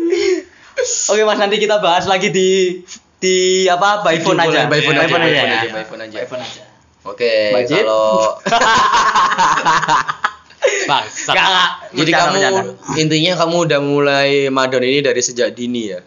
Oke 1.12 1.22
mas 1.26 1.38
nanti 1.40 1.57
kita 1.61 1.82
bahas 1.82 2.09
lagi 2.09 2.32
di 2.32 2.80
di 3.18 3.66
apa 3.68 4.07
by 4.07 4.16
phone 4.22 4.40
aja. 4.40 4.66
By 4.66 4.80
phone 4.82 4.98
aja, 4.98 5.07
by 5.11 5.22
aja, 5.26 5.76
phone 5.86 6.03
aja, 6.03 6.18
by 6.22 6.26
phone 6.26 6.42
aja. 6.42 6.62
Oke, 7.03 7.50
kalau 7.66 8.38
Enggak. 10.62 11.68
jadi 11.90 12.10
kamu 12.10 12.32
bercanda. 12.32 12.62
intinya 12.96 13.32
kamu 13.36 13.56
udah 13.66 13.80
mulai 13.80 14.30
madon 14.48 14.82
ini 14.82 15.00
dari 15.00 15.18
sejak 15.18 15.52
dini 15.52 15.82
ya. 15.88 16.00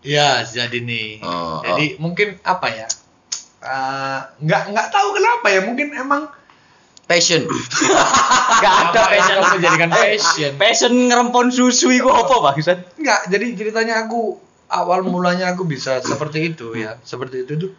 Ya, 0.00 0.30
jadi 0.42 0.78
nih. 0.78 1.18
Oh, 1.20 1.60
jadi 1.60 1.98
mungkin 1.98 2.38
apa 2.40 2.68
ya? 2.68 2.86
Eh, 3.58 4.20
nggak 4.38 4.62
nggak 4.70 4.88
tahu 4.88 5.08
kenapa 5.12 5.46
ya. 5.48 5.60
Mungkin 5.62 5.90
emang 5.92 6.30
Passion. 7.06 7.46
Enggak 7.46 8.74
ada 8.90 8.98
Apa 9.00 9.14
yang 9.14 9.22
passion. 9.22 9.38
kamu 9.38 9.58
jadikan 9.62 9.90
passion? 9.90 10.50
Passion 10.58 10.92
ngerempon 11.06 11.46
susu 11.50 11.90
itu 11.90 12.06
apa 12.06 12.34
bangsat? 12.42 12.98
Enggak, 12.98 13.30
jadi 13.30 13.46
ceritanya 13.54 13.94
aku 14.02 14.42
awal 14.66 15.06
mulanya 15.06 15.54
aku 15.54 15.62
bisa 15.64 16.02
seperti 16.02 16.50
itu 16.50 16.74
ya. 16.74 16.98
Seperti 17.00 17.46
itu 17.46 17.54
tuh 17.56 17.70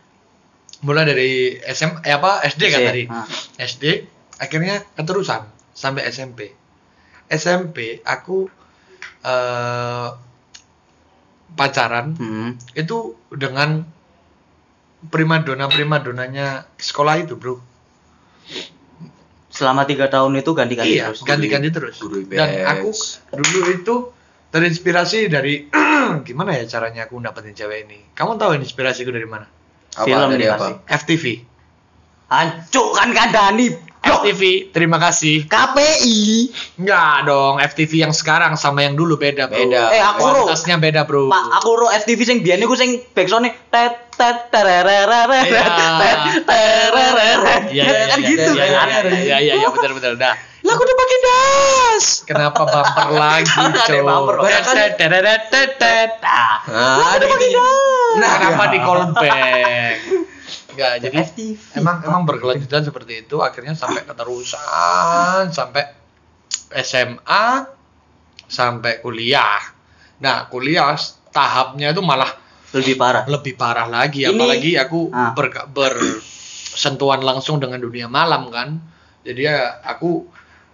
mulai 0.80 1.04
dari 1.04 1.32
SM 1.60 2.06
eh 2.06 2.14
apa 2.14 2.40
SD 2.46 2.62
kan 2.70 2.80
SD, 2.80 2.88
tadi. 2.88 3.04
ah. 3.10 3.26
SD 3.58 3.84
akhirnya 4.38 4.86
keterusan 4.94 5.44
sampai 5.78 6.10
SMP. 6.10 6.58
SMP 7.30 8.02
aku 8.02 8.50
eh 9.22 10.10
pacaran 11.48 12.12
Hmm. 12.14 12.50
itu 12.74 13.16
dengan 13.30 13.86
primadona 15.08 15.70
primadonanya 15.70 16.66
sekolah 16.76 17.22
itu, 17.22 17.38
Bro. 17.38 17.62
Selama 19.48 19.86
tiga 19.86 20.06
tahun 20.06 20.38
itu 20.38 20.52
ganti-ganti 20.54 20.92
iya, 20.92 21.10
terus. 21.10 21.24
ganti-ganti 21.24 21.70
terus. 21.72 21.98
Guru 21.98 22.26
Dan 22.28 22.46
IPS. 22.46 22.68
aku 22.68 22.90
dulu 23.38 23.60
itu 23.72 23.96
terinspirasi 24.48 25.30
dari 25.30 25.66
gimana 26.28 26.54
ya 26.54 26.66
caranya 26.68 27.06
aku 27.06 27.18
dapetin 27.18 27.54
cewek 27.54 27.90
ini. 27.90 28.00
Kamu 28.14 28.38
tahu 28.38 28.54
inspirasiku 28.58 29.10
dari 29.10 29.26
mana? 29.26 29.48
Apa 29.98 30.06
Film 30.06 30.30
dari 30.30 30.46
apa? 30.46 30.84
FTV. 30.86 31.42
Hancur 32.28 32.94
kan 32.94 33.10
kandani. 33.16 33.72
FTV, 34.08 34.42
terima 34.72 34.98
kasih. 34.98 35.46
KPI. 35.52 36.52
Enggak 36.80 37.16
dong, 37.28 37.60
FTV 37.60 37.92
yang 38.08 38.14
sekarang 38.16 38.56
sama 38.56 38.88
yang 38.88 38.96
dulu 38.96 39.20
beda, 39.20 39.52
Bro. 39.52 39.58
Beda. 39.58 39.92
Eh, 39.92 40.02
aku, 40.02 40.22
Bro. 40.24 40.48
Kualitasnya 40.48 40.76
beda, 40.80 41.02
Bro. 41.04 41.28
Pak, 41.28 41.44
aku 41.60 41.70
ro 41.76 41.88
FTV 41.92 42.20
sing 42.24 42.38
biyen 42.42 42.64
niku 42.64 42.74
sing 42.74 43.04
backsound 43.12 43.52
tet 43.70 44.08
tet 44.18 44.50
tererere 44.50 45.22
tet 45.46 46.42
tererere. 46.48 47.56
Iya, 47.70 47.84
Kan 48.10 48.20
gitu 48.26 48.50
iya, 48.58 49.38
iya, 49.38 49.54
iya, 49.60 49.68
betul, 49.70 49.94
betul. 49.94 50.18
Dah. 50.18 50.34
Lah 50.66 50.74
aku 50.74 50.84
udah 50.84 50.98
pakai 50.98 51.18
das. 51.22 52.06
Kenapa 52.28 52.62
bumper 52.68 53.08
lagi, 53.22 53.54
Bro. 53.72 54.42
Tet, 54.44 55.80
tet. 55.80 56.12
Ah. 56.26 56.60
Nah, 56.68 57.16
ada 57.16 57.26
gitu. 57.30 57.62
Nah, 58.18 58.32
kenapa 58.42 58.64
di 58.74 58.80
callback? 58.82 59.96
Enggak, 60.70 60.94
jadi 61.02 61.18
FTV. 61.26 61.60
emang 61.76 61.98
emang 62.02 62.24
berkelanjutan 62.24 62.82
seperti 62.82 63.24
itu 63.24 63.40
akhirnya 63.40 63.74
sampai 63.74 64.04
keterusan 64.04 65.52
sampai 65.52 65.84
SMA 66.78 67.68
sampai 68.44 69.00
kuliah. 69.00 69.60
Nah, 70.18 70.48
kuliah 70.48 70.96
tahapnya 71.30 71.92
itu 71.92 72.00
malah 72.00 72.32
Lebih 72.70 72.96
parah. 72.96 73.24
lebih 73.26 73.54
parah 73.56 73.88
lagi 73.88 74.24
Ini- 74.24 74.32
apalagi 74.32 74.72
aku 74.76 75.00
Ah. 75.10 75.32
ber- 75.32 75.68
bersentuhan 75.68 77.20
langsung 77.22 77.58
dengan 77.58 77.78
dunia 77.78 78.08
malam 78.08 78.48
kan. 78.48 78.80
Jadi 79.22 79.42
ya 79.42 79.84
aku 79.84 80.28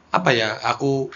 apa 0.09 0.29
ya? 0.29 0.57
Aku 0.67 1.09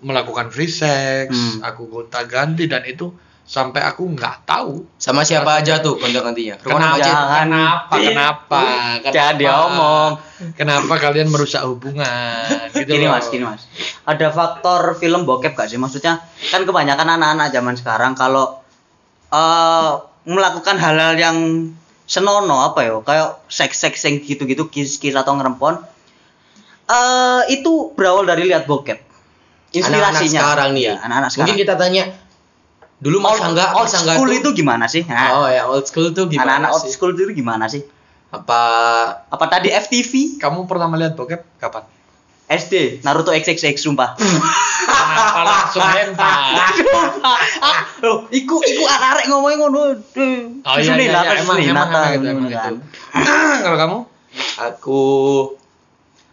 melakukan 0.00 0.48
free 0.48 0.70
sex, 0.70 1.28
Hmm. 1.28 1.60
aku 1.60 1.84
gonta-ganti 1.86 2.64
dan 2.64 2.80
itu 2.84 3.12
sampai 3.50 3.82
aku 3.82 4.06
nggak 4.06 4.46
tahu 4.46 4.86
Sama 4.94 5.26
siapa 5.26 5.58
aja 5.58 5.82
tuh 5.82 5.98
kontak 5.98 6.22
gantinya? 6.22 6.54
Rumah 6.62 6.70
Kenapa? 6.70 6.94
Majid. 6.94 7.10
Jangan 7.10 7.26
Kenapa? 7.42 7.94
Kenapa? 7.98 8.60
Jangan 8.62 9.02
Kenapa? 9.02 9.40
diomong. 9.42 10.10
Kenapa 10.54 10.94
kalian 10.96 11.28
merusak 11.28 11.62
hubungan? 11.66 12.46
Gitu 12.78 12.86
Gini 12.86 13.10
loh. 13.10 13.18
mas, 13.18 13.26
gini 13.26 13.42
mas. 13.42 13.66
Ada 14.06 14.30
faktor 14.30 14.94
film 14.96 15.26
bokep 15.26 15.58
gak 15.58 15.66
sih? 15.66 15.82
Maksudnya 15.82 16.22
kan 16.22 16.62
kebanyakan 16.62 17.18
anak-anak 17.18 17.50
zaman 17.50 17.74
sekarang 17.74 18.12
kalau 18.14 18.62
eh 19.34 19.92
melakukan 20.22 20.78
hal-hal 20.78 21.18
yang 21.18 21.36
senono 22.06 22.70
apa 22.70 22.86
ya, 22.86 22.94
kayak 23.02 23.42
seks-seks 23.50 24.06
yang 24.06 24.18
gitu-gitu, 24.20 24.66
kiss-kiss 24.66 25.14
atau 25.14 25.34
ngerempon, 25.34 25.78
eh 26.86 27.42
itu 27.50 27.94
berawal 27.94 28.26
dari 28.26 28.46
lihat 28.46 28.66
bokep. 28.66 28.98
Anak-anak 29.70 30.22
Inspirasinya. 30.22 30.40
sekarang 30.42 30.68
nih 30.74 30.82
ya. 30.82 30.90
Iya, 30.90 30.94
Anak-anak 31.02 31.28
sekarang. 31.30 31.46
Mungkin 31.46 31.56
kita 31.62 31.74
tanya 31.78 32.04
dulu 33.00 33.16
old, 33.18 33.40
enggak 33.42 33.72
old 33.72 33.88
masa 33.88 34.04
enggak 34.04 34.16
school 34.16 34.28
tuh- 34.28 34.38
itu 34.38 34.48
gimana 34.54 34.84
sih? 34.84 35.02
Nah, 35.08 35.28
Oh 35.34 35.48
ya 35.48 35.64
old 35.64 35.84
school 35.84 36.12
tuh 36.12 36.28
gimana 36.28 36.60
anak-anak 36.60 36.70
old 36.76 36.86
school 36.86 37.12
itu 37.12 37.32
gimana 37.32 37.64
sih? 37.66 37.80
Apa 38.30 38.60
Apa 39.26 39.44
tadi 39.48 39.72
FTV? 39.72 40.36
Kamu 40.36 40.68
pertama 40.68 40.94
lihat 40.94 41.16
bokep 41.16 41.56
kapan? 41.56 41.84
SD, 42.50 43.00
Naruto 43.00 43.30
XXX 43.30 43.78
sumpah. 43.78 44.18
Kenapa 44.90 45.40
langsung 45.46 45.86
hentai? 45.86 46.58
ah, 47.62 47.80
loh, 48.02 48.26
iku 48.28 48.58
iku 48.58 48.82
arek 48.84 49.30
ngomongin 49.30 49.62
ngono. 49.62 49.94
Oh 50.66 50.76
iya, 50.76 50.98
iya, 50.98 51.14
iya, 51.14 51.30
emang, 51.38 51.62
emang, 51.62 51.88
emang 51.88 52.10
gitu, 52.10 52.26
emang 52.26 52.48
gitu. 52.50 52.72
Kalau 53.62 53.78
kamu? 53.78 53.98
aku 54.60 55.00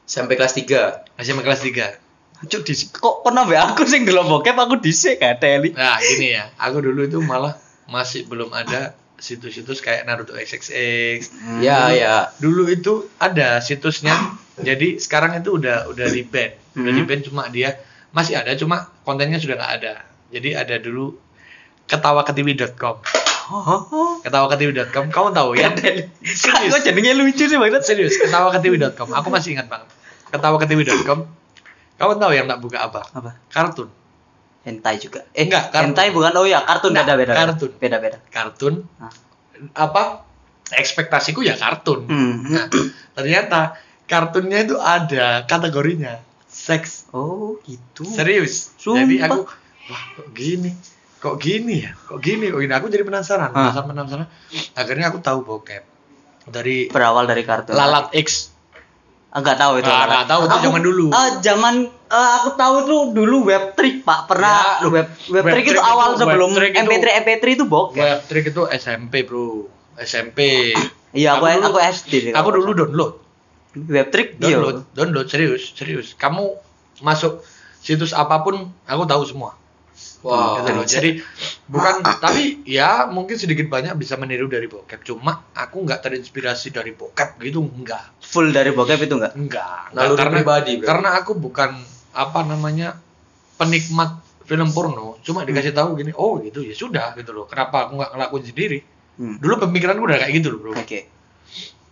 sampai 0.05 0.37
kelas 0.37 0.53
3 0.53 1.05
Masih 1.17 1.33
kelas 1.37 1.61
3. 1.61 2.06
Cuk 2.37 2.61
di 2.61 2.73
kok 2.93 3.25
pernah 3.25 3.43
be 3.43 3.57
aku 3.57 3.81
sing 3.83 4.05
delok 4.05 4.29
bokep 4.29 4.53
aku 4.53 4.77
dhisik 4.77 5.17
gak 5.17 5.41
teli. 5.41 5.73
Nah, 5.73 5.97
gini 5.97 6.37
ya. 6.37 6.53
Aku 6.61 6.85
dulu 6.85 7.01
itu 7.03 7.17
malah 7.17 7.57
masih 7.89 8.29
belum 8.29 8.53
ada 8.53 8.93
situs-situs 9.17 9.81
kayak 9.81 10.05
Naruto 10.05 10.37
XXX. 10.37 11.33
ya 11.57 11.89
ya 11.89 12.29
Dulu 12.37 12.69
itu 12.69 13.09
ada 13.17 13.57
situsnya. 13.57 14.13
Jadi 14.57 15.01
sekarang 15.01 15.41
itu 15.41 15.57
udah 15.57 15.89
udah 15.89 16.07
di 16.07 16.21
ban. 16.21 16.53
Udah 16.77 16.91
Hmm. 16.93 16.97
di 16.97 17.03
ban 17.03 17.19
cuma 17.25 17.49
dia 17.49 17.73
masih 18.13 18.37
ada 18.37 18.53
cuma 18.53 18.85
kontennya 19.01 19.41
sudah 19.41 19.57
nggak 19.57 19.73
ada. 19.81 19.93
Jadi 20.29 20.53
ada 20.53 20.77
dulu 20.77 21.17
ketawaketiwi.com. 21.89 22.95
Ketawa 24.21 24.45
ketiwi.com. 24.51 25.07
Kamu 25.07 25.29
tahu 25.31 25.55
ya? 25.55 25.71
Kok 25.71 26.81
jadinya 26.83 27.15
lucu 27.15 27.47
sih 27.47 27.55
banget. 27.55 27.81
Serius, 27.81 28.19
ketawa 28.19 28.51
ketiwi.com. 28.51 29.07
Aku 29.15 29.31
masih 29.31 29.55
ingat 29.55 29.71
banget. 29.71 29.87
Ketawa 30.29 30.59
ketiwi.com. 30.59 31.46
Kamu 31.97 32.13
tahu 32.17 32.31
yang 32.33 32.45
tak 32.45 32.59
buka 32.61 32.77
apa? 32.85 33.01
Apa? 33.11 33.31
Kartun. 33.49 33.89
Hentai 34.63 34.99
juga. 34.99 35.23
Eh, 35.33 35.47
Enggak, 35.47 35.71
kartun. 35.73 35.83
hentai 35.93 36.07
bukan. 36.13 36.31
Oh 36.37 36.45
ya, 36.45 36.61
kartun 36.61 36.93
Enggak, 36.93 37.05
beda 37.05 37.15
beda. 37.17 37.33
kartun. 37.33 37.71
Beda 37.79 37.97
beda. 37.97 38.17
Kartun. 38.29 38.75
Hah. 39.01 39.13
Apa? 39.73 40.27
Ekspektasiku 40.67 41.41
ya 41.41 41.55
kartun. 41.55 42.05
Hmm. 42.05 42.43
Nah, 42.51 42.67
ternyata 43.15 43.79
kartunnya 44.05 44.67
itu 44.67 44.75
ada 44.77 45.47
kategorinya 45.47 46.19
seks. 46.45 47.07
Oh, 47.15 47.57
gitu. 47.63 48.03
Serius. 48.03 48.75
Sumpah. 48.75 49.01
Jadi 49.07 49.15
aku 49.23 49.39
wah 49.87 50.03
kok 50.19 50.29
gini? 50.35 50.71
Kok 51.17 51.35
gini 51.41 51.87
ya? 51.87 51.91
Kok 51.95 52.19
gini? 52.21 52.51
Kok 52.51 52.61
ini 52.61 52.73
aku 52.75 52.87
jadi 52.93 53.01
penasaran, 53.07 53.49
Hah. 53.49 53.73
penasaran, 53.73 53.87
penasaran. 53.89 54.27
Akhirnya 54.77 55.09
aku 55.09 55.17
tahu 55.23 55.41
bokep. 55.41 55.81
Dari 56.47 56.91
Berawal 56.91 57.25
dari 57.25 57.41
kartun. 57.47 57.73
Lalat 57.73 58.11
X. 58.13 58.53
Enggak 59.27 59.55
tahu 59.55 59.73
itu. 59.77 59.85
Ah, 59.85 59.93
Lalat. 59.99 60.07
nggak 60.09 60.27
tahu, 60.27 60.41
itu 60.41 60.55
Aku- 60.55 60.65
zaman 60.65 60.81
dulu. 60.81 61.05
Ah, 61.09 61.29
zaman 61.37 61.73
eh, 61.85 62.29
aku 62.37 62.49
tahu 62.55 62.75
tuh 62.83 63.01
dulu 63.11 63.37
web 63.45 63.63
trick, 63.73 64.01
Pak. 64.01 64.19
Pernah 64.25 64.79
Ya, 64.79 64.87
web 64.87 65.07
web 65.27 65.43
web 65.43 65.53
trick 65.53 65.65
itu 65.65 65.71
trick 65.73 65.83
awal 65.85 66.09
itu- 66.09 66.19
sebelum 66.19 66.49
web 66.49 66.57
trick 66.57 66.71
itu- 66.71 66.81
MP3 66.81 67.05
MP3 67.21 67.45
itu 67.53 67.65
bokep. 67.65 67.99
Web 67.99 68.21
trick 68.25 68.45
itu 68.47 68.61
SMP, 68.71 69.13
Bro. 69.21 69.67
SMP. 69.97 70.71
Iya, 71.09 71.35
aku 71.35 71.43
Aku 71.43 71.53
aku, 71.59 71.67
dulu- 71.69 71.83
SD 71.83 72.13
sih. 72.21 72.31
Aku 72.31 72.49
dulu 72.51 72.71
download. 72.73 73.13
web 73.77 74.07
trick 74.09 74.37
iya. 74.37 74.57
Download, 74.57 74.77
download 74.91 75.27
serius, 75.27 75.69
serius. 75.71 76.13
Kamu 76.13 76.49
masuk 76.99 77.45
situs 77.77 78.09
apa 78.11 78.41
pun 78.41 78.57
aku 78.83 79.03
tahu 79.05 79.21
semua. 79.23 79.53
Wow. 80.25 80.61
Gitu 80.61 80.71
loh. 80.73 80.85
Jadi 80.85 81.09
bukan 81.69 82.01
tapi 82.01 82.61
ya 82.65 83.05
mungkin 83.09 83.37
sedikit 83.37 83.69
banyak 83.69 83.93
bisa 83.97 84.17
meniru 84.17 84.49
dari 84.49 84.65
bokep. 84.65 85.05
Cuma 85.05 85.49
aku 85.53 85.85
nggak 85.85 86.01
terinspirasi 86.05 86.73
dari 86.73 86.93
bokep 86.93 87.37
gitu 87.41 87.61
enggak. 87.61 88.17
Full 88.21 88.49
dari 88.53 88.73
bokep 88.73 88.99
itu 89.05 89.15
enggak? 89.17 89.33
Enggak. 89.37 89.93
Naluri 89.93 90.05
Enggak, 90.13 90.17
karena 90.17 90.35
pribadi, 90.41 90.71
bro. 90.77 90.85
karena 90.89 91.09
aku 91.21 91.31
bukan 91.37 91.71
apa 92.17 92.39
namanya 92.45 92.97
penikmat 93.57 94.21
film 94.47 94.69
porno. 94.73 95.21
Cuma 95.21 95.43
dikasih 95.43 95.73
tahu 95.75 95.97
gini, 95.99 96.11
oh 96.15 96.39
gitu 96.41 96.63
ya 96.63 96.73
sudah 96.73 97.13
gitu 97.17 97.35
loh. 97.35 97.45
Kenapa 97.45 97.89
aku 97.89 97.99
nggak 97.99 98.11
ngelakuin 98.15 98.45
sendiri? 98.45 98.79
Hmm. 99.17 99.37
Dulu 99.41 99.65
pemikiranku 99.65 100.05
udah 100.05 100.17
kayak 100.21 100.33
gitu 100.37 100.53
loh, 100.53 100.59
Bro. 100.61 100.71
Oke. 100.77 101.09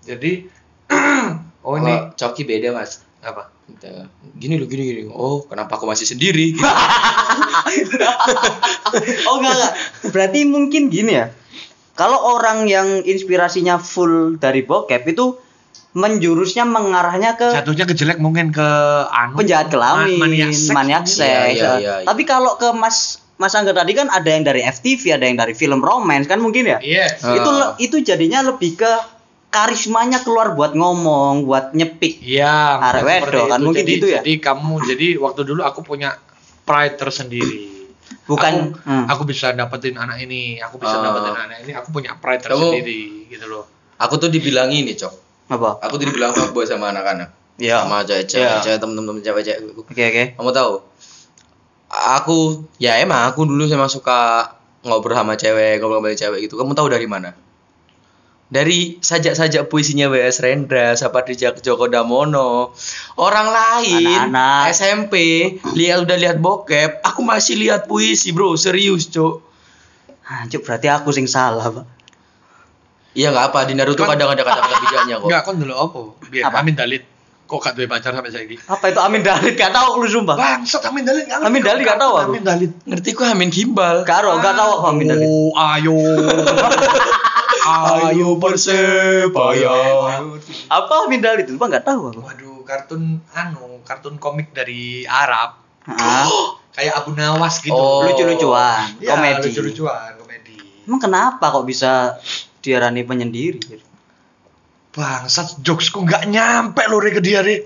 Jadi 0.06 0.46
oh 0.94 1.42
Oh, 1.66 1.82
ini 1.82 1.90
ini 1.90 2.14
coki 2.14 2.46
beda 2.46 2.78
mas. 2.78 3.02
Apa? 3.26 3.50
Kita, 3.66 4.06
Gini 4.36 4.56
loh, 4.56 4.68
gini 4.68 4.84
gini. 4.84 5.02
Oh, 5.08 5.42
kenapa 5.42 5.76
aku 5.76 5.86
masih 5.86 6.06
sendiri? 6.06 6.54
Gitu. 7.66 7.98
oh 9.26 9.36
enggak 9.40 9.54
enggak. 9.54 9.74
Berarti 10.12 10.40
mungkin 10.46 10.88
gini 10.88 11.12
ya. 11.16 11.28
Kalau 11.96 12.20
orang 12.30 12.68
yang 12.68 13.02
inspirasinya 13.02 13.80
full 13.80 14.36
dari 14.36 14.62
bokep 14.62 15.04
itu 15.08 15.40
menjurusnya 15.96 16.68
mengarahnya 16.68 17.34
ke 17.34 17.56
Jatuhnya 17.56 17.88
ke 17.88 17.96
jelek 17.96 18.20
mungkin 18.20 18.52
ke 18.52 18.68
anu 19.08 19.40
penjahat 19.40 19.72
kelamin, 19.72 20.20
ma- 20.20 20.28
maniak 20.28 20.52
seks 20.52 20.70
maniak 20.70 21.04
mungkin. 21.08 21.16
seks. 21.16 21.24
Iya, 21.24 21.44
iya, 21.48 21.72
iya, 21.80 21.94
iya. 22.04 22.06
Tapi 22.06 22.24
kalau 22.24 22.56
ke 22.56 22.68
Mas 22.72 23.18
Mas 23.36 23.52
Angga 23.52 23.72
tadi 23.72 23.92
kan 23.92 24.08
ada 24.08 24.28
yang 24.28 24.44
dari 24.44 24.60
FTV, 24.62 25.16
ada 25.16 25.24
yang 25.24 25.36
dari 25.36 25.52
film 25.52 25.80
romance 25.80 26.28
kan 26.28 26.40
mungkin 26.40 26.68
ya. 26.68 26.80
Yes. 26.80 27.24
Ah. 27.24 27.36
Itu 27.36 27.50
le- 27.50 27.74
itu 27.80 27.98
jadinya 28.02 28.44
lebih 28.44 28.76
ke 28.76 28.92
karismanya 29.56 30.20
keluar 30.28 30.52
buat 30.52 30.76
ngomong, 30.76 31.48
buat 31.48 31.72
nyepik. 31.72 32.20
Iya, 32.20 32.76
wedok 33.00 33.48
kan, 33.48 33.60
itu. 33.64 33.64
mungkin 33.64 33.84
jadi, 33.88 33.94
gitu 33.96 34.08
ya? 34.12 34.20
Jadi 34.20 34.34
kamu 34.44 34.74
jadi 34.84 35.08
waktu 35.16 35.42
dulu 35.48 35.62
aku 35.64 35.80
punya 35.80 36.20
pride 36.68 37.00
tersendiri. 37.00 37.72
Bukan 38.28 38.76
aku, 38.76 38.84
hmm. 38.84 39.06
aku 39.08 39.22
bisa 39.24 39.56
dapetin 39.56 39.96
anak 39.96 40.20
ini, 40.20 40.60
aku 40.60 40.76
bisa 40.76 41.00
Ah. 41.00 41.08
dapetin 41.08 41.36
anak 41.40 41.58
ini, 41.64 41.72
aku 41.72 41.90
punya 41.96 42.20
pride 42.20 42.44
tersendiri 42.44 43.32
gitu 43.32 43.48
loh. 43.48 43.64
Aku 43.96 44.20
tuh 44.20 44.28
dibilang 44.28 44.68
ini, 44.76 44.92
Cok. 44.92 45.24
apa? 45.46 45.78
Aku 45.88 46.02
tuh 46.02 46.10
dibilang 46.10 46.34
fuckboy 46.34 46.66
sama 46.66 46.90
anak-anak. 46.90 47.30
Iya. 47.62 47.86
Sama 47.86 48.04
cewek-cewek, 48.04 48.50
Iya. 48.50 48.64
cewek 48.66 48.80
temen-temen 48.82 49.22
cewek-cewek. 49.24 49.78
Oke 49.78 50.04
oke. 50.04 50.24
Kamu 50.36 50.52
tahu? 50.52 50.74
Aku 52.20 52.66
ya 52.82 52.98
emang 53.00 53.30
aku 53.30 53.48
dulu 53.48 53.64
sama 53.70 53.88
suka 53.88 54.52
ngobrol 54.84 55.16
sama 55.16 55.38
cewek, 55.38 55.80
ngobrol 55.80 56.02
sama 56.02 56.18
cewek 56.18 56.40
gitu. 56.50 56.58
Kamu 56.58 56.74
tahu 56.76 56.90
dari 56.92 57.08
mana? 57.08 57.45
Dari 58.46 59.02
sajak-sajak 59.02 59.66
puisinya 59.66 60.06
W.S. 60.06 60.38
Rendra, 60.38 60.94
Sapardija 60.94 61.58
Joko 61.58 61.90
Damono. 61.90 62.78
Orang 63.18 63.50
lain 63.50 64.30
Anak-anak. 64.30 64.70
SMP 64.70 65.14
lihat 65.74 66.06
udah 66.06 66.14
lihat 66.14 66.38
bokep, 66.38 67.02
aku 67.02 67.22
masih 67.22 67.58
lihat 67.58 67.90
puisi, 67.90 68.30
Bro. 68.32 68.54
Serius, 68.56 69.10
Cok. 69.10 69.36
Hancur 70.24 70.62
berarti 70.62 70.88
aku 70.88 71.10
sing 71.10 71.26
salah, 71.26 71.74
Pak. 71.74 71.86
Iya 73.14 73.32
nggak 73.32 73.46
apa 73.50 73.60
di 73.64 73.74
Naruto 73.74 74.04
Kan- 74.04 74.14
kadang 74.14 74.30
ada 74.30 74.44
kata-kata 74.44 74.76
bijaknya 74.84 75.16
kok. 75.18 75.26
Enggak, 75.26 75.42
kon 75.42 75.56
dulu 75.56 75.74
apa? 75.74 76.00
Biar 76.28 76.44
Apa? 76.46 76.58
Amin 76.62 76.76
Dalit. 76.76 77.04
Kok 77.46 77.62
gak 77.62 77.74
duwe 77.74 77.86
pacar 77.86 78.10
sampai 78.10 78.30
saiki? 78.30 78.58
Apa 78.66 78.90
itu 78.90 79.00
Amin 79.00 79.22
Dalit? 79.22 79.54
Gak 79.56 79.70
tahu 79.70 80.02
lu 80.02 80.10
sumpah. 80.10 80.34
Bangsat 80.36 80.82
Amin 80.84 81.02
Dalit 81.02 81.26
nggak 81.26 81.40
ngerti 81.40 81.50
Amin 81.50 81.62
Dalit 81.62 81.84
nggak 81.86 82.00
tahu 82.00 82.14
aku. 82.14 82.30
Amin 82.30 82.44
Dalit. 82.44 82.72
Ngerti 82.84 83.10
ku 83.12 83.22
Amin 83.24 83.50
Gimbal. 83.50 84.02
Karo 84.04 84.38
gak 84.38 84.54
tahu 84.54 84.70
aku 84.76 84.86
Amin 84.92 85.06
Dalit. 85.08 85.26
Oh, 85.26 85.50
ayo. 85.56 85.96
Ayo 87.66 88.38
persebaya. 88.38 89.74
Apa 90.70 90.94
Amin 91.10 91.22
Dalit? 91.22 91.50
Lupa 91.50 91.66
gak 91.70 91.86
tahu 91.86 92.14
aku. 92.14 92.22
Waduh, 92.22 92.62
kartun 92.62 93.26
anu, 93.34 93.82
kartun 93.82 94.22
komik 94.22 94.54
dari 94.54 95.04
Arab. 95.10 95.58
Ah, 95.86 96.30
Kayak 96.76 97.06
Abu 97.06 97.16
Nawas 97.16 97.62
gitu. 97.64 97.72
Oh. 97.72 98.04
lucu-lucuan, 98.04 99.00
Iya, 99.00 99.16
komedi. 99.16 99.48
Lucu-lucuan, 99.48 100.18
komedi. 100.20 100.58
Emang 100.86 101.00
kenapa 101.00 101.54
kok 101.54 101.64
bisa 101.64 102.20
diarani 102.60 103.06
penyendiri? 103.08 103.62
Bangsat, 104.92 105.62
jokesku 105.64 106.04
nggak 106.04 106.28
nyampe 106.28 106.84
loh 106.90 107.00
Re, 107.00 107.12
ke 107.16 107.22
dia, 107.24 107.42
Re. 107.42 107.64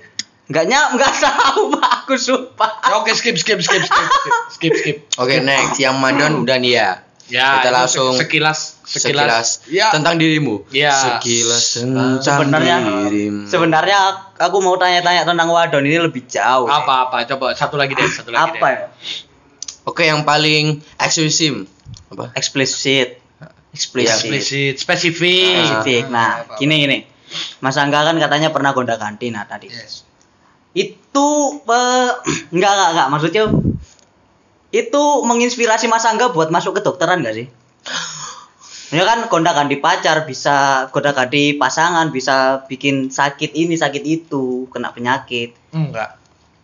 Gak 0.50 0.66
nyam, 0.66 0.98
gak 0.98 1.14
tahu 1.22 1.78
Pak, 1.78 2.10
aku 2.10 2.18
sumpah. 2.18 2.82
Ya, 2.82 2.98
Oke, 2.98 3.14
skip, 3.14 3.38
skip, 3.38 3.62
skip, 3.62 3.86
skip, 3.86 4.08
skip, 4.10 4.34
skip, 4.50 4.74
skip. 4.82 4.98
Oke, 5.22 5.46
next 5.46 5.78
yang 5.78 6.02
Madon 6.02 6.42
udah 6.42 6.58
nih 6.58 6.74
ya. 6.74 6.90
Ya, 7.30 7.62
Kita 7.62 7.70
langsung 7.72 8.18
sekilas, 8.18 8.82
Sekilas, 8.82 9.62
sekilas. 9.62 9.70
Ya. 9.70 9.94
tentang 9.94 10.18
dirimu. 10.18 10.66
Ya. 10.70 10.92
Sekilas 10.92 11.78
tentang 11.78 12.18
Sebenarnya 12.20 12.76
dirimu. 13.06 13.46
sebenarnya 13.46 13.98
aku 14.36 14.58
mau 14.60 14.76
tanya-tanya 14.76 15.24
tentang 15.24 15.46
wadon 15.48 15.86
ini 15.86 16.02
lebih 16.02 16.26
jauh. 16.26 16.66
Apa-apa, 16.66 17.24
coba 17.26 17.54
satu 17.54 17.78
lagi 17.78 17.94
deh, 17.94 18.06
satu 18.06 18.30
lagi 18.30 18.58
Apa 18.58 18.66
deh. 18.66 18.74
ya? 18.74 18.78
Oke, 19.86 20.04
yang 20.04 20.22
paling 20.22 20.82
eksklusif 20.98 21.70
apa? 22.10 22.34
Eksplisit. 22.34 23.22
Eksplisit. 23.70 24.10
Eksplisit, 24.12 24.74
spesifik. 24.76 25.62
Spesifik. 25.62 26.04
Nah, 26.10 26.42
Apa-apa. 26.42 26.58
gini 26.58 26.76
gini. 26.80 26.98
Mas 27.62 27.78
Angga 27.78 28.02
kan 28.02 28.18
katanya 28.18 28.50
pernah 28.50 28.74
gonta 28.74 28.98
ganti 28.98 29.30
nah 29.30 29.46
tadi. 29.46 29.70
Yes. 29.70 30.02
Itu 30.72 31.28
eh, 31.62 32.10
enggak 32.54 32.72
enggak 32.74 32.90
enggak 32.90 33.08
maksudnya 33.08 33.44
itu 34.70 35.04
menginspirasi 35.26 35.90
Mas 35.90 36.06
Angga 36.06 36.30
buat 36.30 36.50
masuk 36.50 36.78
ke 36.78 36.82
dokteran 36.82 37.22
gak 37.22 37.36
sih? 37.36 37.48
Ya 38.90 39.06
kan 39.06 39.22
gonta 39.30 39.54
ganti 39.54 39.78
pacar 39.78 40.26
bisa 40.26 40.90
gonta 40.90 41.14
ganti 41.14 41.54
pasangan 41.54 42.10
bisa 42.10 42.66
bikin 42.66 43.14
sakit 43.14 43.54
ini 43.54 43.78
sakit 43.78 44.02
itu 44.02 44.66
kena 44.74 44.90
penyakit. 44.90 45.54
Enggak. 45.70 46.18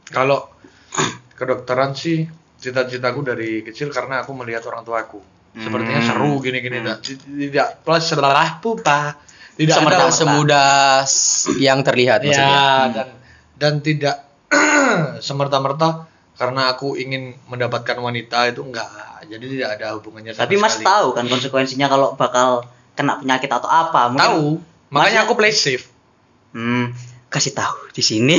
Kalau 0.09 0.49
kedokteran 1.37 1.93
sih 1.93 2.25
cita-citaku 2.57 3.21
dari 3.21 3.61
kecil 3.61 3.93
karena 3.93 4.25
aku 4.25 4.33
melihat 4.33 4.65
orang 4.65 4.81
tuaku. 4.81 5.21
Sepertinya 5.53 6.01
Hmm. 6.01 6.09
seru 6.09 6.31
gini-gini 6.41 6.81
tidak 6.81 6.97
tidak 7.29 7.67
plus 7.85 8.03
setelah 8.09 8.57
pupa. 8.57 9.21
Tidak 9.53 9.71
Semudah 9.77 9.99
ada 10.01 10.09
semudah 10.09 10.71
yang 11.61 11.85
terlihat 11.85 12.25
ya 12.25 12.33
maksudnya. 12.33 12.59
dan 12.89 13.07
dan 13.53 13.73
tidak 13.85 14.15
semerta-merta 15.21 16.09
karena 16.35 16.69
aku 16.69 16.95
ingin 16.95 17.35
mendapatkan 17.45 17.95
wanita 17.95 18.47
itu 18.47 18.61
enggak. 18.61 18.87
Jadi 19.25 19.45
tidak 19.51 19.69
ada 19.75 19.95
hubungannya 19.95 20.31
sama 20.31 20.43
Tapi 20.43 20.55
Mas 20.55 20.75
sekali. 20.75 20.85
tahu 20.85 21.07
kan 21.11 21.25
konsekuensinya 21.25 21.87
kalau 21.87 22.13
bakal 22.13 22.67
kena 22.93 23.17
penyakit 23.17 23.47
atau 23.47 23.65
apa? 23.65 24.07
Mungkin- 24.07 24.21
Tahu. 24.21 24.47
Makanya 24.87 25.01
Masnya- 25.11 25.23
aku 25.23 25.33
play 25.33 25.51
safe. 25.51 25.87
Hmm, 26.51 26.93
kasih 27.27 27.51
tahu 27.51 27.75
di 27.89 27.99
sini. 27.99 28.37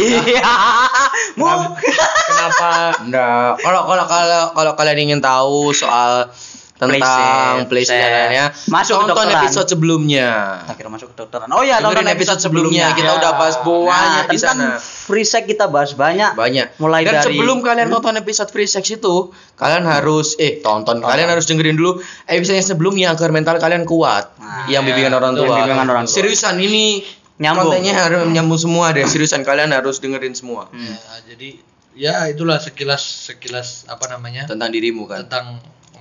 Mau 1.35 1.77
Kenapa? 2.29 2.97
Enggak. 2.99 3.61
Kalau 3.61 3.81
kalau 3.85 4.05
kalau 4.07 4.43
kalau 4.53 4.73
kalian 4.73 4.99
ingin 5.03 5.21
tahu 5.21 5.73
soal 5.73 6.31
tentang 6.77 6.93
Play 6.93 7.01
safe, 7.01 7.67
place 7.67 7.89
jalannya, 7.89 8.45
Masuk 8.69 8.95
tonton 8.99 9.17
dokteran. 9.17 9.41
episode 9.41 9.65
sebelumnya. 9.67 10.29
akhirnya 10.63 10.93
masuk 10.93 11.09
ke 11.09 11.17
dokteran. 11.17 11.49
Oh 11.49 11.61
iya, 11.61 11.77
tonton 11.79 11.97
Dengerin 11.99 12.13
episode 12.13 12.39
sebelumnya 12.39 12.87
kita 12.93 13.09
Ya. 13.09 13.17
udah 13.17 13.33
bahas 13.35 13.57
banyak 13.59 13.89
Nah, 13.89 14.25
di 14.27 14.37
tentang 14.37 14.59
sana. 14.61 14.77
free 14.77 15.25
sex 15.25 15.43
kita 15.45 15.65
bahas 15.67 15.93
banyak. 15.93 16.33
Banyak. 16.33 16.77
Mulai 16.77 17.03
Dan 17.03 17.13
dari- 17.17 17.33
sebelum 17.33 17.59
kalian 17.61 17.89
tonton 17.89 18.15
episode 18.15 18.49
free 18.49 18.67
sex 18.67 18.85
itu, 18.91 19.15
kalian 19.55 19.83
harus 19.83 20.37
eh 20.37 20.61
tonton, 20.61 21.01
kalian 21.01 21.27
harus 21.27 21.45
dengerin 21.45 21.75
dulu 21.75 21.97
episode 22.27 22.55
yang 22.55 22.69
sebelumnya 22.69 23.07
agar 23.11 23.29
mental 23.31 23.57
kalian 23.57 23.83
kuat. 23.83 24.37
Nah, 24.37 24.69
yang 24.69 24.85
bimbingan 24.85 25.11
ya, 25.11 25.17
orang 25.17 25.33
tua. 25.35 25.49
bimbingan 25.57 25.87
orang 25.87 26.05
tua. 26.05 26.13
Seriusan 26.13 26.57
ini 26.59 27.01
Nyambung. 27.37 27.69
kontennya 27.69 27.93
harus 27.95 28.21
nyambung 28.27 28.57
semua 28.57 28.93
deh. 28.93 29.05
Seriusan 29.05 29.41
kalian 29.43 29.69
harus 29.71 29.97
dengerin 29.97 30.33
semua 30.33 30.69
Hmm. 30.69 30.89
Ya, 30.89 30.97
jadi 31.27 31.49
ya 31.95 32.15
itulah 32.29 32.57
sekilas 32.57 33.01
sekilas 33.01 33.85
apa 33.87 34.09
namanya? 34.09 34.45
tentang 34.45 34.69
dirimu 34.69 35.05
kan. 35.05 35.25
tentang 35.25 35.57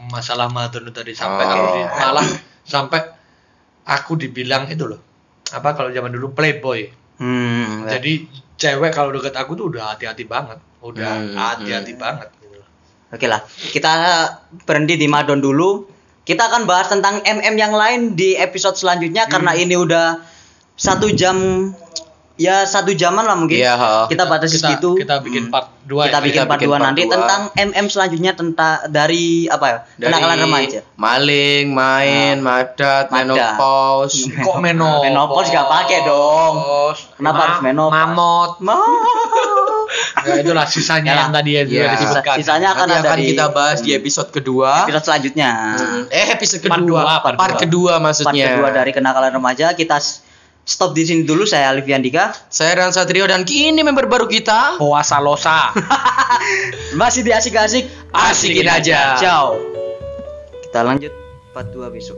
masalah 0.07 0.47
Madonna 0.47 0.89
tadi 0.89 1.11
sampai 1.11 1.43
Oh. 1.43 1.51
aku 1.51 1.65
di- 1.71 1.89
malah 1.95 2.27
sampai 2.61 2.99
aku 3.83 4.11
dibilang 4.15 4.65
itu 4.65 4.83
loh 4.83 5.01
apa 5.47 5.73
kalau 5.73 5.89
zaman 5.89 6.09
dulu 6.09 6.31
playboy 6.31 6.89
Hmm. 7.15 7.87
jadi 7.87 8.27
cewek 8.55 8.91
kalau 8.91 9.09
deket 9.09 9.31
aku 9.33 9.53
tuh 9.53 9.69
udah 9.69 9.93
hati-hati 9.93 10.23
banget 10.23 10.59
udah 10.81 11.11
Hmm, 11.15 11.31
hati-hati 11.33 11.91
hmm. 11.91 12.01
banget 12.01 12.29
gitu 12.37 12.55
loh. 12.55 12.67
Oke 13.07 13.25
lah, 13.25 13.39
kita 13.69 13.91
berhenti 14.63 14.95
di 14.95 15.07
Madon 15.07 15.39
dulu. 15.39 15.87
Kita 16.21 16.45
akan 16.45 16.65
bahas 16.65 16.87
tentang 16.87 17.21
MM 17.21 17.55
yang 17.55 17.71
lain 17.71 18.13
di 18.13 18.33
episode 18.33 18.75
selanjutnya 18.75 19.25
karena 19.25 19.53
ini 19.53 19.73
udah 19.73 20.19
satu 20.73 21.07
jam 21.09 21.37
ya 22.35 22.63
satu 22.63 22.91
jaman 22.91 23.21
lah 23.21 23.33
mungkin. 23.33 23.55
Iya, 23.55 23.73
ha. 23.73 23.93
Kita 24.05 24.23
batasi 24.23 24.55
kita, 24.55 24.67
segitu. 24.69 24.89
kita 24.95 25.19
bikin 25.19 25.47
Hmm. 25.47 25.53
part 25.53 25.67
2 25.81 26.03
kita 26.03 26.11
ya 26.11 26.21
bikin 26.21 26.33
Kita 26.35 26.45
part 26.45 26.57
bikin 26.57 26.67
2 26.67 26.73
part 26.73 26.83
nanti 26.85 27.01
dua. 27.01 27.11
tentang 27.13 27.41
MM 27.55 27.87
selanjutnya 27.87 28.31
tentang 28.33 28.75
dari 28.87 29.25
apa 29.47 29.65
ya? 29.65 29.77
Dari 29.95 30.09
Kenakalan 30.09 30.37
remaja. 30.41 30.79
maling, 30.95 31.65
main, 31.69 32.35
madat, 32.39 33.07
Madat. 33.07 33.15
menopause. 33.21 34.17
kok 34.45 34.57
menopause 34.57 35.05
Menopause 35.05 35.47
gak 35.49 35.67
pakai 35.67 35.99
dong. 36.03 36.53
Kenapa 37.15 37.39
harus 37.41 37.59
menopause? 37.61 37.95
mamot 37.95 38.51
ya 40.25 40.41
itulah 40.41 40.65
sisanya 40.65 41.11
Ya. 41.13 41.19
yang 41.21 41.31
tadi 41.31 41.51
ya 41.51 41.63
juga 41.63 41.77
Ya. 41.79 41.91
disebutkan 41.93 42.35
Sisanya 42.35 42.67
akan 42.71 42.85
Nanti 42.85 42.97
ada 42.97 43.07
akan 43.07 43.17
di 43.17 43.25
kita 43.29 43.45
bahas 43.49 43.79
di 43.79 43.91
episode 43.93 44.29
kedua. 44.29 44.71
episode 44.83 45.05
selanjutnya. 45.05 45.49
Hmm, 45.77 46.03
Eh 46.09 46.27
episode 46.33 46.61
Part 46.63 46.81
kedua, 46.81 46.99
dua, 46.99 47.13
part 47.21 47.35
part 47.37 47.53
dua. 47.53 47.61
kedua 47.61 47.91
Part 47.93 48.03
maksudnya. 48.03 48.45
kedua 48.51 48.69
dari 48.71 48.91
kenakalan 48.91 49.31
remaja 49.31 49.71
kita 49.71 50.01
stop 50.65 50.97
di 50.97 51.05
sini 51.05 51.21
dulu 51.23 51.45
saya 51.45 51.71
Alif 51.71 51.85
Yandika. 51.85 52.33
Saya 52.49 52.81
Dan 52.81 52.91
Satrio 52.91 53.29
dan 53.29 53.45
kini 53.45 53.85
member 53.85 54.09
baru 54.09 54.25
kita. 54.25 54.81
puasa 54.81 55.21
losa 55.21 55.71
Masih 56.99 57.21
di 57.21 57.31
asik-asik 57.31 57.85
Asikin 58.11 58.65
aja. 58.65 59.15
Ciao. 59.21 59.55
Kita 60.65 60.81
lanjut 60.81 61.13
part 61.53 61.69
2 61.69 61.87
besok. 61.93 62.17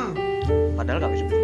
Padahal 0.78 1.02
gak 1.02 1.12
besok. 1.12 1.41